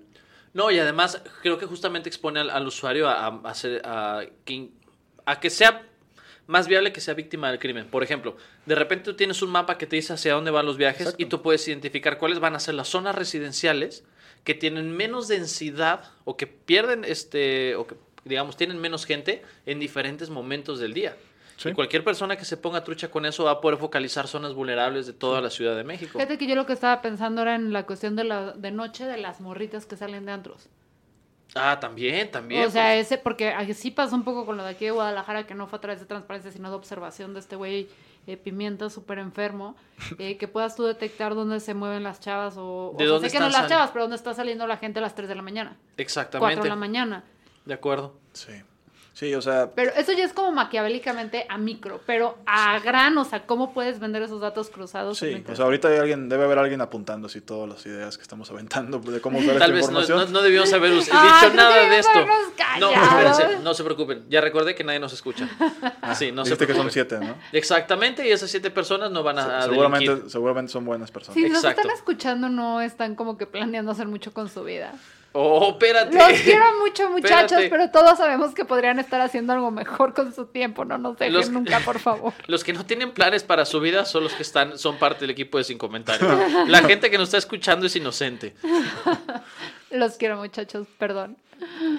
No, 0.52 0.70
y 0.70 0.78
además 0.78 1.20
creo 1.42 1.58
que 1.58 1.66
justamente 1.66 2.08
expone 2.08 2.38
al, 2.40 2.50
al 2.50 2.66
usuario 2.66 3.08
a, 3.08 3.26
a, 3.26 3.40
hacer- 3.50 3.82
a 3.84 4.22
que, 4.44 4.70
a 5.26 5.40
que 5.40 5.50
sea 5.50 5.82
más 6.46 6.68
viable 6.68 6.92
que 6.92 7.00
sea 7.00 7.14
víctima 7.14 7.48
del 7.50 7.58
crimen. 7.58 7.86
Por 7.88 8.02
ejemplo, 8.02 8.36
de 8.66 8.74
repente 8.74 9.04
tú 9.04 9.14
tienes 9.14 9.42
un 9.42 9.50
mapa 9.50 9.78
que 9.78 9.86
te 9.86 9.96
dice 9.96 10.12
hacia 10.12 10.34
dónde 10.34 10.50
van 10.50 10.66
los 10.66 10.76
viajes 10.76 11.02
Exacto. 11.02 11.22
y 11.22 11.26
tú 11.26 11.42
puedes 11.42 11.66
identificar 11.68 12.18
cuáles 12.18 12.40
van 12.40 12.54
a 12.54 12.60
ser 12.60 12.74
las 12.74 12.88
zonas 12.88 13.14
residenciales 13.14 14.04
que 14.44 14.54
tienen 14.54 14.94
menos 14.94 15.28
densidad 15.28 16.10
o 16.24 16.36
que 16.36 16.46
pierden 16.46 17.04
este 17.04 17.76
o 17.76 17.86
que 17.86 17.96
digamos 18.24 18.56
tienen 18.56 18.78
menos 18.80 19.06
gente 19.06 19.42
en 19.66 19.80
diferentes 19.80 20.30
momentos 20.30 20.78
del 20.78 20.92
día. 20.92 21.16
Sí. 21.56 21.68
Y 21.68 21.72
cualquier 21.72 22.02
persona 22.02 22.36
que 22.36 22.44
se 22.44 22.56
ponga 22.56 22.82
trucha 22.82 23.10
con 23.10 23.24
eso 23.26 23.44
va 23.44 23.52
a 23.52 23.60
poder 23.60 23.78
focalizar 23.78 24.26
zonas 24.26 24.54
vulnerables 24.54 25.06
de 25.06 25.12
toda 25.12 25.40
la 25.40 25.50
Ciudad 25.50 25.76
de 25.76 25.84
México. 25.84 26.18
Fíjate 26.18 26.36
que 26.36 26.46
yo 26.46 26.56
lo 26.56 26.66
que 26.66 26.72
estaba 26.72 27.00
pensando 27.00 27.42
era 27.42 27.54
en 27.54 27.72
la 27.72 27.86
cuestión 27.86 28.16
de 28.16 28.24
la 28.24 28.52
de 28.52 28.70
noche 28.72 29.04
de 29.04 29.18
las 29.18 29.40
morritas 29.40 29.86
que 29.86 29.96
salen 29.96 30.26
de 30.26 30.32
antros. 30.32 30.68
Ah, 31.54 31.78
también, 31.78 32.30
también. 32.30 32.66
o 32.66 32.70
sea, 32.70 32.94
pues. 32.94 33.06
ese, 33.06 33.18
porque 33.18 33.50
así 33.50 33.90
pasó 33.90 34.16
un 34.16 34.24
poco 34.24 34.44
con 34.44 34.56
lo 34.56 34.64
de 34.64 34.70
aquí 34.70 34.86
de 34.86 34.90
Guadalajara, 34.90 35.46
que 35.46 35.54
no 35.54 35.66
fue 35.68 35.78
a 35.78 35.80
través 35.80 36.00
de 36.00 36.06
transparencia, 36.06 36.50
sino 36.50 36.68
de 36.68 36.76
observación 36.76 37.32
de 37.32 37.40
este 37.40 37.54
güey 37.54 37.88
eh, 38.26 38.36
pimienta 38.36 38.90
súper 38.90 39.18
enfermo, 39.18 39.76
eh, 40.18 40.36
que 40.36 40.48
puedas 40.48 40.74
tú 40.74 40.84
detectar 40.84 41.34
dónde 41.34 41.60
se 41.60 41.74
mueven 41.74 42.02
las 42.02 42.20
chavas 42.20 42.56
o, 42.56 42.90
o 42.90 42.92
¿De 42.92 43.04
sea, 43.04 43.06
dónde 43.06 43.30
sé 43.30 43.36
que 43.36 43.40
no 43.40 43.48
las 43.48 43.68
chavas, 43.68 43.90
pero 43.92 44.04
dónde 44.04 44.16
está 44.16 44.34
saliendo 44.34 44.66
la 44.66 44.78
gente 44.78 44.98
a 44.98 45.02
las 45.02 45.14
3 45.14 45.28
de 45.28 45.34
la 45.34 45.42
mañana, 45.42 45.76
4 45.78 46.02
Exactamente. 46.02 46.62
de 46.62 46.68
la 46.68 46.76
mañana. 46.76 47.24
De 47.64 47.74
acuerdo. 47.74 48.18
Sí. 48.32 48.52
Sí, 49.14 49.32
o 49.32 49.40
sea, 49.40 49.70
Pero 49.76 49.92
eso 49.96 50.12
ya 50.12 50.24
es 50.24 50.32
como 50.32 50.50
maquiavélicamente 50.50 51.46
a 51.48 51.56
micro, 51.56 52.00
pero 52.04 52.36
a 52.46 52.80
gran, 52.80 53.16
o 53.16 53.24
sea, 53.24 53.46
¿cómo 53.46 53.72
puedes 53.72 54.00
vender 54.00 54.22
esos 54.22 54.40
datos 54.40 54.70
cruzados? 54.70 55.18
sí, 55.18 55.44
o 55.48 55.54
sea, 55.54 55.66
ahorita 55.66 55.86
hay 55.86 55.98
alguien, 55.98 56.28
debe 56.28 56.42
haber 56.44 56.58
alguien 56.58 56.80
apuntando 56.80 57.28
así 57.28 57.40
todas 57.40 57.68
las 57.68 57.86
ideas 57.86 58.16
que 58.18 58.22
estamos 58.22 58.50
aventando 58.50 58.98
de 58.98 59.20
cómo 59.20 59.38
usar 59.38 59.56
Tal 59.58 59.70
esta 59.70 59.74
vez 59.74 59.82
no, 59.90 60.00
información. 60.00 60.18
no, 60.32 60.40
no 60.40 60.42
debíamos 60.42 60.72
haber 60.72 60.92
Ah, 60.92 60.94
dicho 61.42 61.48
no 61.50 61.54
nada 61.54 61.88
de 61.88 61.98
esto. 62.00 62.26
No, 62.80 62.90
espérense, 62.90 63.58
no 63.62 63.72
se 63.74 63.84
preocupen. 63.84 64.24
Ya 64.28 64.40
recordé 64.40 64.74
que 64.74 64.82
nadie 64.82 64.98
nos 64.98 65.12
escucha. 65.12 65.48
Sí, 66.16 66.32
no 66.32 66.44
se 66.44 66.50
Dijiste 66.50 66.66
que 66.66 66.72
preocupen. 66.74 66.76
son 66.76 66.90
siete, 66.90 67.18
¿no? 67.20 67.36
Exactamente, 67.52 68.26
y 68.28 68.32
esas 68.32 68.50
siete 68.50 68.70
personas 68.72 69.12
no 69.12 69.22
van 69.22 69.38
a, 69.38 69.62
seguramente, 69.62 70.06
delinquir. 70.10 70.30
seguramente 70.32 70.72
son 70.72 70.84
buenas 70.84 71.12
personas. 71.12 71.34
Si 71.34 71.42
nos 71.48 71.58
Exacto. 71.62 71.82
están 71.82 71.94
escuchando, 71.96 72.48
no 72.48 72.80
están 72.80 73.14
como 73.14 73.38
que 73.38 73.46
planeando 73.46 73.92
hacer 73.92 74.08
mucho 74.08 74.32
con 74.34 74.48
su 74.48 74.64
vida. 74.64 74.92
Oh, 75.36 75.70
espérate. 75.72 76.16
Los 76.16 76.40
quiero 76.42 76.64
mucho, 76.80 77.10
muchachos, 77.10 77.58
Espérate. 77.60 77.68
pero 77.68 77.90
todos 77.90 78.18
sabemos 78.18 78.54
que 78.54 78.64
podrían 78.64 79.00
estar 79.00 79.20
haciendo 79.20 79.52
algo 79.52 79.72
mejor 79.72 80.14
con 80.14 80.32
su 80.32 80.46
tiempo. 80.46 80.84
No 80.84 80.96
nos 80.96 81.18
dejen 81.18 81.34
Los- 81.34 81.50
nunca, 81.50 81.80
por 81.80 81.98
favor. 81.98 82.32
Los 82.46 82.62
que 82.62 82.72
no 82.72 82.86
tienen 82.86 83.10
planes 83.12 83.42
para 83.42 83.64
su 83.64 83.80
vida 83.80 84.04
son 84.04 84.22
los 84.24 84.32
que 84.32 84.42
están, 84.44 84.78
son 84.78 84.96
parte 84.96 85.22
del 85.22 85.30
equipo 85.30 85.58
de 85.58 85.64
Sin 85.64 85.76
Comentarios. 85.76 86.30
La 86.68 86.82
gente 86.82 87.10
que 87.10 87.18
nos 87.18 87.28
está 87.28 87.38
escuchando 87.38 87.86
es 87.86 87.96
inocente. 87.96 88.54
Los 89.90 90.16
quiero, 90.16 90.36
muchachos, 90.36 90.86
perdón. 90.98 91.36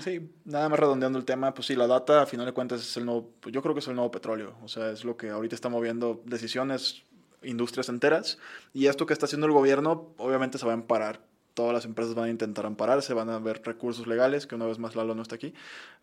Sí, 0.03 0.29
nada 0.43 0.67
más 0.69 0.79
redondeando 0.79 1.17
el 1.17 1.25
tema, 1.25 1.53
pues 1.53 1.67
sí, 1.67 1.75
la 1.75 1.87
data 1.87 2.21
a 2.21 2.25
final 2.25 2.45
de 2.45 2.51
cuentas 2.51 2.81
es 2.81 2.97
el 2.97 3.05
nuevo, 3.05 3.29
pues 3.39 3.53
yo 3.53 3.61
creo 3.61 3.73
que 3.73 3.79
es 3.79 3.87
el 3.87 3.95
nuevo 3.95 4.11
petróleo, 4.11 4.53
o 4.63 4.67
sea, 4.67 4.91
es 4.91 5.05
lo 5.05 5.15
que 5.15 5.29
ahorita 5.29 5.55
está 5.55 5.69
moviendo 5.69 6.21
decisiones, 6.25 7.03
industrias 7.41 7.87
enteras, 7.87 8.37
y 8.73 8.87
esto 8.87 9.05
que 9.05 9.13
está 9.13 9.25
haciendo 9.27 9.47
el 9.47 9.53
gobierno 9.53 10.09
obviamente 10.17 10.57
se 10.57 10.65
va 10.65 10.73
a 10.73 10.75
amparar, 10.75 11.21
todas 11.55 11.73
las 11.73 11.85
empresas 11.85 12.13
van 12.13 12.25
a 12.25 12.29
intentar 12.29 12.65
ampararse, 12.67 13.13
van 13.15 13.29
a 13.31 13.39
ver 13.39 13.61
recursos 13.65 14.05
legales, 14.05 14.45
que 14.45 14.53
una 14.55 14.65
vez 14.65 14.77
más 14.77 14.95
Lalo 14.95 15.15
no 15.15 15.21
está 15.23 15.35
aquí, 15.35 15.53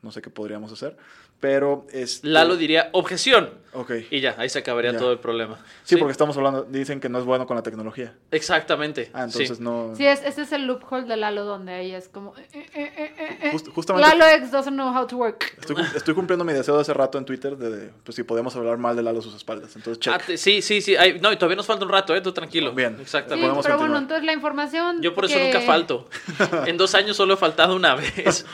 no 0.02 0.10
sé 0.10 0.20
qué 0.22 0.30
podríamos 0.30 0.72
hacer, 0.72 0.96
pero 1.40 1.86
este, 1.92 2.26
Lalo 2.26 2.56
diría, 2.56 2.88
objeción. 2.92 3.50
Ok, 3.74 3.90
Y 4.10 4.20
ya, 4.20 4.34
ahí 4.38 4.48
se 4.50 4.58
acabaría 4.58 4.92
Ya. 4.92 4.98
todo 4.98 5.12
el 5.12 5.18
problema. 5.18 5.58
sí, 5.84 5.96
porque 5.96 6.12
estamos 6.12 6.36
hablando, 6.36 6.64
dicen 6.64 7.00
que 7.00 7.08
no 7.08 7.18
es 7.18 7.24
bueno 7.24 7.46
con 7.46 7.56
la 7.56 7.62
tecnología, 7.62 8.14
Exactamente. 8.30 9.10
ah, 9.14 9.24
entonces 9.24 9.58
sí. 9.58 9.62
no... 9.62 9.94
Sí, 9.96 10.04
es, 10.06 10.22
ese 10.24 10.42
es 10.42 10.52
el 10.52 10.66
loophole 10.66 11.04
de 11.06 11.16
Lalo, 11.16 11.44
donde 11.44 11.72
ahí 11.72 11.92
es 11.94 12.08
como. 12.08 12.34
eh, 12.36 12.44
eh, 12.74 13.38
eh. 13.42 13.50
Just- 13.52 13.68
justamente- 13.68 14.08
Lalo 14.08 14.26
X 14.36 14.50
doesn't 14.50 14.74
know 14.74 14.92
how 14.94 15.06
to 15.06 15.16
work. 15.16 15.54
Estoy, 15.60 15.76
cum- 15.76 15.86
estoy 15.94 16.14
cumpliendo 16.14 16.44
mi 16.44 16.52
deseo 16.52 16.74
de 16.76 16.80
hace 16.82 16.94
rato 16.94 17.18
en 17.18 17.24
Twitter 17.24 17.56
de, 17.56 17.70
de, 17.70 17.90
pues 18.04 18.16
si 18.16 18.22
podemos 18.22 18.54
hablar 18.56 18.78
mal 18.78 18.96
de 18.96 19.02
Lalo 19.02 19.18
a 19.20 19.22
sus 19.22 19.34
espaldas, 19.34 19.74
entonces 19.76 20.00
check. 20.00 20.14
Ah, 20.14 20.20
sí, 20.36 20.62
sí, 20.62 20.80
sí. 20.80 20.96
No, 21.20 21.30
y 21.32 21.36
todavía 21.36 21.56
nos 21.56 21.66
falta 21.66 21.84
un 21.84 21.90
rato, 21.90 22.14
¿eh? 22.14 22.20
Tú 22.22 22.32
tranquilo. 22.32 22.72
Bien. 22.72 22.96
Sí, 22.96 23.02
Exactamente. 23.02 23.46
podemos 23.46 23.64
pero 23.64 23.76
continuar. 23.76 23.90
bueno, 23.90 23.98
entonces 24.04 24.24
la 24.26 24.32
información. 24.32 25.02
Yo 25.02 25.14
por 25.14 25.24
eso 25.26 25.34
que- 25.36 25.41
nunca 25.44 25.60
falto. 25.60 26.08
En 26.66 26.76
dos 26.76 26.94
años 26.94 27.16
solo 27.16 27.34
he 27.34 27.36
faltado 27.36 27.74
una 27.76 27.94
vez. 27.94 28.44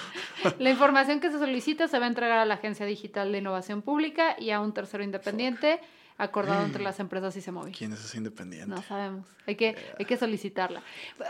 La 0.59 0.71
información 0.71 1.21
que 1.21 1.31
se 1.31 1.39
solicita 1.39 1.89
se 1.89 1.99
va 1.99 2.07
a 2.07 2.09
entregar 2.09 2.39
a 2.39 2.45
la 2.45 2.55
Agencia 2.55 2.87
Digital 2.87 3.33
de 3.33 3.39
Innovación 3.39 3.83
Pública 3.83 4.37
y 4.39 4.51
a 4.51 4.61
un 4.61 4.73
tercero 4.73 5.03
independiente 5.03 5.81
acordado 6.21 6.65
entre 6.65 6.83
las 6.83 6.99
empresas 6.99 7.37
y 7.37 7.41
se 7.41 7.53
móvil. 7.53 7.75
¿Quién 7.79 7.93
es 7.93 8.05
ese 8.05 8.17
independiente? 8.19 8.67
No 8.69 8.83
sabemos. 8.83 9.25
Hay 9.47 9.55
que, 9.55 9.77
hay 9.99 10.05
que 10.05 10.17
solicitarla. 10.17 10.83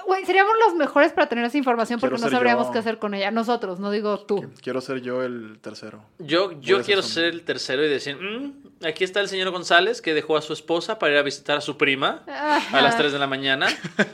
Güey, 0.07 0.25
seríamos 0.25 0.55
los 0.67 0.77
mejores 0.77 1.13
para 1.13 1.29
tener 1.29 1.45
esa 1.45 1.59
información 1.59 2.01
porque 2.01 2.17
no 2.19 2.31
sabríamos 2.31 2.69
yo. 2.69 2.73
qué 2.73 2.79
hacer 2.79 2.99
con 2.99 3.13
ella. 3.15 3.31
Nosotros, 3.31 3.81
no 3.81 3.91
digo 3.91 4.21
tú. 4.21 4.51
Quiero 4.63 4.81
ser 4.81 5.03
yo 5.03 5.23
el 5.23 5.59
tercero. 5.61 6.03
Yo, 6.19 6.53
yo 6.61 6.83
quiero 6.83 7.03
ser 7.03 7.13
ser 7.13 7.25
el 7.27 7.43
tercero 7.43 7.85
y 7.85 7.89
decir, 7.91 8.17
"Mm, 8.17 8.68
aquí 8.85 9.05
está 9.05 9.21
el 9.21 9.29
señor 9.29 9.51
González 9.51 10.01
que 10.03 10.15
dejó 10.15 10.37
a 10.37 10.43
su 10.43 10.53
esposa 10.53 10.99
para 10.99 11.13
ir 11.13 11.19
a 11.19 11.23
visitar 11.23 11.59
a 11.59 11.61
su 11.61 11.77
prima 11.77 12.23
a 12.27 12.81
las 12.81 12.97
3 12.97 13.13
de 13.13 13.19
la 13.19 13.27
mañana. 13.27 13.67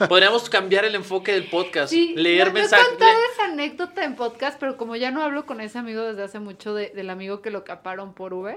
Podríamos 0.08 0.48
cambiar 0.50 0.84
el 0.84 0.94
enfoque 0.94 1.32
del 1.32 1.48
podcast, 1.48 1.90
Sí, 1.92 2.14
leer 2.16 2.46
no, 2.48 2.52
no 2.52 2.58
he 2.58 2.62
mensajes. 2.62 2.88
contado 2.88 3.12
esa 3.32 3.44
anécdota 3.44 4.04
en 4.04 4.16
podcast, 4.16 4.58
pero 4.60 4.76
como 4.76 4.96
ya 4.96 5.10
no 5.10 5.22
hablo 5.22 5.46
con 5.46 5.60
ese 5.60 5.78
amigo 5.78 6.02
desde 6.02 6.22
hace 6.22 6.38
mucho 6.38 6.74
de- 6.74 6.90
del 6.90 7.10
amigo 7.10 7.42
que 7.42 7.50
lo 7.50 7.64
caparon 7.64 8.14
por 8.14 8.32
Uber, 8.34 8.56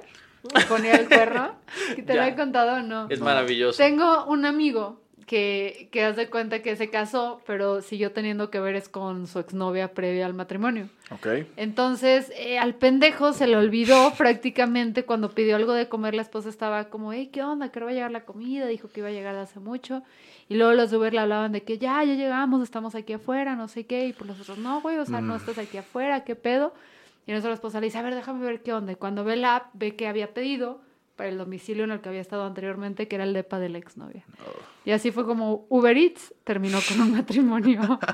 ponía 0.69 0.93
el 0.95 1.07
cuerno. 1.07 1.55
¿Que 1.95 2.01
te 2.03 2.13
lo 2.13 2.23
he 2.23 2.35
contado 2.35 2.75
o 2.77 2.79
no? 2.81 3.07
Es 3.09 3.19
maravilloso. 3.19 3.77
Tengo 3.77 4.25
un 4.25 4.45
amigo 4.45 5.01
que, 5.27 5.89
que 5.91 6.05
hace 6.05 6.29
cuenta 6.29 6.61
que 6.63 6.77
se 6.77 6.89
casó, 6.89 7.41
pero 7.45 7.81
siguió 7.81 8.13
teniendo 8.13 8.49
que 8.49 8.61
ver 8.61 8.75
es 8.75 8.87
con 8.87 9.27
su 9.27 9.39
exnovia 9.39 9.93
previa 9.93 10.25
al 10.25 10.33
matrimonio. 10.33 10.87
Ok. 11.11 11.27
Entonces, 11.57 12.31
eh, 12.37 12.57
al 12.57 12.75
pendejo 12.75 13.33
se 13.33 13.45
le 13.45 13.57
olvidó 13.57 14.13
prácticamente 14.17 15.03
cuando 15.03 15.29
pidió 15.29 15.57
algo 15.57 15.73
de 15.73 15.89
comer, 15.89 16.15
la 16.15 16.21
esposa 16.21 16.47
estaba 16.47 16.85
como, 16.85 17.11
hey, 17.11 17.29
¿qué 17.31 17.43
onda? 17.43 17.69
No 17.75 17.85
va 17.85 17.91
a 17.91 17.93
llegar 17.93 18.11
la 18.11 18.23
comida, 18.23 18.67
dijo 18.67 18.87
que 18.87 19.01
iba 19.01 19.09
a 19.09 19.11
llegar 19.11 19.35
hace 19.35 19.59
mucho. 19.59 20.01
Y 20.47 20.55
luego 20.55 20.71
los 20.71 20.91
de 20.91 20.97
Uber 20.97 21.13
le 21.13 21.19
hablaban 21.19 21.51
de 21.51 21.61
que 21.61 21.77
ya, 21.77 22.01
ya 22.05 22.13
llegamos, 22.13 22.63
estamos 22.63 22.95
aquí 22.95 23.11
afuera, 23.11 23.57
no 23.57 23.67
sé 23.67 23.85
qué. 23.85 24.07
Y 24.07 24.13
por 24.13 24.27
los 24.27 24.39
otros, 24.39 24.57
no, 24.57 24.79
güey, 24.79 24.97
o 24.97 25.05
sea, 25.05 25.19
no 25.19 25.35
estás 25.35 25.57
aquí 25.57 25.77
afuera, 25.77 26.23
¿qué 26.23 26.35
pedo? 26.35 26.73
Y 27.25 27.33
la 27.33 27.39
esposa 27.39 27.81
le 27.81 27.87
dice, 27.87 27.97
a 27.97 28.01
ver, 28.01 28.15
déjame 28.15 28.45
ver 28.45 28.63
qué 28.63 28.71
onda. 28.71 28.93
Y 28.93 28.95
cuando 28.95 29.25
ve 29.25 29.35
la 29.35 29.57
app, 29.57 29.71
ve 29.73 29.97
que 29.97 30.07
había 30.07 30.33
pedido 30.33 30.79
para 31.17 31.27
el 31.29 31.37
domicilio 31.37 31.83
en 31.83 31.91
el 31.91 31.99
que 31.99 32.07
había 32.07 32.21
estado 32.21 32.45
anteriormente, 32.45 33.07
que 33.09 33.15
era 33.15 33.25
el 33.25 33.33
depa 33.33 33.59
de 33.59 33.67
la 33.69 33.79
exnovia. 33.79 34.23
Y 34.85 34.91
así 34.91 35.11
fue 35.11 35.25
como 35.25 35.65
Uber 35.67 35.97
Eats 35.97 36.33
terminó 36.45 36.79
con 36.87 37.01
un 37.01 37.11
matrimonio. 37.17 37.99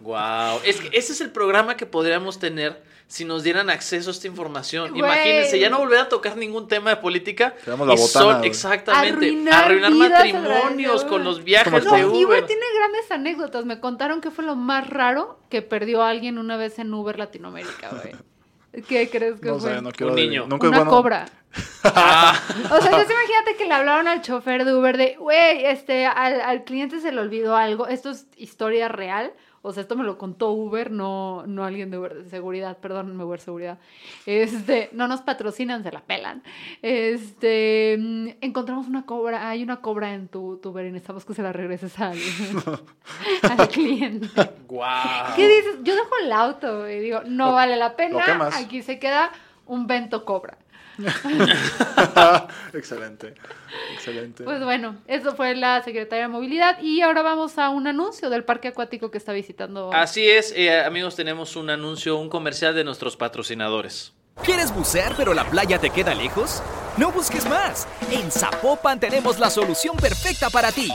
Wow. 0.00 0.60
Es 0.64 0.80
que 0.80 0.96
ese 0.96 1.12
es 1.12 1.20
el 1.20 1.30
programa 1.32 1.76
que 1.76 1.84
podríamos 1.84 2.38
tener 2.38 2.82
si 3.08 3.24
nos 3.24 3.42
dieran 3.42 3.68
acceso 3.68 4.08
a 4.10 4.12
esta 4.12 4.26
información. 4.28 4.96
Imagínense, 4.96 5.58
ya 5.58 5.68
no 5.70 5.78
volver 5.80 5.98
a 5.98 6.08
tocar 6.08 6.36
ningún 6.36 6.68
tema 6.68 6.90
de 6.90 6.96
política. 6.96 7.54
La 7.66 7.74
y 7.74 7.76
botana, 7.78 7.96
son- 8.06 8.44
exactamente. 8.44 9.26
Arruinar 9.52 9.90
matrimonios 9.92 11.02
con 11.04 11.14
Uber. 11.14 11.24
los 11.24 11.44
viajes 11.44 11.84
de 11.84 11.90
No, 11.90 11.98
y 11.98 12.04
Uber. 12.04 12.26
Uber 12.26 12.46
tiene 12.46 12.62
grandes 12.76 13.10
anécdotas. 13.10 13.64
Me 13.66 13.80
contaron 13.80 14.20
que 14.20 14.30
fue 14.30 14.44
lo 14.44 14.54
más 14.56 14.88
raro 14.88 15.40
que 15.50 15.62
perdió 15.62 16.02
alguien 16.02 16.38
una 16.38 16.56
vez 16.56 16.78
en 16.78 16.94
Uber 16.94 17.18
Latinoamérica, 17.18 17.90
güey. 17.90 18.84
¿Qué 18.86 19.10
crees 19.10 19.40
que 19.40 19.48
No 19.48 19.58
fue? 19.58 19.74
sé, 19.74 19.82
no 19.82 19.90
quiero. 19.90 20.12
Un 20.12 20.16
niño. 20.16 20.46
Nunca 20.48 20.66
es 20.66 20.70
Una 20.70 20.78
bueno. 20.78 20.90
cobra. 20.92 21.28
Ah, 21.84 22.34
O 22.70 22.80
sea, 22.80 22.90
entonces 22.90 23.10
imagínate 23.10 23.56
que 23.56 23.66
le 23.66 23.74
hablaron 23.74 24.08
al 24.08 24.22
chofer 24.22 24.64
de 24.64 24.74
Uber 24.74 24.96
de, 24.96 25.16
güey, 25.18 25.64
este, 25.66 26.06
al, 26.06 26.40
al 26.40 26.64
cliente 26.64 27.00
se 27.00 27.12
le 27.12 27.20
olvidó 27.20 27.56
algo. 27.56 27.86
Esto 27.86 28.10
es 28.10 28.26
historia 28.36 28.88
real. 28.88 29.32
O 29.60 29.72
sea, 29.72 29.80
esto 29.82 29.96
me 29.96 30.04
lo 30.04 30.18
contó 30.18 30.52
Uber, 30.52 30.90
no, 30.92 31.44
no 31.46 31.64
alguien 31.64 31.90
de 31.90 31.98
Uber 31.98 32.14
de 32.22 32.30
seguridad, 32.30 32.78
perdón, 32.78 33.20
Uber 33.20 33.40
Seguridad. 33.40 33.78
Este, 34.24 34.88
no 34.92 35.08
nos 35.08 35.20
patrocinan, 35.22 35.82
se 35.82 35.90
la 35.90 36.00
pelan. 36.00 36.44
Este, 36.80 37.96
mm, 37.98 38.28
encontramos 38.40 38.86
una 38.86 39.04
cobra, 39.04 39.48
hay 39.48 39.62
una 39.64 39.80
cobra 39.80 40.14
en 40.14 40.28
tu, 40.28 40.58
tu 40.58 40.68
Uber 40.70 40.86
y 40.86 40.90
necesitamos 40.92 41.24
que 41.24 41.34
se 41.34 41.42
la 41.42 41.52
regreses 41.52 41.98
al, 41.98 42.16
al 43.58 43.68
cliente. 43.68 44.28
guau. 44.68 45.34
¿Qué 45.34 45.48
dices? 45.48 45.76
Yo 45.82 45.94
dejo 45.96 46.10
el 46.22 46.32
auto 46.32 46.88
y 46.88 47.00
digo, 47.00 47.22
no 47.26 47.46
Lo- 47.46 47.52
vale 47.54 47.76
la 47.76 47.96
pena, 47.96 48.48
aquí 48.54 48.82
se 48.82 48.98
queda 49.00 49.30
un 49.66 49.86
vento 49.86 50.24
cobra. 50.24 50.56
excelente. 52.74 53.34
Excelente. 53.94 54.44
Pues 54.44 54.62
bueno, 54.62 54.96
eso 55.06 55.34
fue 55.34 55.54
la 55.54 55.82
Secretaría 55.82 56.22
de 56.24 56.28
Movilidad 56.28 56.80
y 56.80 57.00
ahora 57.00 57.22
vamos 57.22 57.58
a 57.58 57.70
un 57.70 57.86
anuncio 57.86 58.30
del 58.30 58.44
parque 58.44 58.68
acuático 58.68 59.10
que 59.10 59.18
está 59.18 59.32
visitando. 59.32 59.92
Así 59.92 60.28
es, 60.28 60.52
eh, 60.56 60.80
amigos, 60.80 61.16
tenemos 61.16 61.56
un 61.56 61.70
anuncio, 61.70 62.16
un 62.16 62.28
comercial 62.28 62.74
de 62.74 62.84
nuestros 62.84 63.16
patrocinadores. 63.16 64.12
¿Quieres 64.42 64.72
bucear 64.72 65.14
pero 65.16 65.34
la 65.34 65.44
playa 65.44 65.78
te 65.78 65.90
queda 65.90 66.14
lejos? 66.14 66.62
No 66.96 67.10
busques 67.12 67.48
más. 67.48 67.86
En 68.10 68.30
Zapopan 68.30 69.00
tenemos 69.00 69.38
la 69.38 69.50
solución 69.50 69.96
perfecta 69.96 70.48
para 70.50 70.72
ti. 70.72 70.90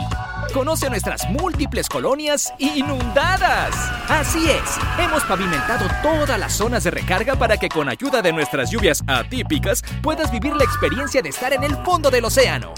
Conoce 0.51 0.89
nuestras 0.89 1.29
múltiples 1.29 1.87
colonias 1.87 2.53
inundadas. 2.57 3.75
Así 4.09 4.49
es, 4.49 4.77
hemos 4.99 5.23
pavimentado 5.23 5.85
todas 6.01 6.39
las 6.39 6.53
zonas 6.53 6.83
de 6.83 6.91
recarga 6.91 7.35
para 7.35 7.57
que 7.57 7.69
con 7.69 7.87
ayuda 7.87 8.21
de 8.21 8.33
nuestras 8.33 8.71
lluvias 8.71 9.03
atípicas 9.07 9.83
puedas 10.01 10.31
vivir 10.31 10.55
la 10.55 10.63
experiencia 10.63 11.21
de 11.21 11.29
estar 11.29 11.53
en 11.53 11.63
el 11.63 11.75
fondo 11.83 12.09
del 12.09 12.25
océano. 12.25 12.73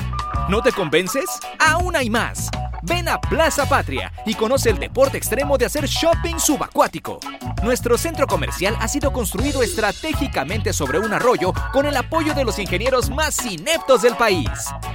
¿No 0.50 0.62
te 0.62 0.72
convences? 0.72 1.26
Aún 1.60 1.96
hay 1.96 2.10
más. 2.10 2.50
Ven 2.88 3.08
a 3.08 3.20
Plaza 3.20 3.68
Patria 3.68 4.12
y 4.26 4.36
conoce 4.36 4.70
el 4.70 4.78
deporte 4.78 5.18
extremo 5.18 5.58
de 5.58 5.66
hacer 5.66 5.86
shopping 5.86 6.38
subacuático. 6.38 7.20
Nuestro 7.64 7.98
centro 7.98 8.28
comercial 8.28 8.76
ha 8.80 8.88
sido 8.88 9.12
construido 9.12 9.64
estratégicamente 9.64 10.72
sobre 10.72 11.00
un 11.00 11.12
arroyo 11.12 11.52
con 11.74 11.88
el 11.88 11.98
apoyo 11.98 12.34
de 12.36 12.46
los 12.46 12.60
ingenieros 12.60 13.10
más 13.10 13.44
ineptos 13.46 14.04
del 14.04 14.16
país. 14.16 14.50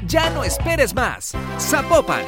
Ya 0.06 0.30
no 0.30 0.44
esperes 0.44 0.94
más. 0.94 1.32
Zapopan, 1.58 2.22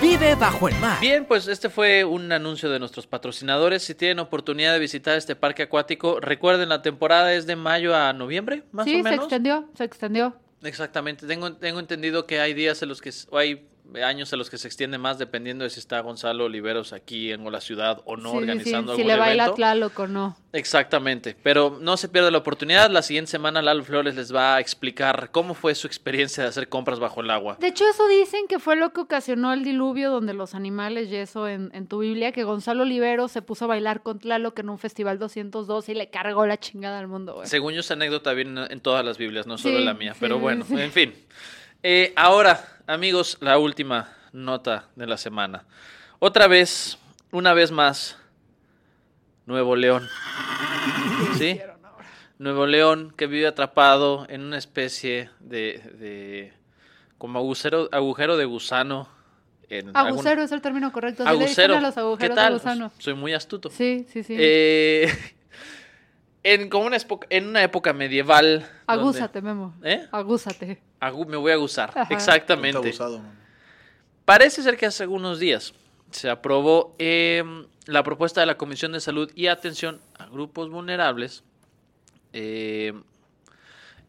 vive 0.00 0.36
bajo 0.36 0.68
el 0.68 0.76
mar. 0.76 1.00
Bien, 1.00 1.24
pues 1.24 1.48
este 1.48 1.68
fue 1.68 2.04
un 2.04 2.30
anuncio 2.30 2.70
de 2.70 2.78
nuestros 2.78 3.08
patrocinadores. 3.08 3.82
Si 3.82 3.96
tienen 3.96 4.20
oportunidad 4.20 4.72
de 4.72 4.78
visitar 4.78 5.16
este 5.16 5.34
parque 5.34 5.64
acuático, 5.64 6.20
recuerden, 6.20 6.68
la 6.68 6.82
temporada 6.82 7.34
es 7.34 7.46
de 7.46 7.56
mayo 7.56 7.96
a 7.96 8.12
noviembre, 8.12 8.62
más 8.70 8.84
sí, 8.84 8.94
o 8.94 8.98
se 8.98 9.02
menos. 9.02 9.24
extendió, 9.24 9.68
se 9.74 9.82
extendió. 9.82 10.36
Exactamente. 10.62 11.26
Tengo, 11.26 11.54
tengo 11.54 11.80
entendido 11.80 12.26
que 12.26 12.40
hay 12.40 12.54
días 12.54 12.82
en 12.82 12.88
los 12.88 13.00
que, 13.00 13.10
o 13.30 13.38
hay 13.38 13.68
años 14.02 14.32
en 14.32 14.38
los 14.38 14.50
que 14.50 14.58
se 14.58 14.68
extiende 14.68 14.98
más, 14.98 15.18
dependiendo 15.18 15.64
de 15.64 15.70
si 15.70 15.80
está 15.80 16.00
Gonzalo 16.00 16.44
Oliveros 16.44 16.92
aquí 16.92 17.32
en 17.32 17.50
la 17.50 17.60
ciudad 17.60 18.02
o 18.04 18.16
no 18.16 18.30
Sí, 18.32 18.38
sí, 18.38 18.44
sí, 18.44 18.50
organizando 18.50 18.96
si 18.96 19.04
le 19.04 19.16
baila 19.16 19.44
evento. 19.44 19.54
Tlaloc 19.56 19.98
o 19.98 20.06
no. 20.06 20.36
Exactamente, 20.52 21.36
pero 21.42 21.78
no 21.80 21.96
se 21.96 22.08
pierda 22.08 22.30
la 22.30 22.38
oportunidad. 22.38 22.90
La 22.90 23.02
siguiente 23.02 23.30
semana 23.30 23.62
Lalo 23.62 23.84
Flores 23.84 24.14
les 24.14 24.34
va 24.34 24.56
a 24.56 24.60
explicar 24.60 25.30
cómo 25.30 25.54
fue 25.54 25.74
su 25.74 25.86
experiencia 25.86 26.42
de 26.42 26.48
hacer 26.48 26.68
compras 26.68 26.98
bajo 26.98 27.20
el 27.20 27.30
agua. 27.30 27.56
De 27.60 27.68
hecho, 27.68 27.84
eso 27.88 28.06
dicen 28.08 28.46
que 28.48 28.58
fue 28.58 28.76
lo 28.76 28.92
que 28.92 29.00
ocasionó 29.00 29.52
el 29.52 29.64
diluvio 29.64 30.10
donde 30.10 30.34
los 30.34 30.54
animales 30.54 31.08
y 31.10 31.16
eso 31.16 31.48
en, 31.48 31.70
en 31.74 31.86
tu 31.86 31.98
Biblia, 32.00 32.32
que 32.32 32.44
Gonzalo 32.44 32.82
Olivero 32.82 33.28
se 33.28 33.42
puso 33.42 33.64
a 33.66 33.68
bailar 33.68 34.02
con 34.02 34.18
Tlaloc 34.18 34.58
en 34.58 34.70
un 34.70 34.78
festival 34.78 35.18
202 35.18 35.88
y 35.88 35.94
le 35.94 36.10
cargó 36.10 36.46
la 36.46 36.58
chingada 36.58 36.98
al 36.98 37.08
mundo, 37.08 37.34
güey. 37.34 37.46
Según 37.46 37.74
yo, 37.74 37.80
esa 37.80 37.94
anécdota 37.94 38.32
viene 38.32 38.66
en 38.70 38.80
todas 38.80 39.04
las 39.04 39.18
Biblias, 39.18 39.46
no 39.46 39.58
solo 39.58 39.78
en 39.78 39.84
la 39.84 39.94
mía. 39.94 40.14
Pero 40.18 40.38
bueno, 40.38 40.64
en 40.70 40.92
fin. 40.92 41.14
Eh, 41.82 42.12
ahora, 42.16 42.64
amigos, 42.86 43.38
la 43.40 43.58
última 43.58 44.08
nota 44.32 44.88
de 44.96 45.06
la 45.06 45.16
semana. 45.16 45.64
Otra 46.18 46.48
vez, 46.48 46.98
una 47.30 47.52
vez 47.54 47.70
más, 47.70 48.16
Nuevo 49.46 49.76
León. 49.76 50.08
¿Sí? 51.38 51.60
Nuevo 52.38 52.66
León 52.66 53.14
que 53.16 53.26
vive 53.26 53.46
atrapado 53.46 54.26
en 54.28 54.42
una 54.42 54.58
especie 54.58 55.30
de, 55.40 55.78
de 55.98 56.52
como 57.16 57.38
agujero, 57.38 57.88
agujero 57.92 58.36
de 58.36 58.44
gusano. 58.44 59.08
En 59.70 59.94
Agusero 59.94 60.42
es 60.42 60.50
el 60.52 60.60
término 60.62 60.92
correcto. 60.92 61.24
Le 61.24 61.30
dicen 61.32 61.70
agujero. 61.70 61.76
a 61.76 61.80
los 61.80 61.98
agujeros 61.98 62.28
¿Qué 62.30 62.34
tal? 62.34 62.52
de 62.54 62.58
gusano. 62.58 62.92
Soy 62.98 63.14
muy 63.14 63.34
astuto. 63.34 63.70
Sí, 63.70 64.06
sí, 64.10 64.22
sí. 64.22 64.34
Eh, 64.38 65.12
en, 66.42 66.70
como 66.70 66.86
una, 66.86 66.96
en 67.30 67.48
una 67.48 67.62
época 67.62 67.92
medieval. 67.92 68.60
donde- 68.60 68.70
Agúzate, 68.86 69.42
Memo. 69.42 69.74
¿Eh? 69.82 70.06
Agúzate. 70.10 70.80
Me 71.00 71.36
voy 71.36 71.52
a. 71.52 71.92
Ponte 71.92 72.14
Exactamente. 72.14 72.78
abusado. 72.78 73.20
Parece 74.24 74.62
ser 74.62 74.76
que 74.76 74.86
hace 74.86 75.04
algunos 75.04 75.38
días 75.38 75.72
se 76.10 76.28
aprobó 76.28 76.94
eh, 76.98 77.42
la 77.86 78.02
propuesta 78.02 78.40
de 78.40 78.46
la 78.46 78.56
Comisión 78.56 78.92
de 78.92 79.00
Salud 79.00 79.30
y 79.34 79.46
Atención 79.46 80.00
a 80.18 80.26
Grupos 80.26 80.70
Vulnerables, 80.70 81.44
eh, 82.32 82.92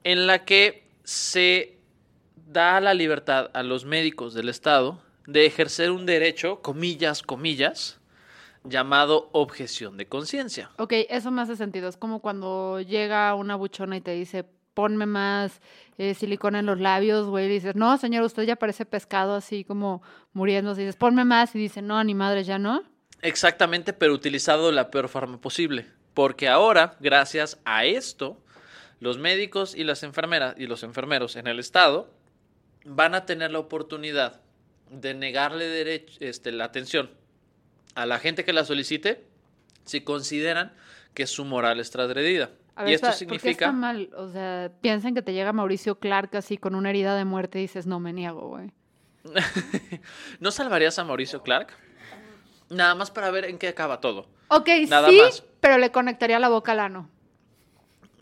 en 0.03 0.27
la 0.27 0.43
que 0.45 0.83
se 1.03 1.77
da 2.35 2.81
la 2.81 2.93
libertad 2.93 3.49
a 3.53 3.63
los 3.63 3.85
médicos 3.85 4.33
del 4.33 4.49
Estado 4.49 4.99
de 5.27 5.45
ejercer 5.45 5.91
un 5.91 6.05
derecho, 6.05 6.61
comillas, 6.61 7.21
comillas, 7.21 7.99
llamado 8.63 9.29
objeción 9.31 9.95
de 9.97 10.07
conciencia. 10.07 10.71
Ok, 10.77 10.93
eso 11.09 11.31
me 11.31 11.41
hace 11.41 11.55
sentido. 11.55 11.87
Es 11.87 11.97
como 11.97 12.19
cuando 12.19 12.81
llega 12.81 13.35
una 13.35 13.55
buchona 13.55 13.97
y 13.97 14.01
te 14.01 14.11
dice, 14.11 14.45
ponme 14.73 15.05
más 15.05 15.61
eh, 15.99 16.13
silicona 16.13 16.59
en 16.59 16.65
los 16.65 16.79
labios, 16.79 17.27
güey. 17.27 17.45
Y 17.45 17.49
dices, 17.49 17.75
no, 17.75 17.97
señor, 17.97 18.23
usted 18.23 18.43
ya 18.43 18.55
parece 18.55 18.85
pescado 18.85 19.35
así 19.35 19.65
como 19.65 20.01
muriéndose. 20.31 20.79
Dices, 20.81 20.95
ponme 20.95 21.25
más. 21.25 21.53
Y 21.55 21.59
dice, 21.59 21.81
no, 21.81 22.01
ni 22.05 22.15
madre, 22.15 22.45
ya 22.45 22.57
no. 22.57 22.83
Exactamente, 23.21 23.91
pero 23.91 24.13
utilizado 24.13 24.67
de 24.67 24.71
la 24.71 24.91
peor 24.91 25.09
forma 25.09 25.41
posible. 25.41 25.87
Porque 26.13 26.47
ahora, 26.47 26.95
gracias 27.01 27.59
a 27.65 27.83
esto, 27.83 28.41
los 29.01 29.17
médicos 29.17 29.75
y 29.75 29.83
las 29.83 30.03
enfermeras 30.03 30.55
y 30.57 30.67
los 30.67 30.83
enfermeros 30.83 31.35
en 31.35 31.47
el 31.47 31.59
estado 31.59 32.09
van 32.85 33.13
a 33.13 33.25
tener 33.25 33.51
la 33.51 33.59
oportunidad 33.59 34.39
de 34.89 35.13
negarle 35.13 36.05
este, 36.21 36.53
la 36.53 36.63
atención 36.63 37.11
a 37.95 38.05
la 38.05 38.19
gente 38.19 38.45
que 38.45 38.53
la 38.53 38.63
solicite 38.63 39.25
si 39.83 39.99
consideran 39.99 40.73
que 41.13 41.27
su 41.27 41.43
moral 41.43 41.81
es 41.81 41.91
transgredida. 41.91 42.51
A 42.79 42.89
y 42.89 42.93
esto 42.93 43.07
está- 43.09 43.25
¿por 43.25 43.27
qué 43.27 43.35
está 43.35 43.41
significa 43.41 43.71
mal? 43.71 44.09
O 44.15 44.29
sea, 44.29 44.71
piensan 44.81 45.13
que 45.13 45.21
te 45.21 45.33
llega 45.33 45.51
Mauricio 45.53 45.99
Clark 45.99 46.35
así 46.37 46.57
con 46.57 46.75
una 46.75 46.89
herida 46.89 47.15
de 47.15 47.25
muerte 47.25 47.59
y 47.59 47.63
dices, 47.63 47.85
no, 47.87 47.99
me 47.99 48.13
niego, 48.13 48.47
güey. 48.47 48.71
¿No 50.39 50.51
salvarías 50.51 50.97
a 50.99 51.03
Mauricio 51.03 51.41
Clark? 51.43 51.73
Nada 52.69 52.95
más 52.95 53.11
para 53.11 53.31
ver 53.31 53.45
en 53.45 53.57
qué 53.57 53.67
acaba 53.67 53.99
todo. 53.99 54.27
Ok, 54.47 54.69
Nada 54.87 55.09
sí, 55.09 55.19
más. 55.21 55.43
pero 55.59 55.77
le 55.77 55.91
conectaría 55.91 56.39
la 56.39 56.49
boca 56.49 56.71
al 56.71 56.79
ano. 56.79 57.09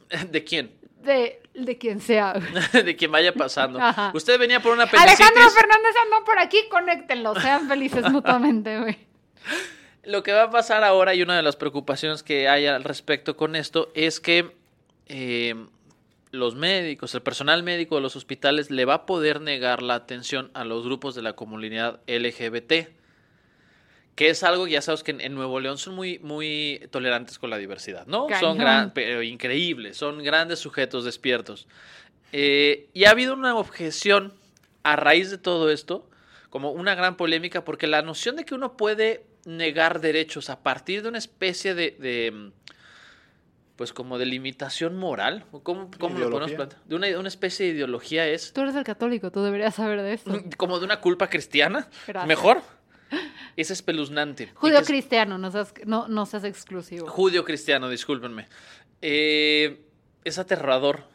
¿De 0.31 0.43
quién? 0.43 0.71
De, 1.03 1.41
de 1.53 1.77
quien 1.77 2.01
sea. 2.01 2.33
de 2.73 2.95
quien 2.95 3.11
vaya 3.11 3.33
pasando. 3.33 3.79
Ajá. 3.79 4.11
Usted 4.13 4.39
venía 4.39 4.59
por 4.61 4.73
una 4.73 4.83
apendicitis. 4.83 5.19
Alejandro 5.21 5.49
Fernández 5.51 5.93
andó 6.03 6.25
por 6.25 6.39
aquí, 6.39 6.57
conéctenlo, 6.71 7.39
sean 7.39 7.67
felices 7.67 8.09
mutuamente, 8.11 8.79
güey. 8.79 8.97
Lo 10.07 10.23
que 10.23 10.31
va 10.31 10.43
a 10.43 10.49
pasar 10.49 10.85
ahora 10.85 11.13
y 11.15 11.21
una 11.21 11.35
de 11.35 11.43
las 11.43 11.57
preocupaciones 11.57 12.23
que 12.23 12.47
hay 12.47 12.65
al 12.65 12.85
respecto 12.85 13.35
con 13.35 13.57
esto 13.57 13.91
es 13.93 14.21
que 14.21 14.55
eh, 15.07 15.53
los 16.31 16.55
médicos, 16.55 17.13
el 17.13 17.21
personal 17.21 17.61
médico 17.61 17.95
de 17.95 18.01
los 18.01 18.15
hospitales 18.15 18.71
le 18.71 18.85
va 18.85 18.93
a 18.93 19.05
poder 19.05 19.41
negar 19.41 19.81
la 19.81 19.95
atención 19.95 20.49
a 20.53 20.63
los 20.63 20.85
grupos 20.85 21.13
de 21.13 21.23
la 21.23 21.33
comunidad 21.33 21.99
LGBT, 22.07 22.87
que 24.15 24.29
es 24.29 24.43
algo, 24.43 24.65
ya 24.65 24.81
sabes 24.81 25.03
que 25.03 25.11
en, 25.11 25.19
en 25.19 25.35
Nuevo 25.35 25.59
León 25.59 25.77
son 25.77 25.95
muy, 25.95 26.19
muy 26.19 26.87
tolerantes 26.89 27.37
con 27.37 27.49
la 27.49 27.57
diversidad, 27.57 28.07
¿no? 28.07 28.27
Son 28.39 28.57
gran, 28.57 28.93
pero 28.93 29.21
increíbles, 29.23 29.97
son 29.97 30.23
grandes 30.23 30.59
sujetos 30.59 31.03
despiertos. 31.03 31.67
Eh, 32.31 32.87
y 32.93 33.03
ha 33.03 33.11
habido 33.11 33.33
una 33.33 33.57
objeción 33.57 34.33
a 34.83 34.95
raíz 34.95 35.31
de 35.31 35.37
todo 35.37 35.69
esto, 35.69 36.09
como 36.49 36.71
una 36.71 36.95
gran 36.95 37.17
polémica, 37.17 37.65
porque 37.65 37.87
la 37.87 38.01
noción 38.03 38.37
de 38.37 38.45
que 38.45 38.55
uno 38.55 38.77
puede 38.77 39.26
negar 39.47 40.01
derechos 40.01 40.49
a 40.49 40.61
partir 40.61 41.01
de 41.01 41.09
una 41.09 41.17
especie 41.17 41.73
de, 41.73 41.91
de, 41.99 42.31
mm, 42.31 42.51
pues 43.77 43.93
como 43.93 44.17
de 44.17 44.25
limitación 44.25 44.97
moral, 44.97 45.45
o 45.51 45.63
¿cómo, 45.63 45.89
cómo 45.97 46.19
lo 46.19 46.29
podemos 46.29 46.51
plantear? 46.51 46.81
De 46.85 46.95
una, 46.95 47.07
una 47.17 47.27
especie 47.29 47.65
de 47.67 47.71
ideología 47.73 48.27
es 48.27 48.51
Tú 48.51 48.61
eres 48.61 48.75
el 48.75 48.83
católico, 48.83 49.31
tú 49.31 49.41
deberías 49.43 49.75
saber 49.75 50.01
de 50.01 50.13
esto. 50.13 50.31
como 50.57 50.79
de 50.79 50.85
una 50.85 50.99
culpa 50.99 51.29
cristiana, 51.29 51.87
Gracias. 52.05 52.27
mejor. 52.27 52.61
Es 53.55 53.71
espeluznante. 53.71 54.51
Es- 54.61 54.85
cristiano, 54.87 55.37
no 55.37 55.49
seas, 55.49 55.73
no, 55.85 56.09
no 56.09 56.25
seas 56.25 56.43
exclusivo. 56.43 57.07
Judío 57.07 57.45
cristiano, 57.45 57.87
discúlpenme. 57.89 58.47
Eh, 59.01 59.81
es 60.25 60.37
aterrador. 60.37 61.05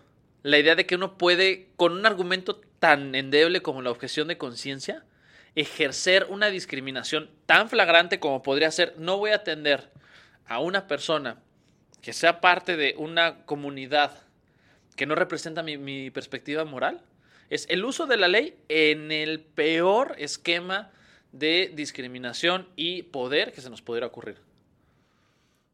La 0.43 0.59
idea 0.59 0.75
de 0.75 0.87
que 0.87 0.95
uno 0.95 1.19
puede, 1.19 1.69
con 1.77 1.93
un 1.93 2.07
argumento 2.07 2.61
tan 2.79 3.15
endeble 3.15 3.61
como 3.61 3.83
la 3.83 3.91
objeción 3.91 4.29
de 4.29 4.39
conciencia, 4.39 5.05
ejercer 5.55 6.27
una 6.31 6.49
discriminación 6.49 7.31
tan 7.47 7.69
flagrante 7.69 8.21
como 8.21 8.43
podría 8.43 8.71
ser, 8.71 8.95
no 8.99 9.19
voy 9.19 9.31
a 9.31 9.37
atender 9.37 9.91
a 10.47 10.61
una 10.61 10.87
persona 10.87 11.39
que 12.01 12.13
sea 12.13 12.41
parte 12.41 12.77
de 12.77 12.95
una 12.99 13.45
comunidad 13.45 14.23
que 14.97 15.07
no 15.07 15.15
representa 15.15 15.63
mi, 15.63 16.11
perspectiva 16.11 16.65
moral. 16.65 17.03
Es 17.49 17.67
el 17.71 17.85
uso 17.85 18.07
de 18.07 18.17
la 18.17 18.29
ley 18.29 18.59
en 18.69 19.13
el 19.13 19.41
peor 19.41 20.15
esquema 20.19 20.91
de 21.33 21.73
discriminación 21.75 22.69
y 22.77 23.05
poder 23.05 23.53
que 23.53 23.61
se 23.61 23.71
nos 23.71 23.83
pudiera 23.83 24.07
ocurrir. 24.07 24.39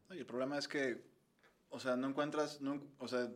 El 0.09 0.25
problema 0.25 0.57
es 0.57 0.67
que, 0.67 1.01
o 1.69 1.79
sea, 1.79 1.95
no 1.95 2.07
encuentras, 2.07 2.59
o 2.99 3.07
sea, 3.07 3.29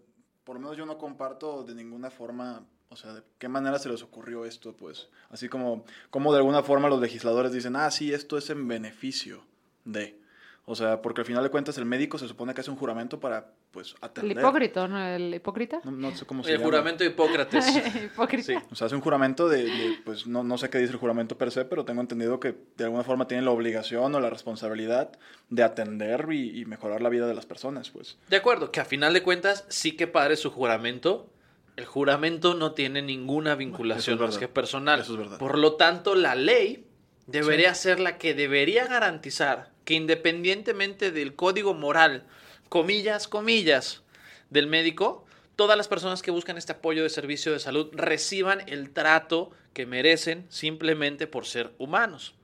por 0.43 0.55
lo 0.55 0.61
menos 0.61 0.77
yo 0.77 0.85
no 0.85 0.97
comparto 0.97 1.63
de 1.63 1.75
ninguna 1.75 2.09
forma, 2.09 2.65
o 2.93 2.95
sea, 2.97 3.13
de 3.13 3.21
qué 3.39 3.49
manera 3.49 3.77
se 3.79 3.89
les 3.89 4.01
ocurrió 4.03 4.45
esto, 4.45 4.73
pues. 4.77 5.09
Así 5.29 5.49
como, 5.49 5.83
como 6.09 6.31
de 6.31 6.37
alguna 6.39 6.63
forma 6.63 6.87
los 6.89 7.01
legisladores 7.01 7.51
dicen, 7.51 7.75
ah, 7.75 7.89
sí, 7.91 8.13
esto 8.13 8.37
es 8.37 8.49
en 8.49 8.67
beneficio 8.67 9.43
de. 9.83 10.21
O 10.65 10.75
sea, 10.75 11.01
porque 11.01 11.19
al 11.19 11.25
final 11.27 11.43
de 11.43 11.49
cuentas 11.49 11.77
el 11.77 11.83
médico 11.83 12.17
se 12.17 12.25
supone 12.25 12.53
que 12.53 12.61
hace 12.61 12.71
un 12.71 12.77
juramento 12.77 13.19
para, 13.19 13.51
pues, 13.71 13.91
El 13.91 13.97
atender. 14.01 14.37
hipócrita, 14.37 14.87
¿no? 14.87 14.97
El 15.05 15.35
hipócrita. 15.35 15.81
No, 15.83 15.91
no 15.91 16.15
sé 16.15 16.25
cómo 16.25 16.41
se 16.41 16.51
El 16.51 16.55
llama. 16.59 16.67
juramento 16.69 17.03
de 17.03 17.09
Hipócrates. 17.09 17.65
hipócrita. 18.05 18.43
Sí. 18.45 18.55
O 18.71 18.75
sea, 18.75 18.87
hace 18.87 18.95
un 18.95 19.01
juramento 19.01 19.49
de, 19.49 19.65
de, 19.65 19.97
pues 20.05 20.25
no, 20.25 20.41
no 20.45 20.57
sé 20.57 20.69
qué 20.69 20.77
dice 20.77 20.93
el 20.93 20.99
juramento 20.99 21.37
per 21.37 21.51
se, 21.51 21.65
pero 21.65 21.83
tengo 21.83 21.99
entendido 21.99 22.39
que 22.39 22.55
de 22.77 22.85
alguna 22.85 23.03
forma 23.03 23.27
tienen 23.27 23.43
la 23.43 23.51
obligación 23.51 24.15
o 24.15 24.21
la 24.21 24.29
responsabilidad 24.29 25.11
de 25.49 25.63
atender 25.63 26.27
y, 26.31 26.61
y 26.61 26.63
mejorar 26.63 27.01
la 27.01 27.09
vida 27.09 27.27
de 27.27 27.33
las 27.33 27.45
personas, 27.45 27.89
pues. 27.89 28.17
De 28.29 28.37
acuerdo, 28.37 28.71
que 28.71 28.79
a 28.79 28.85
final 28.85 29.13
de 29.13 29.21
cuentas 29.21 29.65
sí 29.67 29.97
que 29.97 30.07
padre 30.07 30.37
su 30.37 30.49
juramento. 30.49 31.29
El 31.75 31.85
juramento 31.85 32.53
no 32.53 32.73
tiene 32.73 33.01
ninguna 33.01 33.55
vinculación 33.55 34.15
es 34.15 34.21
más 34.21 34.37
que 34.37 34.47
personal. 34.47 35.01
Eso 35.01 35.13
es 35.13 35.19
verdad. 35.19 35.39
Por 35.39 35.57
lo 35.57 35.73
tanto, 35.73 36.15
la 36.15 36.35
ley 36.35 36.85
debería 37.27 37.73
ser 37.73 37.99
la 37.99 38.17
que 38.17 38.33
debería 38.33 38.85
garantizar 38.85 39.71
que 39.85 39.95
independientemente 39.95 41.11
del 41.11 41.35
código 41.35 41.73
moral, 41.73 42.25
comillas, 42.69 43.27
comillas, 43.27 44.03
del 44.49 44.67
médico, 44.67 45.25
todas 45.55 45.75
las 45.77 45.87
personas 45.87 46.21
que 46.21 46.31
buscan 46.31 46.57
este 46.57 46.73
apoyo 46.73 47.03
de 47.03 47.09
servicio 47.09 47.51
de 47.51 47.59
salud 47.59 47.89
reciban 47.91 48.61
el 48.67 48.91
trato 48.91 49.51
que 49.73 49.85
merecen 49.85 50.45
simplemente 50.49 51.27
por 51.27 51.45
ser 51.45 51.73
humanos. 51.79 52.35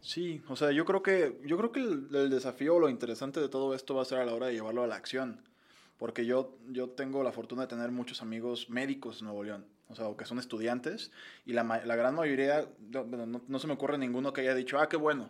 Sí, 0.00 0.42
o 0.48 0.56
sea, 0.56 0.70
yo 0.72 0.84
creo 0.84 1.02
que, 1.02 1.38
yo 1.44 1.58
creo 1.58 1.72
que 1.72 1.80
el, 1.80 2.08
el 2.14 2.30
desafío 2.30 2.76
o 2.76 2.80
lo 2.80 2.88
interesante 2.88 3.40
de 3.40 3.48
todo 3.48 3.74
esto 3.74 3.94
va 3.94 4.02
a 4.02 4.06
ser 4.06 4.18
a 4.18 4.24
la 4.24 4.34
hora 4.34 4.46
de 4.46 4.54
llevarlo 4.54 4.82
a 4.82 4.86
la 4.86 4.96
acción. 4.96 5.42
Porque 5.98 6.24
yo, 6.24 6.56
yo 6.68 6.90
tengo 6.90 7.22
la 7.22 7.32
fortuna 7.32 7.62
de 7.62 7.68
tener 7.68 7.90
muchos 7.90 8.22
amigos 8.22 8.70
médicos 8.70 9.20
en 9.20 9.26
Nuevo 9.26 9.44
León, 9.44 9.66
o 9.88 9.94
sea, 9.94 10.06
o 10.06 10.16
que 10.16 10.24
son 10.24 10.38
estudiantes, 10.38 11.10
y 11.44 11.52
la, 11.52 11.64
la 11.64 11.96
gran 11.96 12.14
mayoría, 12.14 12.68
no, 12.90 13.04
no, 13.04 13.42
no 13.46 13.58
se 13.58 13.66
me 13.66 13.72
ocurre 13.72 13.98
ninguno 13.98 14.32
que 14.32 14.42
haya 14.42 14.54
dicho, 14.54 14.78
ah, 14.78 14.88
qué 14.88 14.96
bueno. 14.96 15.28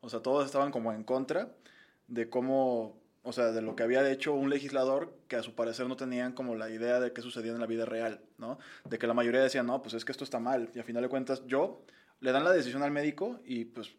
O 0.00 0.08
sea, 0.08 0.20
todos 0.20 0.46
estaban 0.46 0.70
como 0.70 0.92
en 0.92 1.04
contra 1.04 1.52
de 2.08 2.30
cómo, 2.30 2.96
o 3.22 3.32
sea, 3.32 3.46
de 3.52 3.62
lo 3.62 3.76
que 3.76 3.82
había 3.82 4.08
hecho 4.10 4.34
un 4.34 4.50
legislador 4.50 5.12
que 5.28 5.36
a 5.36 5.42
su 5.42 5.54
parecer 5.54 5.88
no 5.88 5.96
tenían 5.96 6.32
como 6.32 6.54
la 6.54 6.70
idea 6.70 7.00
de 7.00 7.12
qué 7.12 7.22
sucedía 7.22 7.52
en 7.52 7.60
la 7.60 7.66
vida 7.66 7.84
real, 7.84 8.20
¿no? 8.38 8.58
De 8.84 8.98
que 8.98 9.06
la 9.06 9.14
mayoría 9.14 9.42
decían, 9.42 9.66
no, 9.66 9.82
pues 9.82 9.94
es 9.94 10.04
que 10.04 10.12
esto 10.12 10.24
está 10.24 10.38
mal. 10.38 10.70
Y 10.74 10.78
a 10.78 10.84
final 10.84 11.02
de 11.02 11.08
cuentas, 11.08 11.42
yo, 11.46 11.82
le 12.20 12.32
dan 12.32 12.44
la 12.44 12.52
decisión 12.52 12.82
al 12.82 12.92
médico 12.92 13.40
y 13.44 13.64
pues 13.66 13.90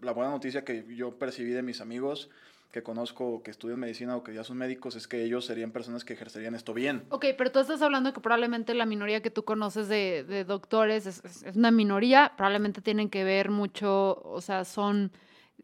la 0.00 0.12
buena 0.12 0.30
noticia 0.30 0.64
que 0.64 0.84
yo 0.94 1.18
percibí 1.18 1.52
de 1.52 1.62
mis 1.62 1.80
amigos 1.80 2.30
que 2.74 2.82
conozco 2.82 3.40
que 3.44 3.52
estudian 3.52 3.78
medicina 3.78 4.16
o 4.16 4.24
que 4.24 4.34
ya 4.34 4.42
son 4.42 4.56
médicos 4.56 4.96
es 4.96 5.06
que 5.06 5.22
ellos 5.22 5.46
serían 5.46 5.70
personas 5.70 6.04
que 6.04 6.14
ejercerían 6.14 6.56
esto 6.56 6.74
bien. 6.74 7.04
Ok, 7.10 7.26
pero 7.38 7.52
tú 7.52 7.60
estás 7.60 7.80
hablando 7.82 8.12
que 8.12 8.18
probablemente 8.20 8.74
la 8.74 8.84
minoría 8.84 9.22
que 9.22 9.30
tú 9.30 9.44
conoces 9.44 9.86
de, 9.86 10.24
de 10.24 10.42
doctores 10.44 11.06
es, 11.06 11.24
es- 11.24 11.44
es 11.44 11.54
una 11.54 11.70
minoría, 11.70 12.32
probablemente 12.36 12.80
tienen 12.80 13.10
que 13.10 13.22
ver 13.22 13.48
mucho, 13.50 14.20
o 14.24 14.40
sea, 14.40 14.64
son 14.64 15.12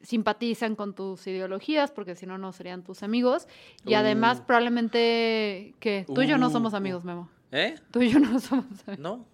simpatizan 0.03 0.77
con 0.77 0.95
tus 0.95 1.27
ideologías, 1.27 1.91
porque 1.91 2.15
si 2.15 2.27
no, 2.27 2.39
no 2.39 2.53
serían 2.53 2.85
tus 2.85 3.03
amigos. 3.03 3.49
Y 3.85 3.95
además, 3.95 4.39
Uh. 4.39 4.47
probablemente 4.47 5.75
que 5.81 6.07
tú 6.15 6.23
y 6.23 6.29
yo 6.29 6.39
no 6.39 6.47
Uh, 6.47 6.51
somos 6.53 6.75
uh. 6.75 6.77
amigos, 6.77 7.03
Memo. 7.05 7.29
¿Eh? 7.51 7.75
Tú 7.91 8.03
y 8.03 8.11
yo 8.11 8.21
no 8.21 8.39
somos 8.39 8.67
amigos. 8.87 8.99
¿No? 9.01 9.27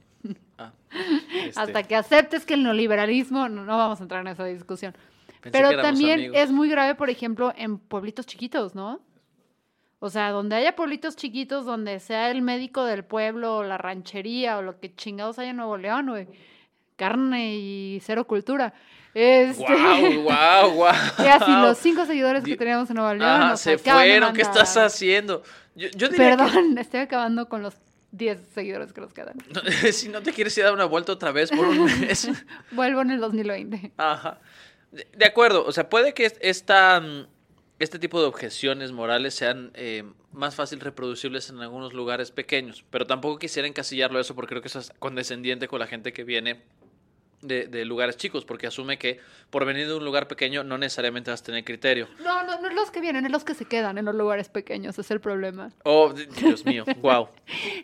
Ah, 0.57 0.72
este, 1.45 1.61
Hasta 1.61 1.83
que 1.83 1.95
aceptes 1.95 2.47
que 2.47 2.55
el 2.55 2.62
neoliberalismo, 2.62 3.51
no, 3.51 3.66
no 3.66 3.77
vamos 3.77 4.01
a 4.01 4.03
entrar 4.05 4.22
en 4.22 4.29
esa 4.29 4.47
discusión. 4.47 4.97
Pensé 5.51 5.59
Pero 5.59 5.70
que 5.76 5.82
también 5.82 6.18
amigos. 6.20 6.36
es 6.38 6.51
muy 6.51 6.68
grave, 6.68 6.94
por 6.94 7.11
ejemplo, 7.11 7.53
en 7.57 7.78
pueblitos 7.78 8.26
chiquitos, 8.26 8.74
¿no? 8.74 9.01
O 9.99 10.11
sea, 10.11 10.30
donde 10.30 10.57
haya 10.57 10.76
pueblitos 10.76 11.16
chiquitos, 11.16 11.64
donde 11.64 11.99
sea 12.01 12.30
el 12.30 12.42
médico 12.42 12.84
del 12.84 13.05
pueblo, 13.05 13.57
o 13.57 13.64
la 13.64 13.78
ranchería, 13.78 14.59
o 14.59 14.62
lo 14.62 14.78
que 14.78 14.94
chingados 14.94 15.38
haya 15.38 15.51
en 15.51 15.57
Nuevo 15.57 15.76
León, 15.78 16.07
güey. 16.09 16.28
Carne 16.97 17.57
y 17.57 17.99
cero 18.03 18.26
cultura. 18.26 18.74
Este, 19.14 19.64
¡Guau, 19.64 20.22
guau, 20.22 20.70
guau! 20.74 20.94
y 21.18 21.22
así 21.26 21.51
los 21.51 21.78
cinco 21.78 22.05
seguidores 22.05 22.44
que 22.44 22.57
teníamos 22.57 22.88
en 22.90 22.97
Nuevo 22.97 23.14
León. 23.14 23.40
Nos 23.40 23.61
se 23.61 23.78
fueron. 23.78 24.34
¿Qué 24.34 24.42
estás 24.42 24.76
haciendo? 24.76 25.42
Yo, 25.74 25.88
yo 25.97 26.09
diría 26.09 26.36
que- 26.36 26.42
Perdón, 26.44 26.76
estoy 26.78 27.01
acabando 27.01 27.49
con 27.49 27.62
los 27.62 27.74
10 28.12 28.38
seguidores 28.55 28.92
que 28.92 29.01
nos 29.01 29.12
quedan. 29.12 29.36
si 29.92 30.09
no 30.11 30.22
te 30.22 30.32
quieres 30.32 30.57
ir 30.59 30.64
a 30.64 30.66
dar 30.66 30.74
una 30.74 30.84
vuelta 30.84 31.12
otra 31.12 31.32
vez 31.32 31.51
por 31.51 31.66
un 31.66 31.84
mes. 31.84 32.28
Vuelvo 32.70 33.01
en 33.03 33.11
el 33.11 33.20
2020. 33.20 33.92
Ajá. 33.97 34.38
De, 34.93 35.24
acuerdo, 35.26 35.64
o 35.66 35.72
sea, 35.72 35.89
puede 35.89 36.14
que 36.14 36.24
es- 36.26 36.39
esta, 36.41 37.01
mm, 37.01 37.26
este 37.78 37.99
tipo 37.99 38.20
de 38.20 38.26
objeciones 38.26 38.93
morales 38.93 39.34
sean 39.34 39.70
eh, 39.74 40.05
más 40.32 40.55
fácil 40.55 40.80
reproducibles 40.80 41.51
en 41.51 41.61
algunos 41.61 41.93
lugares 41.93 42.30
pequeños, 42.30 42.84
pero 42.91 43.07
tampoco 43.07 43.39
quisiera 43.39 43.68
encasillarlo 43.68 44.18
eso 44.20 44.34
porque 44.34 44.51
creo 44.51 44.62
que 44.62 44.68
eso 44.68 44.78
es 44.78 44.93
condescendiente 44.99 45.68
con 45.68 45.80
la 45.80 45.87
gente 45.87 46.12
que 46.12 46.24
viene 46.24 46.62
de, 47.47 47.66
de 47.66 47.84
lugares 47.84 48.16
chicos, 48.16 48.44
porque 48.44 48.66
asume 48.66 48.99
que 48.99 49.20
por 49.51 49.64
venir 49.64 49.86
de 49.86 49.94
un 49.94 50.05
lugar 50.05 50.28
pequeño 50.28 50.64
no 50.64 50.76
necesariamente 50.78 51.30
vas 51.30 51.40
a 51.40 51.44
tener 51.44 51.64
criterio. 51.64 52.09
No, 52.22 52.42
no, 52.44 52.61
no 52.61 52.68
es 52.68 52.74
los 52.74 52.90
que 52.90 53.01
vienen, 53.01 53.24
es 53.26 53.32
los 53.32 53.44
que 53.44 53.55
se 53.55 53.64
quedan 53.64 53.99
en 53.99 54.05
los 54.05 54.14
lugares 54.14 54.49
pequeños, 54.49 54.99
es 54.99 55.11
el 55.11 55.20
problema. 55.20 55.70
Oh, 55.84 56.12
di- 56.12 56.26
Dios 56.26 56.64
mío, 56.64 56.84
wow. 57.03 57.28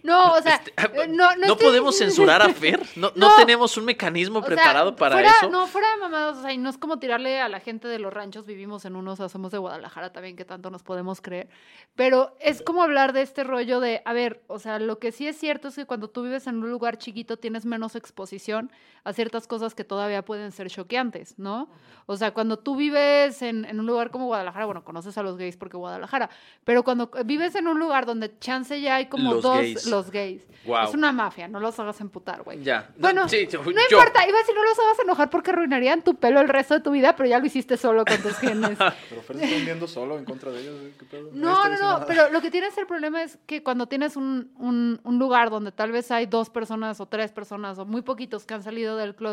No, 0.03 0.33
o 0.35 0.43
sea, 0.43 0.61
eh, 0.77 1.07
no, 1.09 1.35
no, 1.37 1.47
estoy- 1.47 1.57
podemos 1.67 1.97
censurar 1.97 2.43
a 2.43 2.49
Fer? 2.53 2.81
¿No, 2.97 3.13
no 3.15 3.29
No. 3.29 3.37
tenemos 3.37 3.77
un 3.77 3.85
mecanismo 3.85 4.41
O 4.41 4.43
sea, 4.43 4.49
preparado 4.49 4.97
para 4.97 5.15
fuera- 5.17 5.31
eso? 5.31 5.51
No, 5.51 5.67
fuera 5.67 5.91
de 5.95 6.01
mamadas, 6.01 6.39
o 6.39 6.43
sea, 6.43 6.53
y 6.53 6.59
no 6.59 6.69
es 6.71 6.79
como 6.79 6.99
tirarle 6.99 7.41
a 7.41 7.49
la 7.49 7.61
gente 7.61 7.87
de 7.89 7.99
los 7.99 8.13
ranchos, 8.13 8.45
vivimos 8.47 8.85
en 8.85 8.97
unos, 8.97 9.15
o 9.15 9.17
sea, 9.23 9.29
somos 9.29 9.53
de 9.53 9.59
Guadalajara 9.59 10.13
también, 10.13 10.37
que 10.37 10.45
tanto 10.45 10.71
nos 10.71 10.83
podemos 10.83 11.21
creer. 11.21 11.49
Pero 11.95 12.37
es 12.41 12.63
como 12.63 12.83
hablar 12.83 13.13
de 13.13 13.23
este 13.23 13.45
rollo 13.45 13.79
de, 13.81 14.03
a 14.05 14.13
ver, 14.13 14.43
o 14.49 14.59
sea, 14.59 14.79
lo 14.79 14.99
que 14.99 15.13
sí 15.13 15.29
es 15.29 15.37
cierto 15.39 15.69
es 15.69 15.77
que 15.77 15.85
cuando 15.87 16.09
tú 16.11 16.23
vives 16.23 16.47
en 16.47 16.57
un 16.57 16.71
lugar 16.71 16.99
chiquito 16.99 17.37
tienes 17.37 17.65
menos 17.67 17.95
exposición 17.95 18.71
a 19.05 19.13
ciertas 19.13 19.47
cosas 19.47 19.52
que 19.75 19.85
todavía 19.85 20.25
pueden 20.25 20.51
ser 20.53 20.69
choqueantes, 20.71 21.39
¿no? 21.39 21.69
O 22.07 22.17
sea, 22.17 22.33
cuando 22.33 22.59
tú 22.59 22.75
vives 22.75 23.43
en, 23.43 23.65
en 23.65 23.79
un 23.79 23.87
lugar 23.87 24.11
como 24.11 24.27
Guadalajara, 24.27 24.65
bueno, 24.67 24.83
conoces 24.83 25.17
a 25.19 25.23
los 25.23 25.37
gays 25.37 25.57
porque 25.57 25.77
Guadalajara, 25.77 26.31
pero 26.65 26.83
cuando 26.83 27.11
vives 27.25 27.55
en 27.55 27.69
un 27.69 27.79
lugar 27.79 28.07
donde 28.07 28.37
chance 28.41 28.81
ya 28.81 28.97
hay 28.97 29.07
como 29.07 29.35
Los 29.35 29.43
dos, 29.43 29.57
gays. 29.59 29.87
los 29.87 30.11
gays. 30.11 30.43
Guau. 30.65 30.89
Es 30.89 30.95
una 30.95 31.11
mafia, 31.13 31.49
no 31.49 31.59
los 31.61 31.79
hagas 31.81 32.01
emputar, 32.01 32.43
güey. 32.43 32.63
Ya. 32.63 32.89
No, 32.97 33.03
Bueno, 33.03 33.29
sí, 33.29 33.47
yo- 33.51 33.61
no 33.63 33.71
yo- 33.71 33.99
importa, 33.99 34.27
iba 34.29 34.37
a 34.37 34.41
decir 34.41 34.55
no 34.55 34.65
los 34.65 34.79
hagas 34.79 34.99
enojar 35.01 35.29
porque 35.31 35.51
arruinarían 35.51 36.03
tu 36.03 36.15
pelo 36.17 36.41
el 36.41 36.49
resto 36.49 36.75
de 36.75 36.81
tu 36.81 36.91
vida, 36.93 37.15
pero 37.17 37.29
ya 37.29 37.39
lo 37.39 37.47
hiciste 37.47 37.77
solo 37.77 38.05
con 38.05 38.17
tus 38.19 38.37
genes. 38.39 38.79
Pero 39.11 39.23
Fer 39.23 39.37
está 39.37 39.57
hundiendo 39.57 39.87
solo 39.89 40.19
en 40.19 40.25
contra 40.25 40.51
de 40.51 40.61
ellos. 40.61 40.75
¿Qué 40.99 41.05
pedo? 41.05 41.31
No, 41.33 41.65
no, 41.69 41.71
no, 41.71 41.77
nada. 41.79 42.07
pero 42.07 42.31
lo 42.31 42.41
que 42.41 42.51
tienes 42.51 42.77
el 42.79 42.87
problema 42.87 43.23
es 43.23 43.39
que 43.47 43.63
cuando 43.63 43.87
tienes 43.87 44.17
un, 44.17 44.51
un, 44.59 45.01
un 45.05 45.19
lugar 45.19 45.51
donde 45.51 45.73
tal 45.73 45.91
vez 45.93 46.11
hay 46.11 46.27
dos 46.27 46.49
personas 46.51 47.01
o 47.01 47.07
tres 47.07 47.33
personas 47.33 47.79
o 47.79 47.85
muy 47.85 48.03
poquitos 48.03 48.45
que 48.47 48.55
han 48.55 48.63
salido 48.63 48.97
del 48.97 49.15
closet, 49.17 49.32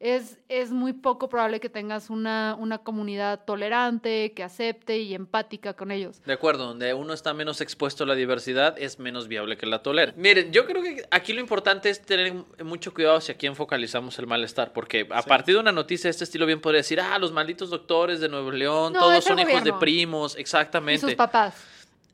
es, 0.00 0.38
es 0.48 0.70
muy 0.70 0.94
poco 0.94 1.28
probable 1.28 1.60
que 1.60 1.68
tengas 1.68 2.08
una, 2.08 2.56
una 2.58 2.78
comunidad 2.78 3.44
tolerante, 3.44 4.32
que 4.32 4.42
acepte 4.42 4.96
y 4.98 5.14
empática 5.14 5.74
con 5.74 5.90
ellos. 5.90 6.22
De 6.24 6.32
acuerdo, 6.32 6.66
donde 6.68 6.94
uno 6.94 7.12
está 7.12 7.34
menos 7.34 7.60
expuesto 7.60 8.04
a 8.04 8.06
la 8.06 8.14
diversidad, 8.14 8.76
es 8.78 8.98
menos 8.98 9.28
viable 9.28 9.58
que 9.58 9.66
la 9.66 9.82
tolere. 9.82 10.14
Miren, 10.16 10.52
yo 10.52 10.64
creo 10.64 10.82
que 10.82 11.04
aquí 11.10 11.34
lo 11.34 11.40
importante 11.40 11.90
es 11.90 12.00
tener 12.00 12.32
mucho 12.64 12.94
cuidado 12.94 13.18
hacia 13.18 13.34
quién 13.34 13.54
focalizamos 13.54 14.18
el 14.18 14.26
malestar, 14.26 14.72
porque 14.72 15.06
a 15.10 15.22
partir 15.22 15.56
de 15.56 15.60
una 15.60 15.72
noticia 15.72 16.08
de 16.08 16.12
este 16.12 16.24
estilo 16.24 16.46
bien 16.46 16.62
podría 16.62 16.78
decir, 16.78 16.98
ah, 16.98 17.18
los 17.18 17.30
malditos 17.30 17.68
doctores 17.68 18.20
de 18.20 18.30
Nuevo 18.30 18.50
León, 18.52 18.94
No, 18.94 19.00
todos 19.00 19.22
son 19.22 19.38
hijos 19.38 19.62
de 19.62 19.74
primos, 19.74 20.34
Y 20.34 20.40
exactamente. 20.40 21.02
sus 21.02 21.14
papás. 21.14 21.54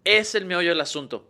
Es 0.05 0.35
el 0.35 0.45
meollo 0.45 0.71
del 0.71 0.81
asunto. 0.81 1.25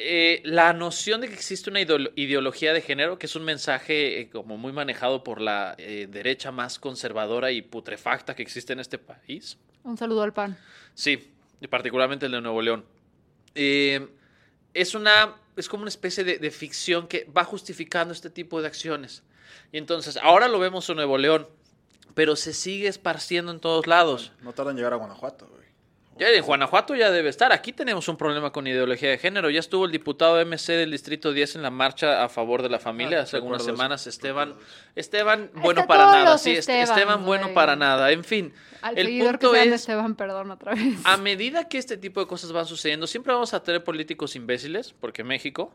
Eh, 0.00 0.40
la 0.44 0.72
noción 0.72 1.20
de 1.20 1.28
que 1.28 1.34
existe 1.34 1.70
una 1.70 1.80
ideolo- 1.80 2.12
ideología 2.14 2.72
de 2.72 2.80
género, 2.80 3.18
que 3.18 3.26
es 3.26 3.34
un 3.34 3.44
mensaje 3.44 4.20
eh, 4.20 4.30
como 4.30 4.56
muy 4.56 4.72
manejado 4.72 5.24
por 5.24 5.40
la 5.40 5.74
eh, 5.76 6.06
derecha 6.08 6.52
más 6.52 6.78
conservadora 6.78 7.50
y 7.50 7.62
putrefacta 7.62 8.36
que 8.36 8.42
existe 8.42 8.72
en 8.72 8.78
este 8.80 8.98
país, 8.98 9.58
Un 9.82 9.96
saludo 9.98 10.22
al 10.22 10.32
pan. 10.32 10.56
Sí, 10.94 11.32
y 11.60 11.66
particularmente 11.66 12.26
el 12.26 12.32
de 12.32 12.40
Nuevo 12.40 12.62
León. 12.62 12.84
Eh, 13.56 14.06
es 14.74 14.94
una, 14.94 15.34
es 15.56 15.68
como 15.68 15.82
una 15.82 15.88
especie 15.88 16.22
de, 16.22 16.38
de 16.38 16.50
ficción 16.52 17.08
que 17.08 17.24
va 17.36 17.42
justificando 17.42 18.12
este 18.12 18.30
tipo 18.30 18.60
de 18.60 18.68
acciones. 18.68 19.24
Y 19.72 19.78
entonces, 19.78 20.16
ahora 20.18 20.46
lo 20.46 20.58
vemos 20.60 20.88
en 20.90 20.96
Nuevo 20.96 21.18
León, 21.18 21.48
pero 22.14 22.36
se 22.36 22.52
sigue 22.52 22.86
esparciendo 22.86 23.50
en 23.50 23.58
todos 23.58 23.86
lados. 23.88 24.30
No 24.42 24.52
tarda 24.52 24.70
en 24.70 24.76
llegar 24.76 24.92
a 24.92 24.96
Guanajuato, 24.96 25.46
güey. 25.48 25.57
Ya 26.18 26.30
en 26.30 26.44
Guanajuato 26.44 26.96
ya 26.96 27.10
debe 27.12 27.28
estar. 27.28 27.52
Aquí 27.52 27.72
tenemos 27.72 28.08
un 28.08 28.16
problema 28.16 28.50
con 28.50 28.66
ideología 28.66 29.10
de 29.10 29.18
género. 29.18 29.50
Ya 29.50 29.60
estuvo 29.60 29.84
el 29.84 29.92
diputado 29.92 30.44
MC 30.44 30.72
del 30.72 30.90
Distrito 30.90 31.32
10 31.32 31.56
en 31.56 31.62
la 31.62 31.70
marcha 31.70 32.24
a 32.24 32.28
favor 32.28 32.62
de 32.62 32.68
la 32.68 32.78
familia 32.80 33.20
Ah, 33.20 33.22
hace 33.22 33.36
algunas 33.36 33.62
eso, 33.62 33.70
semanas. 33.70 34.06
Esteban. 34.06 34.54
Esteban, 34.96 35.50
Es 35.54 35.62
bueno 35.62 35.86
para 35.86 36.06
nada. 36.06 36.38
Sí, 36.38 36.50
Esteban, 36.56 37.24
bueno 37.24 37.44
güey. 37.44 37.54
para 37.54 37.76
nada. 37.76 38.10
En 38.10 38.24
fin, 38.24 38.52
Al 38.82 38.98
el 38.98 39.18
punto 39.20 39.52
que 39.52 39.62
es... 39.62 39.72
Esteban, 39.72 40.16
perdón, 40.16 40.50
otra 40.50 40.74
vez. 40.74 40.98
A 41.04 41.16
medida 41.18 41.68
que 41.68 41.78
este 41.78 41.96
tipo 41.96 42.20
de 42.20 42.26
cosas 42.26 42.50
van 42.50 42.66
sucediendo, 42.66 43.06
siempre 43.06 43.32
vamos 43.32 43.54
a 43.54 43.62
tener 43.62 43.84
políticos 43.84 44.34
imbéciles, 44.34 44.94
porque 45.00 45.22
México, 45.22 45.72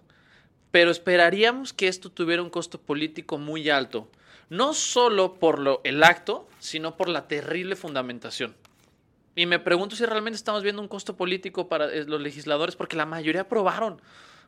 pero 0.71 0.91
esperaríamos 0.91 1.71
que 1.71 1.87
esto 1.87 2.11
tuviera 2.11 2.41
un 2.41 2.49
costo 2.49 2.81
político 2.81 3.37
muy 3.37 3.69
alto, 3.69 4.09
no 4.49 4.73
solo 4.73 5.35
por 5.35 5.59
lo, 5.59 5.79
el 5.85 6.03
acto, 6.03 6.47
sino 6.59 6.97
por 6.97 7.07
la 7.07 7.27
terrible 7.29 7.75
fundamentación. 7.77 8.55
Y 9.35 9.45
me 9.45 9.59
pregunto 9.59 9.95
si 9.95 10.05
realmente 10.05 10.35
estamos 10.35 10.63
viendo 10.63 10.81
un 10.81 10.87
costo 10.87 11.15
político 11.17 11.67
para 11.67 11.85
eh, 11.85 12.05
los 12.05 12.21
legisladores, 12.21 12.75
porque 12.75 12.95
la 12.95 13.05
mayoría 13.05 13.41
aprobaron 13.41 14.01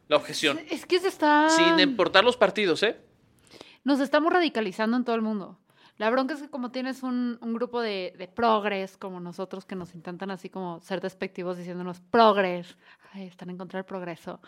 la 0.07 0.17
objeción, 0.17 0.59
Es 0.69 0.85
que 0.85 0.99
se 0.99 1.07
está... 1.07 1.49
sin 1.49 1.79
importar 1.79 2.23
los 2.23 2.37
partidos, 2.37 2.83
¿eh? 2.83 2.97
Nos 3.83 3.99
estamos 3.99 4.31
radicalizando 4.31 4.97
en 4.97 5.03
todo 5.03 5.15
el 5.15 5.21
mundo. 5.23 5.59
La 5.97 6.09
bronca 6.09 6.33
es 6.33 6.41
que 6.41 6.49
como 6.49 6.71
tienes 6.71 7.03
un, 7.03 7.37
un 7.41 7.53
grupo 7.53 7.79
de, 7.81 8.13
de 8.17 8.27
progres 8.27 8.97
como 8.97 9.19
nosotros 9.19 9.65
que 9.65 9.75
nos 9.75 9.95
intentan 9.95 10.29
así 10.29 10.49
como 10.49 10.81
ser 10.81 10.99
despectivos 10.99 11.57
diciéndonos 11.57 12.01
progres, 12.01 12.77
ay, 13.13 13.27
están 13.27 13.49
en 13.49 13.57
contra 13.57 13.77
del 13.77 13.85
progreso. 13.85 14.41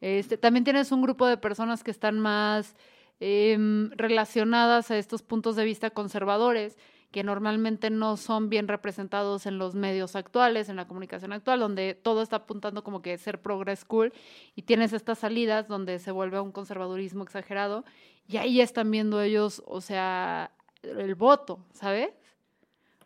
Este, 0.00 0.38
también 0.38 0.64
tienes 0.64 0.92
un 0.92 1.02
grupo 1.02 1.26
de 1.26 1.36
personas 1.36 1.82
que 1.82 1.90
están 1.90 2.20
más 2.20 2.76
em, 3.18 3.90
relacionadas 3.96 4.90
a 4.92 4.96
estos 4.96 5.22
puntos 5.22 5.56
de 5.56 5.64
vista 5.64 5.90
conservadores 5.90 6.78
que 7.12 7.22
normalmente 7.22 7.90
no 7.90 8.16
son 8.16 8.48
bien 8.48 8.66
representados 8.66 9.46
en 9.46 9.58
los 9.58 9.74
medios 9.74 10.16
actuales, 10.16 10.68
en 10.68 10.76
la 10.76 10.88
comunicación 10.88 11.32
actual, 11.32 11.60
donde 11.60 11.94
todo 11.94 12.22
está 12.22 12.36
apuntando 12.36 12.82
como 12.82 13.02
que 13.02 13.16
ser 13.18 13.40
progress 13.40 13.84
cool 13.84 14.12
y 14.56 14.62
tienes 14.62 14.92
estas 14.92 15.18
salidas 15.18 15.68
donde 15.68 15.98
se 15.98 16.10
vuelve 16.10 16.40
un 16.40 16.52
conservadurismo 16.52 17.22
exagerado 17.22 17.84
y 18.26 18.38
ahí 18.38 18.60
están 18.60 18.90
viendo 18.90 19.20
ellos, 19.20 19.62
o 19.66 19.80
sea, 19.80 20.52
el 20.82 21.14
voto, 21.14 21.64
¿sabes? 21.72 22.10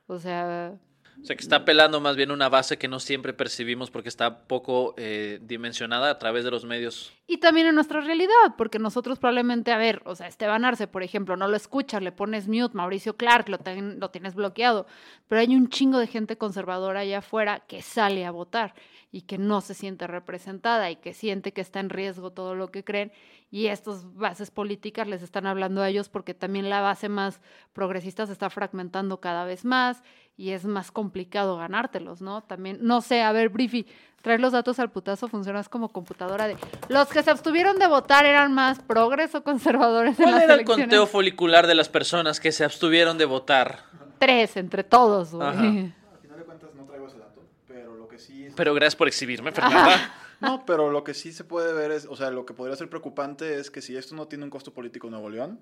O 0.06 0.18
sea, 0.18 0.78
O 1.20 1.24
sea, 1.26 1.34
que 1.34 1.42
está 1.42 1.56
apelando 1.56 2.00
más 2.00 2.14
bien 2.14 2.30
una 2.30 2.48
base 2.48 2.78
que 2.78 2.88
no 2.88 3.00
siempre 3.00 3.32
percibimos 3.32 3.90
porque 3.90 4.08
está 4.08 4.40
poco 4.46 4.94
eh, 4.96 5.40
dimensionada 5.42 6.10
a 6.10 6.18
través 6.18 6.44
de 6.44 6.50
los 6.50 6.64
medios. 6.64 7.12
Y 7.26 7.38
también 7.38 7.66
en 7.66 7.74
nuestra 7.74 8.00
realidad, 8.00 8.54
porque 8.56 8.78
nosotros 8.78 9.18
probablemente, 9.18 9.72
a 9.72 9.78
ver, 9.78 10.02
o 10.04 10.14
sea, 10.14 10.28
Esteban 10.28 10.64
Arce, 10.64 10.86
por 10.86 11.02
ejemplo, 11.02 11.36
no 11.36 11.48
lo 11.48 11.56
escuchas, 11.56 12.02
le 12.02 12.12
pones 12.12 12.46
mute, 12.46 12.76
Mauricio 12.76 13.16
Clark, 13.16 13.48
lo, 13.48 13.58
ten- 13.58 13.98
lo 13.98 14.10
tienes 14.10 14.34
bloqueado, 14.34 14.86
pero 15.26 15.40
hay 15.40 15.56
un 15.56 15.68
chingo 15.68 15.98
de 15.98 16.06
gente 16.06 16.38
conservadora 16.38 17.00
allá 17.00 17.18
afuera 17.18 17.60
que 17.66 17.82
sale 17.82 18.24
a 18.24 18.30
votar 18.30 18.74
y 19.10 19.22
que 19.22 19.38
no 19.38 19.60
se 19.60 19.74
siente 19.74 20.06
representada 20.06 20.90
y 20.90 20.96
que 20.96 21.14
siente 21.14 21.52
que 21.52 21.60
está 21.62 21.80
en 21.80 21.90
riesgo 21.90 22.30
todo 22.32 22.54
lo 22.54 22.70
que 22.70 22.84
creen 22.84 23.10
y 23.50 23.68
estas 23.68 24.12
bases 24.14 24.50
políticas 24.50 25.06
les 25.08 25.22
están 25.22 25.46
hablando 25.46 25.80
a 25.80 25.88
ellos 25.88 26.08
porque 26.08 26.34
también 26.34 26.68
la 26.68 26.80
base 26.80 27.08
más 27.08 27.40
progresista 27.72 28.26
se 28.26 28.32
está 28.32 28.50
fragmentando 28.50 29.20
cada 29.20 29.44
vez 29.44 29.64
más 29.64 30.02
y 30.36 30.50
es 30.50 30.64
más 30.64 30.90
complicado 30.90 31.56
ganártelos, 31.56 32.20
¿no? 32.20 32.42
También, 32.42 32.78
no 32.82 33.00
sé, 33.00 33.22
a 33.22 33.32
ver, 33.32 33.48
Briefy, 33.48 33.86
traer 34.20 34.40
los 34.40 34.52
datos 34.52 34.78
al 34.78 34.90
putazo 34.90 35.28
funcionas 35.28 35.68
como 35.68 35.88
computadora 35.90 36.46
de 36.46 36.56
los 36.88 37.08
que 37.08 37.22
se 37.22 37.30
abstuvieron 37.30 37.78
de 37.78 37.86
votar 37.86 38.26
eran 38.26 38.52
más 38.52 38.80
progres 38.80 39.34
o 39.34 39.42
conservadores 39.42 40.18
en 40.18 40.24
¿Cuál 40.24 40.34
las 40.34 40.44
era 40.44 40.54
el 40.54 40.64
conteo 40.64 41.06
folicular 41.06 41.66
de 41.66 41.74
las 41.74 41.88
personas 41.88 42.40
que 42.40 42.52
se 42.52 42.64
abstuvieron 42.64 43.18
de 43.18 43.24
votar? 43.24 43.84
Tres 44.18 44.56
entre 44.56 44.84
todos, 44.84 45.32
güey. 45.32 45.48
Ajá. 45.48 45.62
Al 45.62 46.18
final 46.22 46.38
de 46.38 46.44
cuentas 46.44 46.74
no 46.74 46.84
traigo 46.84 47.06
ese 47.06 47.18
dato, 47.18 47.42
pero 47.66 47.96
lo 47.96 48.08
que 48.08 48.18
sí... 48.18 48.48
Pero 48.54 48.74
gracias 48.74 48.96
por 48.96 49.08
exhibirme, 49.08 49.52
Fernanda. 49.52 50.14
No, 50.38 50.66
pero 50.66 50.90
lo 50.90 51.02
que 51.02 51.14
sí 51.14 51.32
se 51.32 51.44
puede 51.44 51.72
ver 51.72 51.90
es, 51.90 52.04
o 52.04 52.14
sea, 52.14 52.30
lo 52.30 52.44
que 52.44 52.52
podría 52.52 52.76
ser 52.76 52.90
preocupante 52.90 53.58
es 53.58 53.70
que 53.70 53.80
si 53.80 53.96
esto 53.96 54.14
no 54.14 54.28
tiene 54.28 54.44
un 54.44 54.50
costo 54.50 54.70
político 54.70 55.06
en 55.06 55.12
Nuevo 55.12 55.30
León, 55.30 55.58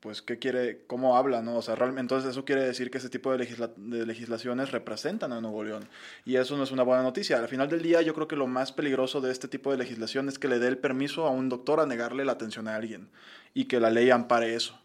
pues 0.00 0.22
qué 0.22 0.38
quiere, 0.38 0.82
cómo 0.86 1.16
habla, 1.16 1.42
¿no? 1.42 1.56
O 1.56 1.62
sea, 1.62 1.74
realmente, 1.74 2.02
entonces 2.02 2.30
eso 2.30 2.44
quiere 2.44 2.62
decir 2.62 2.90
que 2.90 2.98
ese 2.98 3.08
tipo 3.08 3.32
de, 3.32 3.38
legisla- 3.38 3.74
de 3.76 4.06
legislaciones 4.06 4.70
representan 4.70 5.32
a 5.32 5.40
Nuevo 5.40 5.64
León. 5.64 5.88
Y 6.24 6.36
eso 6.36 6.56
no 6.56 6.62
es 6.64 6.70
una 6.70 6.82
buena 6.82 7.02
noticia. 7.02 7.38
Al 7.38 7.48
final 7.48 7.68
del 7.68 7.82
día, 7.82 8.02
yo 8.02 8.14
creo 8.14 8.28
que 8.28 8.36
lo 8.36 8.46
más 8.46 8.72
peligroso 8.72 9.20
de 9.20 9.32
este 9.32 9.48
tipo 9.48 9.70
de 9.72 9.78
legislación 9.78 10.28
es 10.28 10.38
que 10.38 10.48
le 10.48 10.58
dé 10.58 10.68
el 10.68 10.78
permiso 10.78 11.26
a 11.26 11.30
un 11.30 11.48
doctor 11.48 11.80
a 11.80 11.86
negarle 11.86 12.24
la 12.24 12.32
atención 12.32 12.68
a 12.68 12.76
alguien 12.76 13.08
y 13.54 13.64
que 13.64 13.80
la 13.80 13.90
ley 13.90 14.10
ampare 14.10 14.54
eso. 14.54 14.78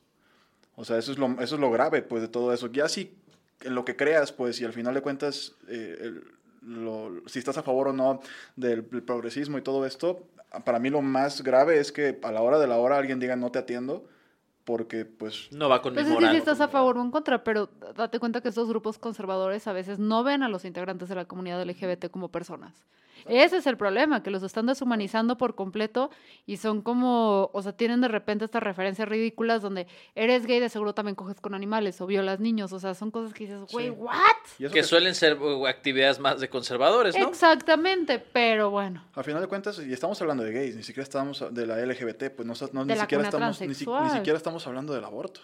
O 0.76 0.86
sea, 0.86 0.98
eso 0.98 1.12
es 1.12 1.18
lo, 1.20 1.28
eso 1.42 1.56
es 1.56 1.62
lo 1.62 1.70
grave, 1.70 2.02
pues, 2.02 2.22
de 2.22 2.28
todo 2.28 2.54
eso. 2.54 2.72
Ya 2.72 2.88
si 2.90 3.14
en 3.62 3.76
lo 3.76 3.86
que 3.86 3.96
creas, 3.96 4.32
pues, 4.32 4.60
y 4.62 4.66
al 4.66 4.74
final 4.74 4.94
de 4.96 5.02
cuentas, 5.02 5.54
eh, 5.68 6.20
si 7.28 7.40
estás 7.40 7.58
a 7.58 7.64
favor 7.64 7.90
o 7.90 7.94
no 7.94 8.22
del 8.56 8.84
progresismo 8.84 9.58
y 9.58 9.62
todo 9.62 9.86
esto, 9.86 10.26
para 10.64 10.80
mí 10.80 10.90
lo 10.90 11.02
más 11.02 11.44
grave 11.44 11.80
es 11.80 11.92
que 11.92 12.18
a 12.24 12.32
la 12.32 12.42
hora 12.42 12.60
de 12.60 12.68
la 12.68 12.78
hora 12.78 12.98
alguien 12.98 13.20
diga 13.20 13.36
no 13.36 13.52
te 13.52 13.60
atiendo, 13.60 14.06
porque, 14.72 15.04
pues, 15.06 15.50
No 15.52 15.68
va 15.68 15.82
con 15.82 15.92
mi 15.92 15.96
Pues 15.96 16.08
es 16.08 16.12
que 16.14 16.16
moral. 16.16 16.32
sí 16.32 16.38
estás 16.38 16.62
a 16.62 16.70
favor 16.70 16.98
o 16.98 17.02
en 17.02 17.12
contra, 17.12 17.44
pero 17.44 17.68
date 17.98 18.20
cuenta 18.20 18.40
que 18.40 18.48
estos 18.48 18.70
grupos 18.70 18.98
conservadores 18.98 19.68
a 19.68 19.74
veces 19.74 20.00
no 20.00 20.24
ven 20.24 20.44
a 20.44 20.48
los 20.48 20.64
integrantes 20.64 21.10
de 21.10 21.16
la 21.16 21.26
comunidad 21.26 21.62
LGBT 21.62 22.10
como 22.10 22.30
personas. 22.30 22.86
Ese 23.28 23.58
es 23.58 23.68
el 23.68 23.78
problema, 23.78 24.24
que 24.24 24.32
los 24.32 24.44
están 24.44 24.66
deshumanizando 24.66 25.38
por 25.38 25.56
completo 25.56 26.10
y 26.46 26.58
son 26.58 26.82
como, 26.82 27.50
o 27.54 27.62
sea, 27.62 27.74
tienen 27.74 28.02
de 28.02 28.08
repente 28.08 28.46
estas 28.46 28.64
referencias 28.64 29.08
ridículas 29.08 29.62
donde 29.62 29.88
eres 30.16 30.46
gay, 30.46 30.60
de 30.60 30.70
seguro 30.70 30.94
también 30.94 31.16
coges 31.16 31.40
con 31.42 31.54
animales 31.54 32.00
o 32.02 32.08
violas 32.08 32.40
niños, 32.40 32.74
o 32.74 32.80
sea, 32.80 32.94
son 32.94 33.12
cosas 33.12 33.34
que 33.34 33.46
dices, 33.46 33.62
güey, 33.72 33.88
Sí. 33.88 33.92
¿what? 33.98 34.16
Que 34.58 34.70
que- 34.70 34.84
suelen 34.84 35.16
ser 35.16 35.40
uh, 35.42 35.68
actividades 35.68 36.20
más 36.20 36.40
de 36.40 36.50
conservadores, 36.50 37.18
¿no? 37.18 37.28
Exactamente, 37.30 38.20
pero 38.20 38.70
bueno. 38.72 39.04
Al 39.16 39.24
final 39.24 39.42
de 39.42 39.48
cuentas, 39.48 39.80
y 39.80 39.92
estamos 39.94 40.20
hablando 40.22 40.44
de 40.44 40.52
gays, 40.52 40.76
ni 40.76 40.84
siquiera 40.84 41.04
estamos 41.04 41.44
de 41.52 41.66
la 41.66 41.78
LGBT, 41.86 42.30
pues 42.36 42.48
no, 42.48 42.54
no- 42.74 42.86
ni, 42.86 42.96
siquiera 42.96 43.24
estamos, 43.24 43.62
ni, 43.62 43.68
ni 43.68 43.74
siquiera 43.76 44.38
estamos 44.38 44.66
hablando 44.68 44.94
del 44.94 45.04
aborto. 45.06 45.42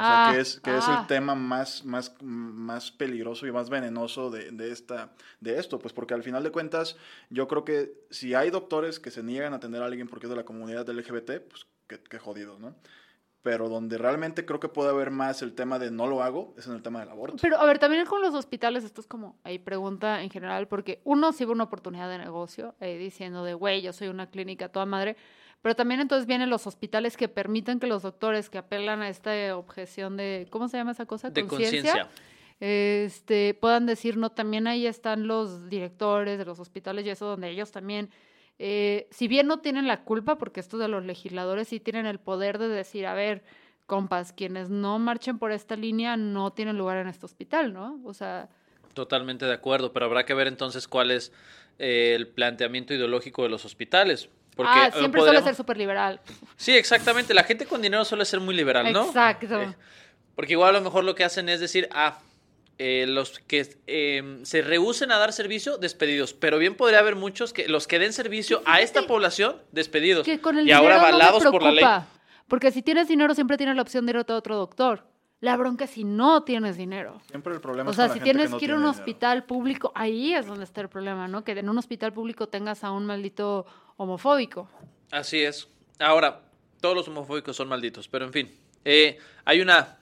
O 0.00 0.02
Ah, 0.02 0.28
sea, 0.28 0.34
que 0.34 0.40
es, 0.40 0.60
que 0.60 0.76
es 0.78 0.84
ah. 0.88 1.00
el 1.00 1.06
tema 1.08 1.34
más, 1.34 1.84
más, 1.84 2.14
más 2.22 2.90
peligroso 2.90 3.46
y 3.46 3.52
más 3.52 3.68
venenoso 3.68 4.30
de, 4.30 4.50
de, 4.50 4.72
esta, 4.72 5.12
de 5.40 5.58
esto, 5.58 5.78
pues 5.78 5.92
porque 5.92 6.14
al 6.14 6.22
final 6.22 6.42
de 6.42 6.50
cuentas, 6.50 6.96
yo 7.28 7.46
creo 7.46 7.66
que 7.66 7.92
si 8.08 8.32
hay 8.32 8.48
doctores 8.48 8.98
que 8.98 9.10
se 9.10 9.22
niegan 9.22 9.52
a 9.52 9.56
atender 9.56 9.82
a 9.82 9.84
alguien 9.84 10.08
porque 10.08 10.24
es 10.24 10.30
de 10.30 10.36
la 10.36 10.44
comunidad 10.44 10.88
LGBT, 10.88 11.42
pues 11.50 11.66
qué, 11.86 12.00
qué 12.00 12.18
jodido, 12.18 12.58
¿no? 12.58 12.74
Pero 13.42 13.68
donde 13.68 13.98
realmente 13.98 14.46
creo 14.46 14.58
que 14.58 14.68
puede 14.68 14.88
haber 14.88 15.10
más 15.10 15.42
el 15.42 15.54
tema 15.54 15.78
de 15.78 15.90
no 15.90 16.06
lo 16.06 16.22
hago, 16.22 16.54
es 16.56 16.66
en 16.66 16.74
el 16.74 16.82
tema 16.82 17.00
del 17.00 17.10
aborto. 17.10 17.36
Pero 17.42 17.58
a 17.58 17.66
ver, 17.66 17.78
también 17.78 18.06
con 18.06 18.22
los 18.22 18.34
hospitales, 18.34 18.84
esto 18.84 19.02
es 19.02 19.06
como, 19.06 19.38
ahí 19.44 19.58
pregunta 19.58 20.22
en 20.22 20.30
general, 20.30 20.66
porque 20.66 21.02
uno 21.04 21.32
sí 21.32 21.44
ve 21.44 21.52
una 21.52 21.64
oportunidad 21.64 22.08
de 22.08 22.18
negocio, 22.18 22.74
eh, 22.80 22.96
diciendo 22.96 23.44
de, 23.44 23.52
güey, 23.52 23.82
yo 23.82 23.92
soy 23.92 24.08
una 24.08 24.30
clínica 24.30 24.70
toda 24.70 24.86
madre, 24.86 25.16
pero 25.62 25.76
también 25.76 26.00
entonces 26.00 26.26
vienen 26.26 26.50
los 26.50 26.66
hospitales 26.66 27.16
que 27.16 27.28
permiten 27.28 27.80
que 27.80 27.86
los 27.86 28.02
doctores 28.02 28.48
que 28.48 28.58
apelan 28.58 29.02
a 29.02 29.08
esta 29.08 29.56
objeción 29.56 30.16
de, 30.16 30.46
¿cómo 30.50 30.68
se 30.68 30.78
llama 30.78 30.92
esa 30.92 31.06
cosa? 31.06 31.30
De 31.30 31.46
conciencia. 31.46 32.08
este, 32.60 33.54
puedan 33.54 33.86
decir, 33.86 34.16
no, 34.16 34.30
también 34.30 34.66
ahí 34.66 34.86
están 34.86 35.26
los 35.26 35.68
directores 35.68 36.38
de 36.38 36.44
los 36.44 36.58
hospitales 36.60 37.04
y 37.04 37.10
eso, 37.10 37.26
donde 37.26 37.50
ellos 37.50 37.70
también, 37.72 38.10
eh, 38.58 39.06
si 39.10 39.28
bien 39.28 39.46
no 39.46 39.60
tienen 39.60 39.86
la 39.86 40.02
culpa, 40.02 40.38
porque 40.38 40.60
esto 40.60 40.78
de 40.78 40.88
los 40.88 41.04
legisladores 41.04 41.68
sí 41.68 41.80
tienen 41.80 42.06
el 42.06 42.18
poder 42.18 42.58
de 42.58 42.68
decir, 42.68 43.06
a 43.06 43.14
ver, 43.14 43.42
compas, 43.86 44.32
quienes 44.32 44.70
no 44.70 44.98
marchen 44.98 45.38
por 45.38 45.52
esta 45.52 45.76
línea 45.76 46.16
no 46.16 46.52
tienen 46.52 46.78
lugar 46.78 46.96
en 46.98 47.08
este 47.08 47.26
hospital, 47.26 47.72
¿no? 47.72 48.00
O 48.04 48.14
sea, 48.14 48.48
Totalmente 48.94 49.46
de 49.46 49.52
acuerdo, 49.52 49.92
pero 49.92 50.06
habrá 50.06 50.24
que 50.24 50.34
ver 50.34 50.48
entonces 50.48 50.88
cuál 50.88 51.10
es 51.12 51.32
eh, 51.78 52.14
el 52.16 52.26
planteamiento 52.26 52.92
ideológico 52.92 53.44
de 53.44 53.48
los 53.48 53.64
hospitales. 53.64 54.28
Porque 54.56 54.72
ah, 54.74 54.86
eh, 54.88 54.98
siempre 54.98 55.20
suele 55.22 55.42
ser 55.42 55.54
súper 55.54 55.76
liberal. 55.76 56.20
Sí, 56.56 56.76
exactamente. 56.76 57.32
La 57.34 57.44
gente 57.44 57.66
con 57.66 57.80
dinero 57.80 58.04
suele 58.04 58.24
ser 58.24 58.40
muy 58.40 58.54
liberal, 58.54 58.92
¿no? 58.92 59.06
Exacto. 59.06 59.60
Eh, 59.60 59.74
Porque 60.34 60.52
igual 60.52 60.70
a 60.70 60.78
lo 60.78 60.84
mejor 60.84 61.04
lo 61.04 61.14
que 61.14 61.24
hacen 61.24 61.48
es 61.48 61.60
decir, 61.60 61.88
ah, 61.92 62.18
eh, 62.82 63.04
los 63.06 63.40
que 63.40 63.76
eh, 63.86 64.38
se 64.42 64.62
rehúsen 64.62 65.12
a 65.12 65.18
dar 65.18 65.34
servicio, 65.34 65.76
despedidos. 65.76 66.32
Pero 66.32 66.56
bien 66.56 66.76
podría 66.76 67.00
haber 67.00 67.14
muchos 67.14 67.52
que 67.52 67.68
los 67.68 67.86
que 67.86 67.98
den 67.98 68.14
servicio 68.14 68.62
a 68.64 68.80
esta 68.80 69.02
población, 69.02 69.56
despedidos. 69.70 70.24
Que 70.24 70.40
con 70.40 70.56
el 70.56 70.62
y 70.62 70.72
dinero 70.72 70.84
ahora 70.84 70.94
no 70.96 71.02
me 71.02 71.08
avalados 71.08 71.44
por 71.44 71.62
la 71.62 71.72
ley. 71.72 71.84
Porque 72.48 72.70
si 72.70 72.80
tienes 72.80 73.06
dinero 73.06 73.34
siempre 73.34 73.58
tienes 73.58 73.76
la 73.76 73.82
opción 73.82 74.06
de 74.06 74.12
ir 74.12 74.16
a 74.16 74.20
otro 74.22 74.56
doctor. 74.56 75.04
La 75.40 75.56
bronca 75.56 75.84
es 75.84 75.90
si 75.90 76.04
no 76.04 76.42
tienes 76.42 76.76
dinero. 76.76 77.20
Siempre 77.30 77.54
el 77.54 77.60
problema 77.60 77.88
O 77.88 77.90
es 77.92 77.96
sea, 77.96 78.06
con 78.06 78.08
la 78.10 78.14
si 78.14 78.18
gente 78.20 78.32
tienes 78.34 78.50
no 78.50 78.58
que 78.58 78.64
ir 78.66 78.70
a 78.72 78.74
un 78.74 78.80
dinero. 78.82 78.90
hospital 78.98 79.44
público, 79.44 79.90
ahí 79.94 80.34
es 80.34 80.46
donde 80.46 80.64
está 80.64 80.82
el 80.82 80.88
problema, 80.88 81.28
¿no? 81.28 81.44
Que 81.44 81.52
en 81.52 81.68
un 81.68 81.78
hospital 81.78 82.12
público 82.12 82.48
tengas 82.48 82.84
a 82.84 82.90
un 82.92 83.06
maldito 83.06 83.64
homofóbico. 83.96 84.68
Así 85.10 85.42
es. 85.42 85.68
Ahora, 85.98 86.42
todos 86.80 86.94
los 86.94 87.08
homofóbicos 87.08 87.56
son 87.56 87.68
malditos, 87.68 88.06
pero 88.08 88.26
en 88.26 88.32
fin. 88.32 88.54
Eh, 88.84 89.18
hay 89.46 89.60
una 89.62 89.96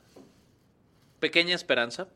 pequeña 1.20 1.54
esperanza, 1.54 2.08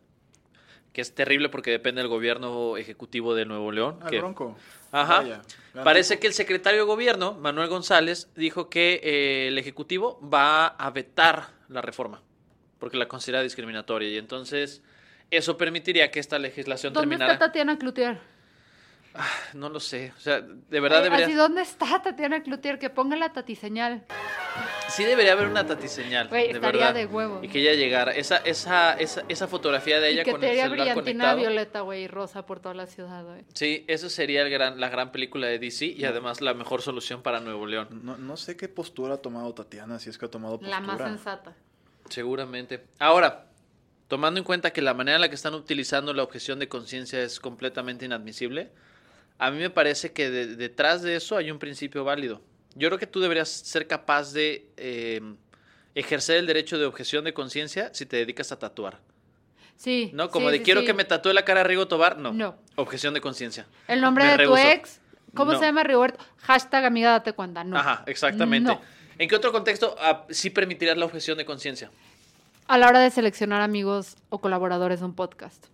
que 0.93 1.01
es 1.01 1.15
terrible 1.15 1.49
porque 1.49 1.71
depende 1.71 2.01
del 2.03 2.09
gobierno 2.09 2.77
ejecutivo 2.77 3.35
de 3.35 3.47
Nuevo 3.47 3.71
León. 3.73 3.99
Ah, 4.03 4.09
que- 4.11 4.19
Bronco. 4.19 4.57
Ajá. 4.91 5.19
Vaya, 5.21 5.43
Parece 5.85 6.19
que 6.19 6.27
el 6.27 6.35
secretario 6.35 6.81
de 6.81 6.87
gobierno, 6.87 7.33
Manuel 7.35 7.69
González, 7.69 8.31
dijo 8.37 8.69
que 8.69 9.01
eh, 9.03 9.49
el 9.49 9.57
ejecutivo 9.59 10.21
va 10.29 10.67
a 10.67 10.91
vetar 10.91 11.49
la 11.69 11.81
reforma 11.81 12.21
porque 12.83 12.97
la 12.97 13.07
considera 13.07 13.41
discriminatoria 13.45 14.09
y 14.11 14.19
entonces 14.19 14.83
eso 15.31 15.57
permitiría 15.57 16.11
que 16.11 16.19
esta 16.19 16.37
legislación 16.37 16.93
¿Dónde 16.93 17.11
terminara. 17.11 17.35
está 17.35 17.47
Tatiana 17.47 17.79
Cloutier? 17.79 18.19
No 19.55 19.69
lo 19.69 19.79
sé, 19.79 20.13
o 20.17 20.21
sea, 20.21 20.41
de 20.41 20.81
verdad 20.81 20.99
Ay, 20.99 21.05
debería 21.05 21.27
así, 21.27 21.35
¿dónde 21.37 21.63
está 21.63 22.03
Tatiana 22.03 22.43
Cloutier? 22.43 22.81
Que 22.81 22.91
ponga 22.91 23.15
la 23.15 23.33
tatiseñal. 23.33 24.03
Sí 24.89 25.05
debería 25.05 25.35
haber 25.35 25.47
una 25.47 25.65
tatiseñal, 25.65 26.27
Güey, 26.29 26.49
de 26.49 26.55
estaría 26.55 26.87
verdad. 26.87 26.95
de 26.95 27.07
huevos. 27.07 27.45
Y 27.45 27.49
que 27.49 27.61
ella 27.61 27.75
llegara, 27.75 28.11
esa 28.11 28.39
esa 28.39 28.95
esa, 28.95 29.23
esa 29.29 29.47
fotografía 29.47 30.01
de 30.01 30.09
ella 30.09 30.23
y 30.23 30.25
que 30.25 30.33
con 30.33 30.41
te 30.41 30.47
el 30.47 30.51
haría 30.53 30.63
celular 30.65 30.87
brillantina 30.89 31.25
conectado. 31.25 31.37
violeta, 31.39 31.81
güey, 31.83 32.03
y 32.03 32.09
rosa 32.09 32.47
por 32.47 32.59
toda 32.59 32.75
la 32.75 32.87
ciudad, 32.89 33.25
güey. 33.25 33.45
Sí, 33.55 33.85
eso 33.87 34.11
sería 34.11 34.43
el 34.43 34.51
gran, 34.51 34.81
la 34.81 34.89
gran 34.89 35.13
película 35.13 35.47
de 35.47 35.61
DC 35.61 35.87
y 35.87 36.05
además 36.05 36.41
la 36.41 36.55
mejor 36.55 36.83
solución 36.83 37.23
para 37.23 37.39
Nuevo 37.39 37.65
León. 37.67 38.01
No, 38.03 38.17
no 38.19 38.37
sé 38.37 38.57
qué 38.57 38.69
postura 38.69 39.15
ha 39.15 39.19
tomado 39.19 39.55
Tatiana, 39.55 40.01
si 40.01 40.11
es 40.11 40.19
que 40.19 40.25
ha 40.27 40.31
tomado 40.31 40.59
postura. 40.59 40.81
La 40.81 40.85
más 40.87 40.99
sensata. 40.99 41.55
Seguramente. 42.13 42.85
Ahora, 42.99 43.47
tomando 44.09 44.39
en 44.39 44.45
cuenta 44.45 44.71
que 44.73 44.83
la 44.83 44.95
manera 44.95 45.17
en 45.17 45.21
la 45.23 45.29
que 45.29 45.35
están 45.35 45.55
utilizando 45.55 46.13
la 46.13 46.23
objeción 46.23 46.59
de 46.59 46.69
conciencia 46.69 47.23
es 47.23 47.41
completamente 47.41 48.05
inadmisible, 48.05 48.71
a 49.39 49.51
mí 49.51 49.59
me 49.59 49.71
parece 49.71 50.13
que 50.13 50.31
de- 50.31 50.57
detrás 50.57 51.03
de 51.03 51.17
eso 51.17 51.37
hay 51.37 51.51
un 51.51 51.59
principio 51.59 52.05
válido. 52.05 52.43
Yo 52.75 52.89
creo 52.89 52.99
que 52.99 53.07
tú 53.07 53.21
deberías 53.21 53.49
ser 53.49 53.87
capaz 53.87 54.33
de 54.33 54.71
eh, 54.77 55.21
ejercer 55.95 56.37
el 56.37 56.47
derecho 56.47 56.79
de 56.79 56.85
objeción 56.87 57.25
de 57.25 57.33
conciencia 57.35 57.91
si 57.95 58.07
te 58.07 58.17
dedicas 58.19 58.53
a 58.53 58.59
tatuar. 58.59 59.01
Sí. 59.77 60.11
¿No? 60.15 60.31
Como 60.31 60.47
sí, 60.49 60.53
de 60.53 60.59
sí, 60.59 60.65
quiero 60.65 60.81
sí. 60.81 60.87
que 60.87 60.95
me 60.95 61.05
tatúe 61.05 61.33
la 61.33 61.45
cara 61.45 61.65
Rigo 61.65 61.89
Tobar. 61.89 62.19
No. 62.19 62.33
No. 62.33 62.57
Objeción 62.77 63.15
de 63.15 63.21
conciencia. 63.21 63.67
El 63.89 64.01
nombre 64.01 64.25
Me 64.25 64.37
de 64.37 64.45
tu 64.45 64.57
ex, 64.57 65.01
¿cómo 65.35 65.53
No. 65.53 65.59
se 65.59 65.65
llama 65.65 65.83
Rigoberto? 65.83 66.19
Hashtag 66.43 66.85
amiga 66.85 67.11
date 67.11 67.33
cuenta, 67.33 67.65
no. 67.65 67.77
Ajá, 67.77 68.05
exactamente. 68.07 68.71
No. 68.71 68.81
¿En 69.19 69.29
qué 69.29 69.37
otro 69.37 69.53
contexto 69.53 69.95
ah, 70.01 70.25
sí 70.31 70.51
permitirías 70.51 70.97
la 70.97 71.05
objeción 71.05 71.39
de 71.39 71.45
conciencia? 71.45 71.91
A 72.67 72.79
la 72.79 72.89
hora 72.89 73.01
de 73.01 73.11
seleccionar 73.11 73.61
amigos 73.61 74.17
o 74.31 74.41
colaboradores 74.41 75.01
de 75.01 75.07
un 75.07 75.15
podcast. 75.15 75.67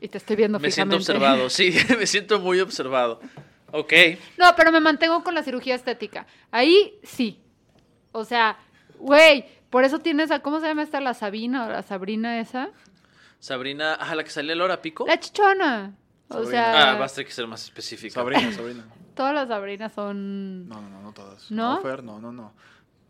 Y 0.00 0.08
te 0.08 0.18
estoy 0.18 0.36
viendo 0.36 0.58
Me 0.58 0.70
siento 0.70 0.98
fijamente. 0.98 1.12
observado, 1.26 1.50
sí, 1.50 1.74
me 1.98 2.06
siento 2.06 2.38
muy 2.40 2.60
observado. 2.60 3.20
Ok. 3.70 3.92
No, 4.38 4.54
pero 4.56 4.72
me 4.72 4.80
mantengo 4.80 5.22
con 5.24 5.34
la 5.34 5.42
cirugía 5.42 5.74
estética. 5.74 6.26
Ahí 6.50 6.94
sí. 7.02 7.38
O 8.12 8.24
sea, 8.24 8.58
güey, 8.98 9.46
por 9.70 9.84
eso 9.84 9.98
tienes 10.00 10.30
a, 10.30 10.40
¿cómo 10.40 10.60
se 10.60 10.66
llama 10.66 10.82
esta? 10.82 11.00
La 11.00 11.14
Sabina 11.14 11.66
o 11.66 11.70
la 11.70 11.82
Sabrina 11.82 12.40
esa. 12.40 12.70
Sabrina, 13.38 13.94
ah, 13.94 14.14
la 14.14 14.24
que 14.24 14.30
salía 14.30 14.54
la 14.54 14.64
hora 14.64 14.82
pico. 14.82 15.06
La 15.06 15.18
chichona. 15.18 15.94
O 16.28 16.34
Sabrina. 16.34 16.50
sea, 16.50 16.92
Ah, 16.92 16.94
vas 16.96 17.12
a 17.12 17.14
tener 17.16 17.26
que 17.28 17.32
ser 17.32 17.46
más 17.46 17.64
específica. 17.64 18.14
Sabrina, 18.14 18.52
Sabrina. 18.52 18.84
todas 19.14 19.34
las 19.34 19.48
Sabrinas 19.48 19.92
son... 19.92 20.68
No, 20.68 20.80
no, 20.80 20.88
no, 20.90 21.02
no 21.02 21.12
todas. 21.12 21.50
¿No? 21.50 21.80
Fer, 21.80 22.02
no, 22.02 22.20
no, 22.20 22.32
no. 22.32 22.52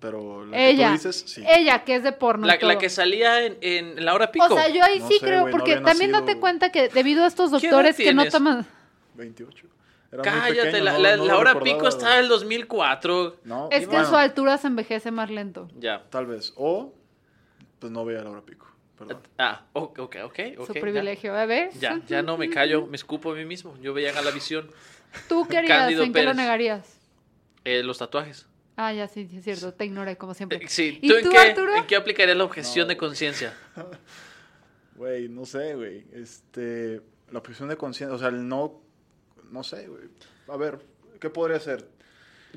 Pero 0.01 0.45
la 0.45 0.59
ella. 0.59 0.93
que 0.93 0.99
tú 0.99 1.09
dices, 1.09 1.25
sí. 1.29 1.45
Ella, 1.47 1.85
que 1.85 1.95
es 1.95 2.03
de 2.03 2.11
porno. 2.13 2.45
y 2.45 2.49
La, 2.49 2.55
la 2.55 2.61
todo. 2.61 2.79
que 2.79 2.91
salía 2.91 3.45
en, 3.45 3.57
en 3.61 4.05
la 4.05 4.15
hora 4.15 4.33
pico. 4.33 4.47
O 4.47 4.49
sea, 4.57 4.69
yo 4.69 4.83
ahí 4.83 4.99
No 4.99 5.07
sí 5.09 5.19
sé, 5.21 5.27
creo, 5.27 5.49
porque 5.51 5.77
también 5.77 6.11
nacido. 6.11 6.27
date 6.27 6.41
cuenta 6.41 6.73
que 6.73 6.89
debido 6.89 7.23
a 7.23 7.29
estos 7.29 7.51
¿Qué 7.53 7.57
edad 7.69 7.77
doctores 7.77 7.97
que 7.97 8.13
no 8.13 8.27
toman... 8.27 8.67
28. 9.15 9.67
Era 10.11 10.23
muy 10.23 10.25
Cállate, 10.25 10.63
pequeño, 10.73 10.85
la, 10.85 10.93
no- 10.95 10.99
la- 10.99 11.17
la 11.17 11.37
hora 11.39 11.61
pico 11.61 11.87
está 11.89 12.19
en 12.19 12.25
el 12.25 12.29
2004. 12.31 13.37
No, 13.45 13.69
Es 13.71 13.81
que 13.81 13.87
bueno, 13.87 14.01
en 14.03 14.07
su 14.07 14.17
altura 14.17 14.59
se 14.59 14.67
envejece 14.67 15.11
más 15.11 15.31
lento. 15.31 15.69
Ya. 15.79 16.03
Tal 16.11 16.27
vez. 16.27 16.53
O, 16.57 16.93
pues 17.79 17.93
no 17.93 18.05
veía 18.05 18.23
la 18.23 18.31
hora 18.31 18.43
pico. 18.43 18.67
Perdón. 18.99 19.21
Ah, 19.39 19.63
ok, 19.73 19.99
ok, 20.01 20.17
ok. 20.25 20.39
su 20.67 20.75
ya. 20.75 20.81
privilegio, 20.81 21.39
¿eh? 21.41 21.71
Ya, 21.79 22.01
ya 22.07 22.23
no 22.23 22.37
me 22.37 22.51
callo, 22.51 22.87
me 22.87 22.97
escupo 22.97 23.33
a 23.33 23.35
mí 23.35 23.45
mismo. 23.45 23.77
Yo 23.81 23.95
veía 23.95 24.17
a 24.19 24.23
la 24.23 24.31
visión. 24.33 24.69
¿Tú 25.29 25.47
querías? 25.49 25.79
Cándido 25.79 26.03
¿En 26.05 26.13
qué 26.13 26.23
lo 26.23 26.35
negarías? 26.35 26.99
Eh, 27.65 27.83
los 27.83 27.99
tatuajes. 27.99 28.47
Ah, 28.77 28.93
ya 28.93 29.07
sí, 29.09 29.27
sí, 29.29 29.39
es 29.39 29.45
cierto. 29.45 29.73
Te 29.75 29.85
ignoré, 29.85 30.17
como 30.17 30.35
siempre. 30.35 30.59
Eh, 30.59 30.69
sí, 30.69 30.99
¿Y 31.03 31.09
¿tú, 31.09 31.17
en, 31.17 31.25
tú, 31.25 31.31
qué, 31.31 31.39
Arturo? 31.39 31.77
en 31.77 31.87
qué 31.87 31.97
aplicarías 31.97 32.37
la 32.37 32.45
objeción 32.45 32.89
de 32.89 32.97
conciencia? 32.97 33.55
Güey, 34.95 35.29
no 35.29 35.47
sé, 35.47 35.75
güey. 35.75 36.05
Este, 36.13 37.01
la 37.31 37.39
objeción 37.39 37.69
de 37.69 37.77
conciencia, 37.77 38.15
o 38.15 38.19
sea, 38.19 38.29
el 38.29 38.47
no, 38.47 38.81
no 39.51 39.65
sé, 39.65 39.89
güey. 39.89 40.03
A 40.49 40.57
ver, 40.57 40.79
¿qué 41.19 41.31
podría 41.31 41.59
ser? 41.61 41.89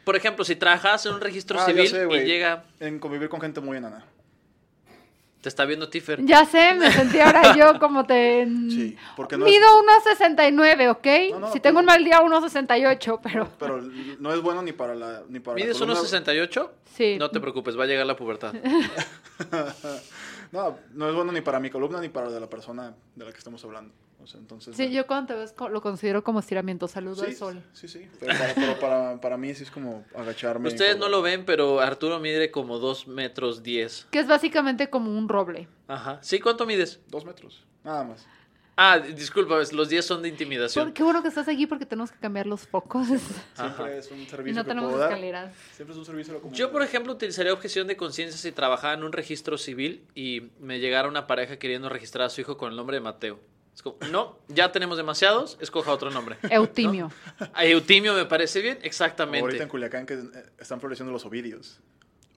Por 0.04 0.16
ejemplo, 0.16 0.44
si 0.44 0.56
trabajas 0.56 1.06
en 1.06 1.14
un 1.14 1.22
registro 1.22 1.58
Ah, 1.60 1.66
civil 1.66 1.88
sé, 1.88 2.06
y 2.12 2.26
llega, 2.26 2.66
En 2.80 3.00
convivir 3.00 3.30
con 3.30 3.40
gente 3.40 3.62
muy 3.62 3.78
enana. 3.78 4.06
Te 5.46 5.50
está 5.50 5.64
viendo 5.66 5.88
Tifer. 5.90 6.26
Ya 6.26 6.44
sé, 6.44 6.74
me 6.74 6.92
sentí 6.92 7.20
ahora 7.20 7.56
yo 7.56 7.78
como 7.80 8.04
te... 8.04 8.48
Sí, 8.68 8.98
porque 9.16 9.38
no 9.38 9.46
Mido 9.46 9.64
es- 10.02 10.18
1.69, 10.18 10.90
¿ok? 10.90 11.06
No, 11.34 11.40
no, 11.42 11.48
si 11.48 11.52
pero- 11.54 11.62
tengo 11.62 11.80
un 11.82 11.86
mal 11.86 12.04
día, 12.04 12.20
1.68, 12.20 13.20
pero... 13.22 13.48
Pero 13.60 13.80
no 14.20 14.34
es 14.34 14.42
bueno 14.42 14.64
ni 14.64 14.72
para 14.72 14.96
la, 14.96 15.22
ni 15.30 15.40
para 15.40 15.54
¿Mides 15.54 15.78
columna- 15.78 16.02
1.68? 16.02 16.70
Sí. 16.96 17.18
No 17.20 17.30
te 17.30 17.40
preocupes, 17.40 17.78
va 17.78 17.84
a 17.84 17.86
llegar 17.86 18.08
la 18.08 18.16
pubertad. 18.16 18.56
No, 20.52 20.78
no 20.94 21.10
es 21.10 21.16
bueno 21.16 21.32
ni 21.32 21.42
para 21.42 21.60
mi 21.60 21.70
columna 21.70 22.00
ni 22.00 22.08
para 22.10 22.28
la 22.28 22.34
de 22.34 22.40
la 22.40 22.50
persona 22.50 22.94
de 23.16 23.26
la 23.26 23.32
que 23.32 23.38
estamos 23.38 23.64
hablando. 23.66 23.94
O 24.24 24.28
sea, 24.28 24.40
entonces. 24.40 24.76
Sí, 24.76 24.92
yo 24.92 25.06
cuando 25.06 25.34
te 25.34 25.40
ves 25.40 25.54
lo 25.72 25.82
considero 25.82 26.24
como 26.24 26.40
estiramiento. 26.40 26.88
Saludo 26.88 27.24
sí, 27.24 27.32
al 27.32 27.36
sol. 27.36 27.64
Sí, 27.74 27.88
sí. 27.88 28.08
Pero, 28.20 28.34
para, 28.38 28.54
pero 28.56 28.80
para, 28.80 29.22
para 29.22 29.38
mí 29.38 29.54
sí 29.54 29.64
es 29.64 29.72
como 29.72 30.04
agacharme. 30.16 30.68
Ustedes 30.70 30.94
como- 30.96 31.06
no 31.06 31.12
lo 31.12 31.22
ven, 31.22 31.46
pero 31.46 31.80
Arturo 31.80 32.20
mide 32.20 32.50
como 32.50 32.80
2 32.80 33.08
metros 33.08 33.62
10. 33.62 34.08
Que 34.12 34.20
es 34.20 34.28
básicamente 34.28 34.90
como 34.90 35.16
un 35.16 35.30
roble. 35.30 35.68
Ajá. 35.88 36.18
¿Sí? 36.24 36.40
¿Cuánto 36.40 36.66
mides? 36.66 37.00
Dos 37.08 37.24
metros. 37.26 37.64
Nada 37.84 38.04
más. 38.04 38.26
Ah, 38.78 39.00
disculpa, 39.00 39.56
los 39.72 39.88
10 39.88 40.04
son 40.06 40.22
de 40.22 40.28
intimidación. 40.28 40.86
Por- 40.88 40.94
Qué 40.94 41.04
bueno 41.04 41.22
que 41.22 41.30
estás 41.30 41.48
aquí 41.48 41.66
porque 41.66 41.86
tenemos 41.86 42.12
que 42.12 42.18
cambiar 42.20 42.46
los 42.48 42.68
focos. 42.68 43.08
Siempre 43.54 43.98
es 44.00 44.12
un 44.12 44.20
y 44.20 44.26
servicio 44.26 44.56
no 44.60 44.64
que 44.64 44.68
tenemos 44.70 44.90
puedo 44.90 45.02
dar. 45.02 45.12
escaleras. 45.12 45.54
Siempre 45.74 45.94
es 45.94 45.98
un 46.00 46.06
servicio 46.06 46.34
a 46.38 46.44
la. 46.46 46.52
Yo, 46.52 46.72
por 46.72 46.82
ejemplo, 46.82 47.14
utilizaría 47.14 47.54
objeción 47.54 47.88
de 47.88 47.96
conciencia 47.96 48.38
si 48.38 48.52
trabajaba 48.52 48.94
en 48.96 49.04
un 49.04 49.14
registro 49.14 49.58
civil 49.58 50.04
y 50.14 50.50
me 50.60 50.80
llegara 50.80 51.08
una 51.08 51.26
pareja 51.26 51.58
queriendo 51.58 51.88
registrar 51.88 52.26
a 52.26 52.30
su 52.30 52.42
hijo 52.42 52.58
con 52.58 52.72
el 52.72 52.76
nombre 52.76 52.98
de 52.98 53.02
Mateo. 53.02 53.40
Es 53.76 53.82
como, 53.82 53.98
no, 54.10 54.40
ya 54.48 54.72
tenemos 54.72 54.96
demasiados, 54.98 55.58
escoja 55.60 55.92
otro 55.92 56.10
nombre. 56.10 56.38
Eutimio. 56.50 57.12
A 57.54 57.66
Eutimio 57.66 58.14
me 58.14 58.26
parece 58.26 58.62
bien, 58.62 58.76
Ahorita 58.76 58.88
exactamente. 58.88 59.62
en 59.62 59.68
Culiacán 59.68 60.06
que 60.06 60.14
eh, 60.14 60.28
están 60.58 60.80
floreciendo 60.80 61.12
los 61.12 61.26
ovidios. 61.26 61.80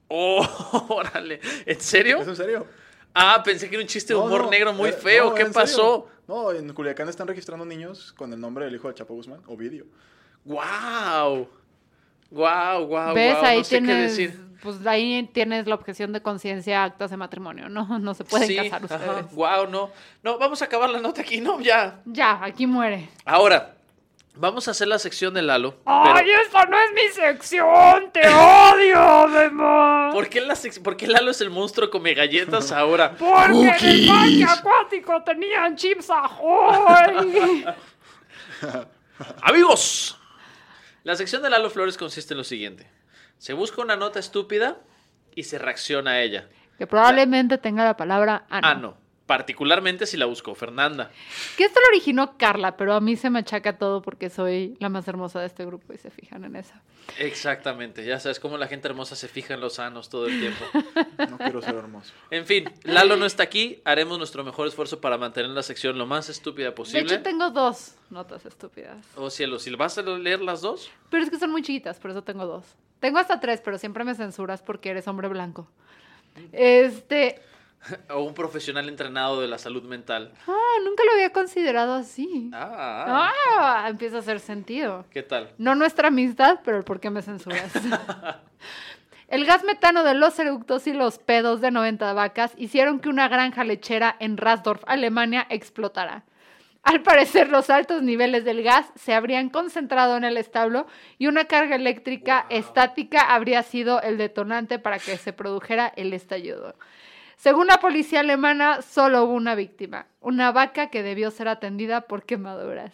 Oh, 0.09 0.45
órale. 0.89 1.39
¿En 1.65 1.79
serio? 1.79 2.19
¿Es 2.19 2.27
en 2.27 2.35
serio? 2.35 2.67
Ah, 3.13 3.41
pensé 3.43 3.69
que 3.69 3.75
era 3.75 3.81
un 3.83 3.87
chiste 3.87 4.13
de 4.13 4.19
No, 4.19 4.25
humor 4.25 4.43
no, 4.43 4.49
negro 4.51 4.73
muy 4.73 4.89
eh, 4.89 4.93
feo. 4.93 5.29
no, 5.29 5.33
¿Qué 5.35 5.41
serio. 5.43 5.53
pasó? 5.53 6.07
No, 6.27 6.51
en 6.51 6.73
Culiacán 6.73 7.07
están 7.09 7.27
registrando 7.27 7.65
niños 7.65 8.13
con 8.13 8.31
el 8.33 8.39
nombre 8.39 8.65
del 8.65 8.75
hijo 8.75 8.87
de 8.89 8.93
Chapo 8.95 9.13
Guzmán, 9.15 9.41
Ovidio. 9.47 9.85
¡Wow! 10.45 11.47
¡Wow, 12.31 12.85
wow, 12.87 13.13
¿Ves? 13.13 13.35
wow! 13.35 13.45
ahí 13.45 13.57
No 13.59 13.63
sé 13.63 13.79
qué 13.79 13.85
tienes. 13.85 14.11
decir. 14.17 14.49
Pues 14.61 14.85
ahí 14.85 15.29
tienes 15.33 15.67
la 15.67 15.75
objeción 15.75 16.11
de 16.11 16.21
conciencia, 16.21 16.83
actas 16.83 17.11
de 17.11 17.17
matrimonio. 17.17 17.69
No, 17.69 17.97
no 17.99 18.13
se 18.13 18.23
pueden 18.25 18.47
Sí, 18.47 18.55
casar 18.57 18.83
ajá, 18.85 18.95
ustedes. 18.95 19.31
Wow, 19.33 19.67
no. 19.69 19.89
No, 20.21 20.37
vamos 20.37 20.61
a 20.61 20.65
acabar 20.65 20.89
la 20.89 20.99
nota 20.99 21.21
aquí, 21.21 21.39
no, 21.41 21.59
ya. 21.61 22.01
Ya, 22.05 22.39
aquí 22.43 22.67
muere. 22.67 23.07
Ahora, 23.25 23.75
vamos 24.35 24.67
a 24.67 24.71
hacer 24.71 24.89
la 24.89 24.99
sección 24.99 25.33
de 25.33 25.41
Lalo. 25.43 25.75
¡Ay, 25.85 26.11
pero- 26.25 26.41
esta 26.41 26.65
no 26.65 26.77
es 26.77 26.91
mi 26.93 27.07
sección! 27.13 28.11
¡Te 28.11 28.21
odio, 28.27 29.27
Memo! 29.29 30.09
¿Por 30.11 30.27
qué, 30.27 30.41
la 30.41 30.55
sec- 30.55 30.81
por 30.83 30.97
qué 30.97 31.07
Lalo 31.07 31.31
es 31.31 31.39
el 31.39 31.49
monstruo 31.49 31.89
come 31.89 32.13
galletas 32.13 32.71
ahora? 32.73 33.15
Porque 33.17 33.57
en 33.57 33.65
el 33.69 34.07
parque 34.07 34.43
acuático 34.45 35.23
tenían 35.23 35.75
chips 35.77 36.09
ahoy. 36.09 37.65
Amigos, 39.41 40.18
la 41.03 41.15
sección 41.15 41.41
de 41.41 41.49
Lalo 41.49 41.69
Flores 41.69 41.97
consiste 41.97 42.33
en 42.33 42.39
lo 42.39 42.43
siguiente. 42.43 42.87
Se 43.37 43.53
busca 43.53 43.81
una 43.81 43.95
nota 43.95 44.19
estúpida 44.19 44.77
y 45.35 45.43
se 45.43 45.57
reacciona 45.57 46.11
a 46.11 46.21
ella. 46.21 46.49
que 46.77 46.87
probablemente 46.87 47.57
tenga 47.57 47.83
la 47.83 47.97
palabra 47.97 48.45
ano. 48.49 48.97
Ah. 48.97 48.98
Particularmente 49.29 50.07
si 50.07 50.17
la 50.17 50.25
buscó 50.25 50.55
Fernanda. 50.55 51.11
Que 51.55 51.65
esto 51.65 51.79
lo 51.79 51.87
originó 51.89 52.35
Carla, 52.35 52.75
pero 52.77 52.95
a 52.95 52.99
mí 52.99 53.15
se 53.15 53.29
me 53.29 53.37
achaca 53.37 53.77
todo 53.77 54.01
porque 54.01 54.31
soy 54.31 54.75
la 54.79 54.89
más 54.89 55.07
hermosa 55.07 55.39
de 55.39 55.45
este 55.45 55.63
grupo 55.67 55.93
y 55.93 55.99
se 55.99 56.09
fijan 56.09 56.45
en 56.45 56.55
eso. 56.55 56.73
Exactamente, 57.19 58.03
ya 58.03 58.19
sabes 58.19 58.39
cómo 58.39 58.57
la 58.57 58.67
gente 58.67 58.87
hermosa 58.87 59.15
se 59.15 59.27
fija 59.27 59.53
en 59.53 59.59
los 59.61 59.75
sanos 59.75 60.09
todo 60.09 60.25
el 60.25 60.39
tiempo. 60.39 60.65
No 61.29 61.37
quiero 61.37 61.61
ser 61.61 61.75
hermoso. 61.75 62.11
En 62.31 62.47
fin, 62.47 62.71
Lalo 62.83 63.17
no 63.17 63.27
está 63.27 63.43
aquí, 63.43 63.81
haremos 63.85 64.17
nuestro 64.17 64.43
mejor 64.43 64.67
esfuerzo 64.67 64.99
para 64.99 65.15
mantener 65.19 65.51
la 65.51 65.61
sección 65.61 65.95
lo 65.99 66.07
más 66.07 66.27
estúpida 66.29 66.67
De 66.67 66.71
posible. 66.71 67.01
hecho, 67.13 67.21
tengo 67.21 67.51
dos 67.51 67.93
notas 68.09 68.47
estúpidas. 68.47 68.97
Oh 69.15 69.29
cielo, 69.29 69.59
si 69.59 69.69
vas 69.75 69.95
a 69.99 70.01
leer 70.01 70.41
las 70.41 70.61
dos, 70.61 70.89
Pero 71.11 71.21
es 71.23 71.29
que 71.29 71.37
son 71.37 71.51
muy 71.51 71.61
chiquitas, 71.61 71.99
por 71.99 72.09
eso 72.09 72.23
tengo 72.23 72.47
dos. 72.47 72.63
Tengo 72.99 73.19
hasta 73.19 73.39
tres, 73.39 73.61
pero 73.63 73.77
siempre 73.77 74.03
me 74.03 74.15
censuras 74.15 74.63
porque 74.63 74.89
eres 74.89 75.07
hombre 75.07 75.27
blanco. 75.27 75.67
Este. 76.51 77.43
o 78.09 78.21
un 78.21 78.33
profesional 78.33 78.89
entrenado 78.89 79.41
de 79.41 79.47
la 79.47 79.57
salud 79.57 79.83
mental. 79.83 80.31
Ah, 80.47 80.77
nunca 80.83 81.03
lo 81.05 81.13
había 81.13 81.31
considerado 81.31 81.93
así. 81.93 82.49
Ah, 82.53 83.31
Ah, 83.57 83.87
empieza 83.89 84.17
a 84.17 84.19
hacer 84.19 84.39
sentido. 84.39 85.05
¿qué 85.11 85.23
tal? 85.23 85.51
No 85.57 85.75
nuestra 85.75 86.09
amistad, 86.09 86.59
pero 86.63 86.77
el 86.77 86.83
por 86.83 86.99
qué 86.99 87.09
me 87.09 87.21
censuras. 87.21 87.71
el 89.27 89.45
gas 89.45 89.63
metano 89.63 90.03
de 90.03 90.13
los 90.13 90.37
eructos 90.39 90.87
y 90.87 90.93
los 90.93 91.19
pedos 91.19 91.61
de 91.61 91.71
90 91.71 92.13
vacas 92.13 92.53
hicieron 92.57 92.99
que 92.99 93.09
una 93.09 93.27
granja 93.27 93.63
lechera 93.63 94.15
en 94.19 94.37
Rasdorf, 94.37 94.83
Alemania, 94.87 95.45
explotara. 95.49 96.23
Al 96.81 97.01
parecer, 97.03 97.49
los 97.49 97.69
altos 97.69 98.01
niveles 98.03 98.45
del 98.45 98.63
gas 98.63 98.91
se 98.95 99.13
habrían 99.13 99.49
concentrado 99.49 100.15
en 100.15 100.23
el 100.23 100.37
establo 100.37 100.87
y 101.17 101.27
una 101.27 101.45
carga 101.45 101.75
eléctrica 101.75 102.45
estática 102.49 103.21
habría 103.33 103.63
sido 103.63 104.01
el 104.01 104.17
detonante 104.17 104.79
para 104.79 104.97
que 104.97 105.17
se 105.17 105.33
produjera 105.33 105.91
el 105.97 106.13
estallido. 106.13 106.75
Según 107.39 107.67
la 107.67 107.77
policía 107.79 108.19
alemana, 108.19 108.81
solo 108.81 109.23
hubo 109.23 109.33
una 109.33 109.55
víctima, 109.55 110.07
una 110.19 110.51
vaca 110.51 110.89
que 110.89 111.03
debió 111.03 111.31
ser 111.31 111.47
atendida 111.47 112.01
por 112.01 112.23
quemaduras. 112.23 112.91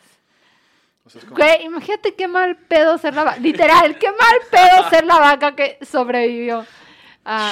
O 1.04 1.10
sea, 1.10 1.20
es 1.20 1.26
como- 1.26 1.38
Güey, 1.38 1.66
imagínate 1.66 2.14
qué 2.14 2.28
mal 2.28 2.56
pedo 2.56 2.98
ser 3.00 3.16
la 3.16 3.24
vaca. 3.24 3.38
Literal, 3.40 3.98
qué 3.98 4.12
mal 4.12 4.36
pedo 4.52 4.88
ser 4.92 5.04
la 5.06 5.18
vaca 5.20 5.56
que 5.56 5.80
sobrevivió. 5.84 6.64
Ah, 7.26 7.52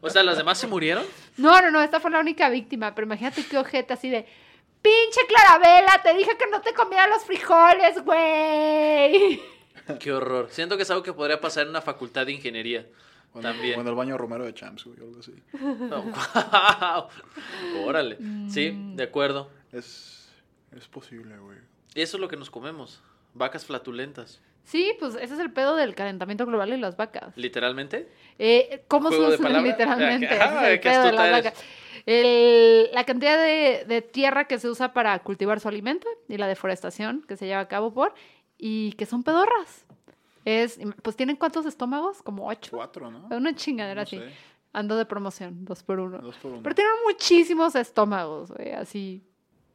O 0.00 0.10
sea, 0.10 0.24
¿las 0.24 0.36
demás 0.36 0.58
se 0.58 0.66
murieron? 0.66 1.04
no, 1.36 1.60
no, 1.62 1.70
no, 1.70 1.80
esta 1.82 2.00
fue 2.00 2.10
la 2.10 2.18
única 2.18 2.48
víctima, 2.48 2.92
pero 2.94 3.06
imagínate 3.06 3.44
qué 3.46 3.56
ojete 3.56 3.92
así 3.94 4.10
de. 4.10 4.26
Pinche 4.82 5.20
Clarabela, 5.28 6.02
te 6.02 6.12
dije 6.14 6.36
que 6.36 6.46
no 6.48 6.60
te 6.60 6.74
comiera 6.74 7.06
los 7.06 7.24
frijoles, 7.24 8.02
güey. 8.04 9.40
Qué 10.00 10.12
horror. 10.12 10.48
Siento 10.50 10.76
que 10.76 10.82
es 10.82 10.90
algo 10.90 11.02
que 11.02 11.12
podría 11.14 11.40
pasar 11.40 11.62
en 11.62 11.70
una 11.70 11.80
facultad 11.80 12.26
de 12.26 12.32
ingeniería. 12.32 12.84
O 13.34 13.38
en- 13.38 13.42
También. 13.42 13.78
O 13.78 13.82
en 13.82 13.88
el 13.88 13.94
baño 13.94 14.16
Romero 14.16 14.44
de 14.44 14.54
Champs, 14.54 14.84
güey, 14.84 14.98
o 15.00 15.04
algo 15.04 15.20
así. 15.20 15.34
No, 15.60 16.02
guau. 16.42 17.08
Órale. 17.86 18.16
Sí, 18.48 18.72
de 18.94 19.02
acuerdo. 19.02 19.50
Es, 19.72 20.28
es 20.76 20.88
posible, 20.88 21.36
güey. 21.38 21.58
Y 21.94 22.00
eso 22.02 22.16
es 22.16 22.20
lo 22.20 22.28
que 22.28 22.36
nos 22.36 22.50
comemos. 22.50 23.02
Vacas 23.34 23.66
flatulentas. 23.66 24.40
Sí, 24.64 24.92
pues 24.98 25.14
ese 25.16 25.34
es 25.34 25.40
el 25.40 25.52
pedo 25.52 25.76
del 25.76 25.94
calentamiento 25.94 26.46
global 26.46 26.72
y 26.72 26.76
las 26.78 26.96
vacas. 26.96 27.36
¿Literalmente? 27.36 28.08
Eh, 28.38 28.82
¿Cómo 28.88 29.10
se 29.10 29.16
¿Juego 29.16 29.30
de 29.32 29.36
usa 29.36 29.60
literalmente? 29.62 30.28
Ah, 30.40 30.68
es 30.68 30.72
el 30.74 30.80
qué 30.80 30.88
pedo 30.88 31.02
de 31.02 31.08
astuta 31.08 31.26
las 31.30 31.38
eres. 31.40 31.44
vacas. 31.52 31.64
El- 32.06 32.90
la 32.92 33.04
cantidad 33.04 33.36
de, 33.36 33.84
de 33.86 34.02
tierra 34.02 34.44
que 34.46 34.58
se 34.58 34.68
usa 34.68 34.92
para 34.92 35.18
cultivar 35.20 35.60
su 35.60 35.68
alimento 35.68 36.06
y 36.28 36.36
la 36.38 36.46
deforestación 36.46 37.24
que 37.28 37.36
se 37.36 37.46
lleva 37.46 37.60
a 37.60 37.68
cabo 37.68 37.92
por 37.92 38.14
y 38.58 38.92
que 38.92 39.04
son 39.06 39.22
pedorras. 39.22 39.84
Es, 40.44 40.78
pues 41.02 41.16
tienen 41.16 41.36
cuántos 41.36 41.64
estómagos? 41.66 42.22
Como 42.22 42.46
ocho. 42.48 42.70
Cuatro, 42.76 43.10
¿no? 43.10 43.28
Una 43.30 43.54
chingadera 43.54 44.02
No 44.02 44.02
así. 44.02 44.18
sé. 44.18 44.30
Ando 44.72 44.96
de 44.96 45.06
promoción, 45.06 45.64
dos 45.64 45.82
por 45.82 46.00
uno. 46.00 46.18
Dos 46.18 46.36
por 46.36 46.52
uno. 46.52 46.62
Pero 46.62 46.74
tienen 46.74 46.92
muchísimos 47.06 47.74
estómagos, 47.76 48.50
güey, 48.50 48.72
así. 48.72 49.22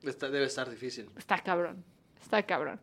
Está- 0.03 0.29
debe 0.29 0.45
estar 0.45 0.69
difícil. 0.69 1.09
Está 1.17 1.39
cabrón. 1.39 1.83
Está 2.21 2.43
cabrón. 2.43 2.79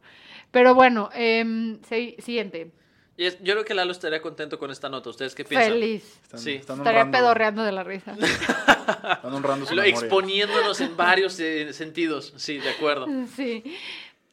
Pero 0.51 0.75
bueno, 0.75 1.11
si- 1.15 2.17
siguiente. 2.19 2.73
Y 3.19 3.25
es- 3.27 3.39
yo 3.43 3.55
creo 3.55 3.65
que 3.65 3.73
Lalo 3.75 3.93
estaría 3.93 4.21
contento 4.21 4.59
con 4.59 4.71
esta 4.71 4.89
nota. 4.89 5.09
¿Ustedes 5.11 5.35
qué 5.35 5.45
piensan? 5.45 5.73
Feliz. 5.73 6.21
Están, 6.23 6.41
Sí. 6.41 6.53
están 6.55 6.79
Estaría 6.79 7.01
honrando, 7.03 7.19
pedorreando 7.19 7.63
de 7.65 7.73
la 7.73 7.85
risa. 7.85 8.13
Están 8.13 9.33
honrando 9.33 9.65
su 9.67 9.79
exponiéndonos 9.81 10.81
en 10.81 10.97
varios 10.97 11.39
eh, 11.41 11.73
sentidos. 11.73 12.33
Sí, 12.37 12.59
de 12.59 12.71
acuerdo. 12.71 13.07
Sí. 13.37 13.63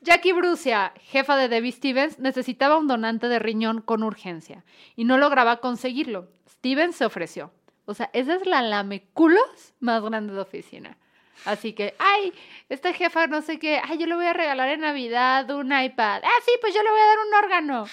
Jackie 0.04 0.34
Brucia, 0.34 0.94
jefa 1.02 1.38
de 1.38 1.48
Debbie 1.48 1.72
Stevens, 1.72 2.20
necesitaba 2.20 2.78
un 2.78 2.88
donante 2.88 3.28
de 3.28 3.40
riñón 3.40 3.82
con 3.82 4.04
urgencia 4.04 4.64
y 4.96 5.06
no 5.06 5.18
lograba 5.18 5.58
conseguirlo. 5.58 6.28
Stevens 6.50 6.98
se 6.98 7.06
ofreció. 7.06 7.52
O 7.86 7.94
sea, 7.94 8.10
esa 8.14 8.36
es 8.36 8.46
la 8.46 8.62
lameculos 8.62 9.74
más 9.80 10.02
grande 10.04 10.34
de 10.34 10.40
oficina. 10.40 10.98
Así 11.46 11.74
que, 11.74 11.96
ay, 12.00 12.34
esta 12.70 12.94
jefa 12.94 13.28
no 13.28 13.42
sé 13.42 13.60
qué, 13.60 13.82
ay, 13.84 13.98
yo 13.98 14.06
le 14.06 14.16
voy 14.16 14.26
a 14.26 14.34
regalar 14.34 14.70
en 14.70 14.82
Navidad 14.82 15.50
un 15.52 15.68
iPad. 15.78 16.22
Ah, 16.24 16.40
sí, 16.46 16.52
pues 16.62 16.74
yo 16.74 16.82
le 16.84 16.90
voy 16.90 17.00
a 17.00 17.08
dar 17.08 17.18
un 17.28 17.34
órgano. 17.44 17.86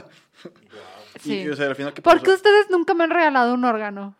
Sí. 1.20 1.40
y, 1.40 1.48
o 1.48 1.56
sea, 1.56 1.66
al 1.66 1.74
final, 1.74 1.92
¿qué 1.92 2.00
¿Por 2.00 2.22
qué 2.22 2.30
ustedes 2.30 2.70
nunca 2.70 2.94
me 2.94 3.02
han 3.02 3.10
regalado 3.10 3.52
un 3.54 3.64
órgano? 3.64 4.14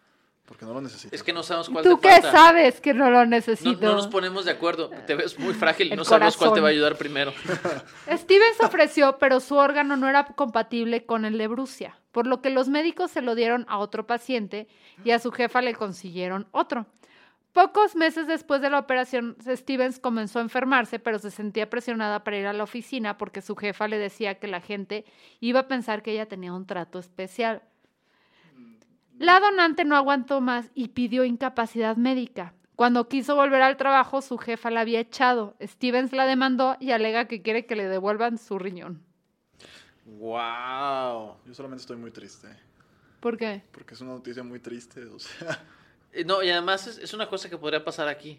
Porque 0.49 0.65
no 0.65 0.73
lo 0.73 0.81
necesitas. 0.81 1.13
Es 1.13 1.23
que 1.23 1.35
no 1.35 1.43
sabemos 1.43 1.69
cuál 1.69 1.85
¿Tú 1.85 1.99
te 1.99 2.09
qué 2.09 2.23
falta. 2.23 2.33
sabes 2.33 2.81
que 2.81 2.95
no 2.95 3.11
lo 3.11 3.27
necesito? 3.27 3.87
no 3.87 3.97
nos 3.97 4.07
ponemos 4.07 4.47
de 4.47 4.53
acuerdo. 4.53 4.89
Te 5.07 5.15
ves 5.15 5.39
muy 5.39 5.53
frágil 5.53 5.93
y 5.93 5.97
no 5.97 6.07
sabemos 6.07 6.39
cuál 6.39 6.55
te 6.55 6.61
va 6.61 6.69
a 6.69 6.71
ayudar 6.71 6.97
primero. 6.97 7.35
Steven 8.11 8.55
se 8.59 8.65
ofreció, 8.65 9.19
pero 9.19 9.41
su 9.41 9.57
órgano 9.57 9.99
no 9.99 10.09
era 10.09 10.25
compatible 10.25 11.05
con 11.05 11.27
el 11.27 11.37
de 11.37 11.49
Brucia, 11.49 12.01
por 12.13 12.27
lo 12.27 12.41
que 12.41 12.49
los 12.49 12.69
médicos 12.71 13.11
se 13.11 13.21
lo 13.21 13.35
dieron 13.35 13.67
a 13.69 13.77
otro 13.77 14.07
paciente 14.07 14.69
y 15.05 15.11
a 15.11 15.19
su 15.19 15.33
jefa 15.33 15.61
le 15.61 15.75
consiguieron 15.75 16.49
otro. 16.53 16.87
Pocos 17.53 17.95
meses 17.95 18.27
después 18.27 18.63
de 18.63 18.71
la 18.71 18.79
operación, 18.79 19.37
Stevens 19.47 19.99
comenzó 19.99 20.39
a 20.39 20.43
enfermarse, 20.43 20.99
pero 20.99 21.19
se 21.19 21.31
sentía 21.31 21.69
presionada 21.69 22.25
para 22.25 22.39
ir 22.39 22.47
a 22.47 22.55
la 22.55 22.65
oficina 22.65 23.19
porque 23.19 23.43
su 23.43 23.55
jefa 23.55 23.87
le 23.87 23.99
decía 23.99 24.39
que 24.39 24.47
la 24.47 24.63
gente 24.63 25.05
iba 25.41 25.61
a 25.61 25.69
pensar 25.69 26.03
que 26.03 26.13
ella 26.13 26.27
tenía 26.27 26.55
un 26.55 26.67
trato 26.67 26.99
especial. 26.99 27.63
La 29.19 29.41
donante 29.41 29.85
no 29.85 29.97
aguantó 29.97 30.41
más 30.41 30.71
y 30.75 30.89
pidió 30.89 31.25
incapacidad 31.25 31.97
médica. 31.97 32.55
Cuando 32.77 33.09
quiso 33.09 33.35
volver 33.35 33.63
al 33.63 33.77
trabajo, 33.77 34.23
su 34.23 34.39
jefa 34.39 34.71
la 34.71 34.81
había 34.83 35.01
echado. 35.01 35.57
Stevens 35.61 36.13
la 36.13 36.27
demandó 36.27 36.77
y 36.79 36.93
alega 36.93 37.27
que 37.27 37.43
quiere 37.43 37.67
que 37.67 37.75
le 37.75 37.89
devuelvan 37.89 38.39
su 38.39 38.59
riñón. 38.59 39.03
¡Wow! 40.05 41.37
Yo 41.45 41.55
solamente 41.55 41.83
estoy 41.83 41.97
muy 41.97 42.11
triste. 42.11 42.49
¿Por 43.21 43.37
qué? 43.37 43.63
Porque 43.73 43.95
es 43.95 44.01
una 44.01 44.13
noticia 44.13 44.43
muy 44.45 44.61
triste. 44.61 45.05
O 45.07 45.19
sea, 45.19 45.61
Eh, 46.13 46.25
No, 46.25 46.43
y 46.43 46.51
además 46.51 46.87
es, 46.87 46.99
es 46.99 47.13
una 47.13 47.29
cosa 47.29 47.51
que 47.51 47.59
podría 47.59 47.85
pasar 47.85 48.09
aquí. 48.09 48.39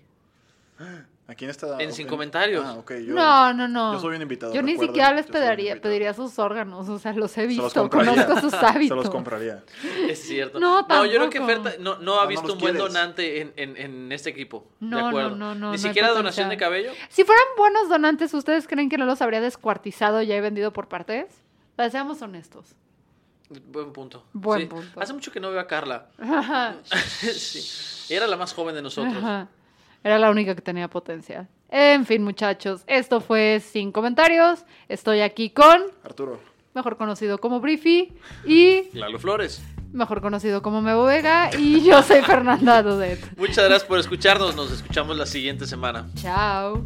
Aquí 1.27 1.45
en 1.45 1.51
esta. 1.51 1.81
En 1.81 1.93
Sin 1.93 2.07
Comentarios. 2.07 2.63
Ah, 2.65 2.73
ok. 2.75 2.91
Yo, 3.05 3.13
no, 3.13 3.53
no, 3.53 3.67
no. 3.67 3.93
yo 3.93 3.99
soy 3.99 4.15
un 4.15 4.21
invitado. 4.21 4.53
Yo 4.53 4.61
ni 4.61 4.77
siquiera 4.77 5.13
les 5.13 5.25
pediría, 5.27 5.79
pediría 5.81 6.13
sus 6.13 6.37
órganos, 6.39 6.87
o 6.89 6.97
sea, 6.99 7.13
los 7.13 7.31
he 7.37 7.47
Se 7.49 7.55
los 7.55 7.65
visto, 7.65 7.89
conozco 7.89 8.39
sus 8.39 8.53
hábitos. 8.53 8.87
Se 8.87 8.95
los 8.95 9.09
compraría. 9.09 9.63
Es 10.07 10.21
cierto. 10.23 10.59
No, 10.59 10.85
yo 11.05 11.11
creo 11.17 11.29
que 11.29 11.39
tampoco. 11.39 11.63
Ferta 11.63 11.83
no, 11.83 11.97
no 11.99 12.15
ha 12.15 12.21
Ah, 12.21 12.23
no 12.23 12.29
visto 12.29 12.53
un 12.53 12.59
buen 12.59 12.73
quieres. 12.75 12.81
donante 12.93 13.41
en, 13.41 13.53
en- 13.55 13.77
en 13.77 14.11
este 14.11 14.29
equipo. 14.29 14.67
No, 14.79 14.97
de 14.97 15.01
no, 15.03 15.07
acuerdo. 15.09 15.29
no, 15.35 15.55
no, 15.55 15.71
Ni 15.71 15.77
no 15.77 15.83
siquiera 15.83 16.09
donación 16.09 16.49
de 16.49 16.57
cabello. 16.57 16.91
Si 17.09 17.23
fueran 17.23 17.45
buenos 17.57 17.89
donantes, 17.89 18.33
¿ustedes 18.33 18.67
creen 18.67 18.89
que 18.89 18.97
no 18.97 19.05
los 19.05 19.21
habría 19.21 19.41
descuartizado 19.41 20.21
y 20.21 20.27
ya 20.27 20.35
he 20.35 20.41
vendido 20.41 20.73
por 20.73 20.87
partes? 20.87 21.25
O 21.73 21.75
sea, 21.75 21.89
seamos 21.89 22.21
honestos. 22.21 22.75
Buen 23.71 23.93
punto. 23.93 24.23
Buen 24.33 24.61
Sí. 24.61 24.65
punto. 24.67 24.99
Hace 25.01 25.11
mucho 25.13 25.31
que 25.31 25.39
no 25.39 25.49
veo 25.49 25.59
a 25.59 25.65
Carla. 25.67 26.07
Sí. 26.83 28.13
Era 28.13 28.27
la 28.27 28.37
más 28.37 28.53
joven 28.53 28.75
de 28.75 28.81
nosotros. 28.81 29.15
Ajá. 29.17 29.47
Era 30.03 30.17
la 30.19 30.29
única 30.29 30.55
que 30.55 30.61
tenía 30.61 30.87
potencial. 30.89 31.47
En 31.69 32.05
fin, 32.05 32.23
muchachos, 32.23 32.83
esto 32.87 33.21
fue 33.21 33.59
Sin 33.59 33.91
Comentarios. 33.91 34.65
Estoy 34.87 35.21
aquí 35.21 35.49
con, 35.51 35.81
Arturo. 36.03 36.39
mejor 36.73 36.97
conocido 36.97 37.37
como 37.37 37.59
Briefy, 37.59 38.13
y 38.45 38.89
Lalo 38.97 39.19
Flores. 39.19 39.61
mejor 39.91 40.21
conocido 40.21 40.61
como 40.61 40.81
Mebo 40.81 41.03
Vega, 41.03 41.51
y 41.57 41.83
yo 41.83 42.01
soy 42.01 42.21
Fernanda 42.21 42.81
Dudet. 42.81 43.19
Muchas 43.37 43.65
gracias 43.65 43.83
por 43.83 43.99
escucharnos. 43.99 44.55
Nos 44.55 44.71
escuchamos 44.71 45.15
la 45.17 45.25
siguiente 45.25 45.67
semana. 45.67 46.07
Chao. 46.15 46.85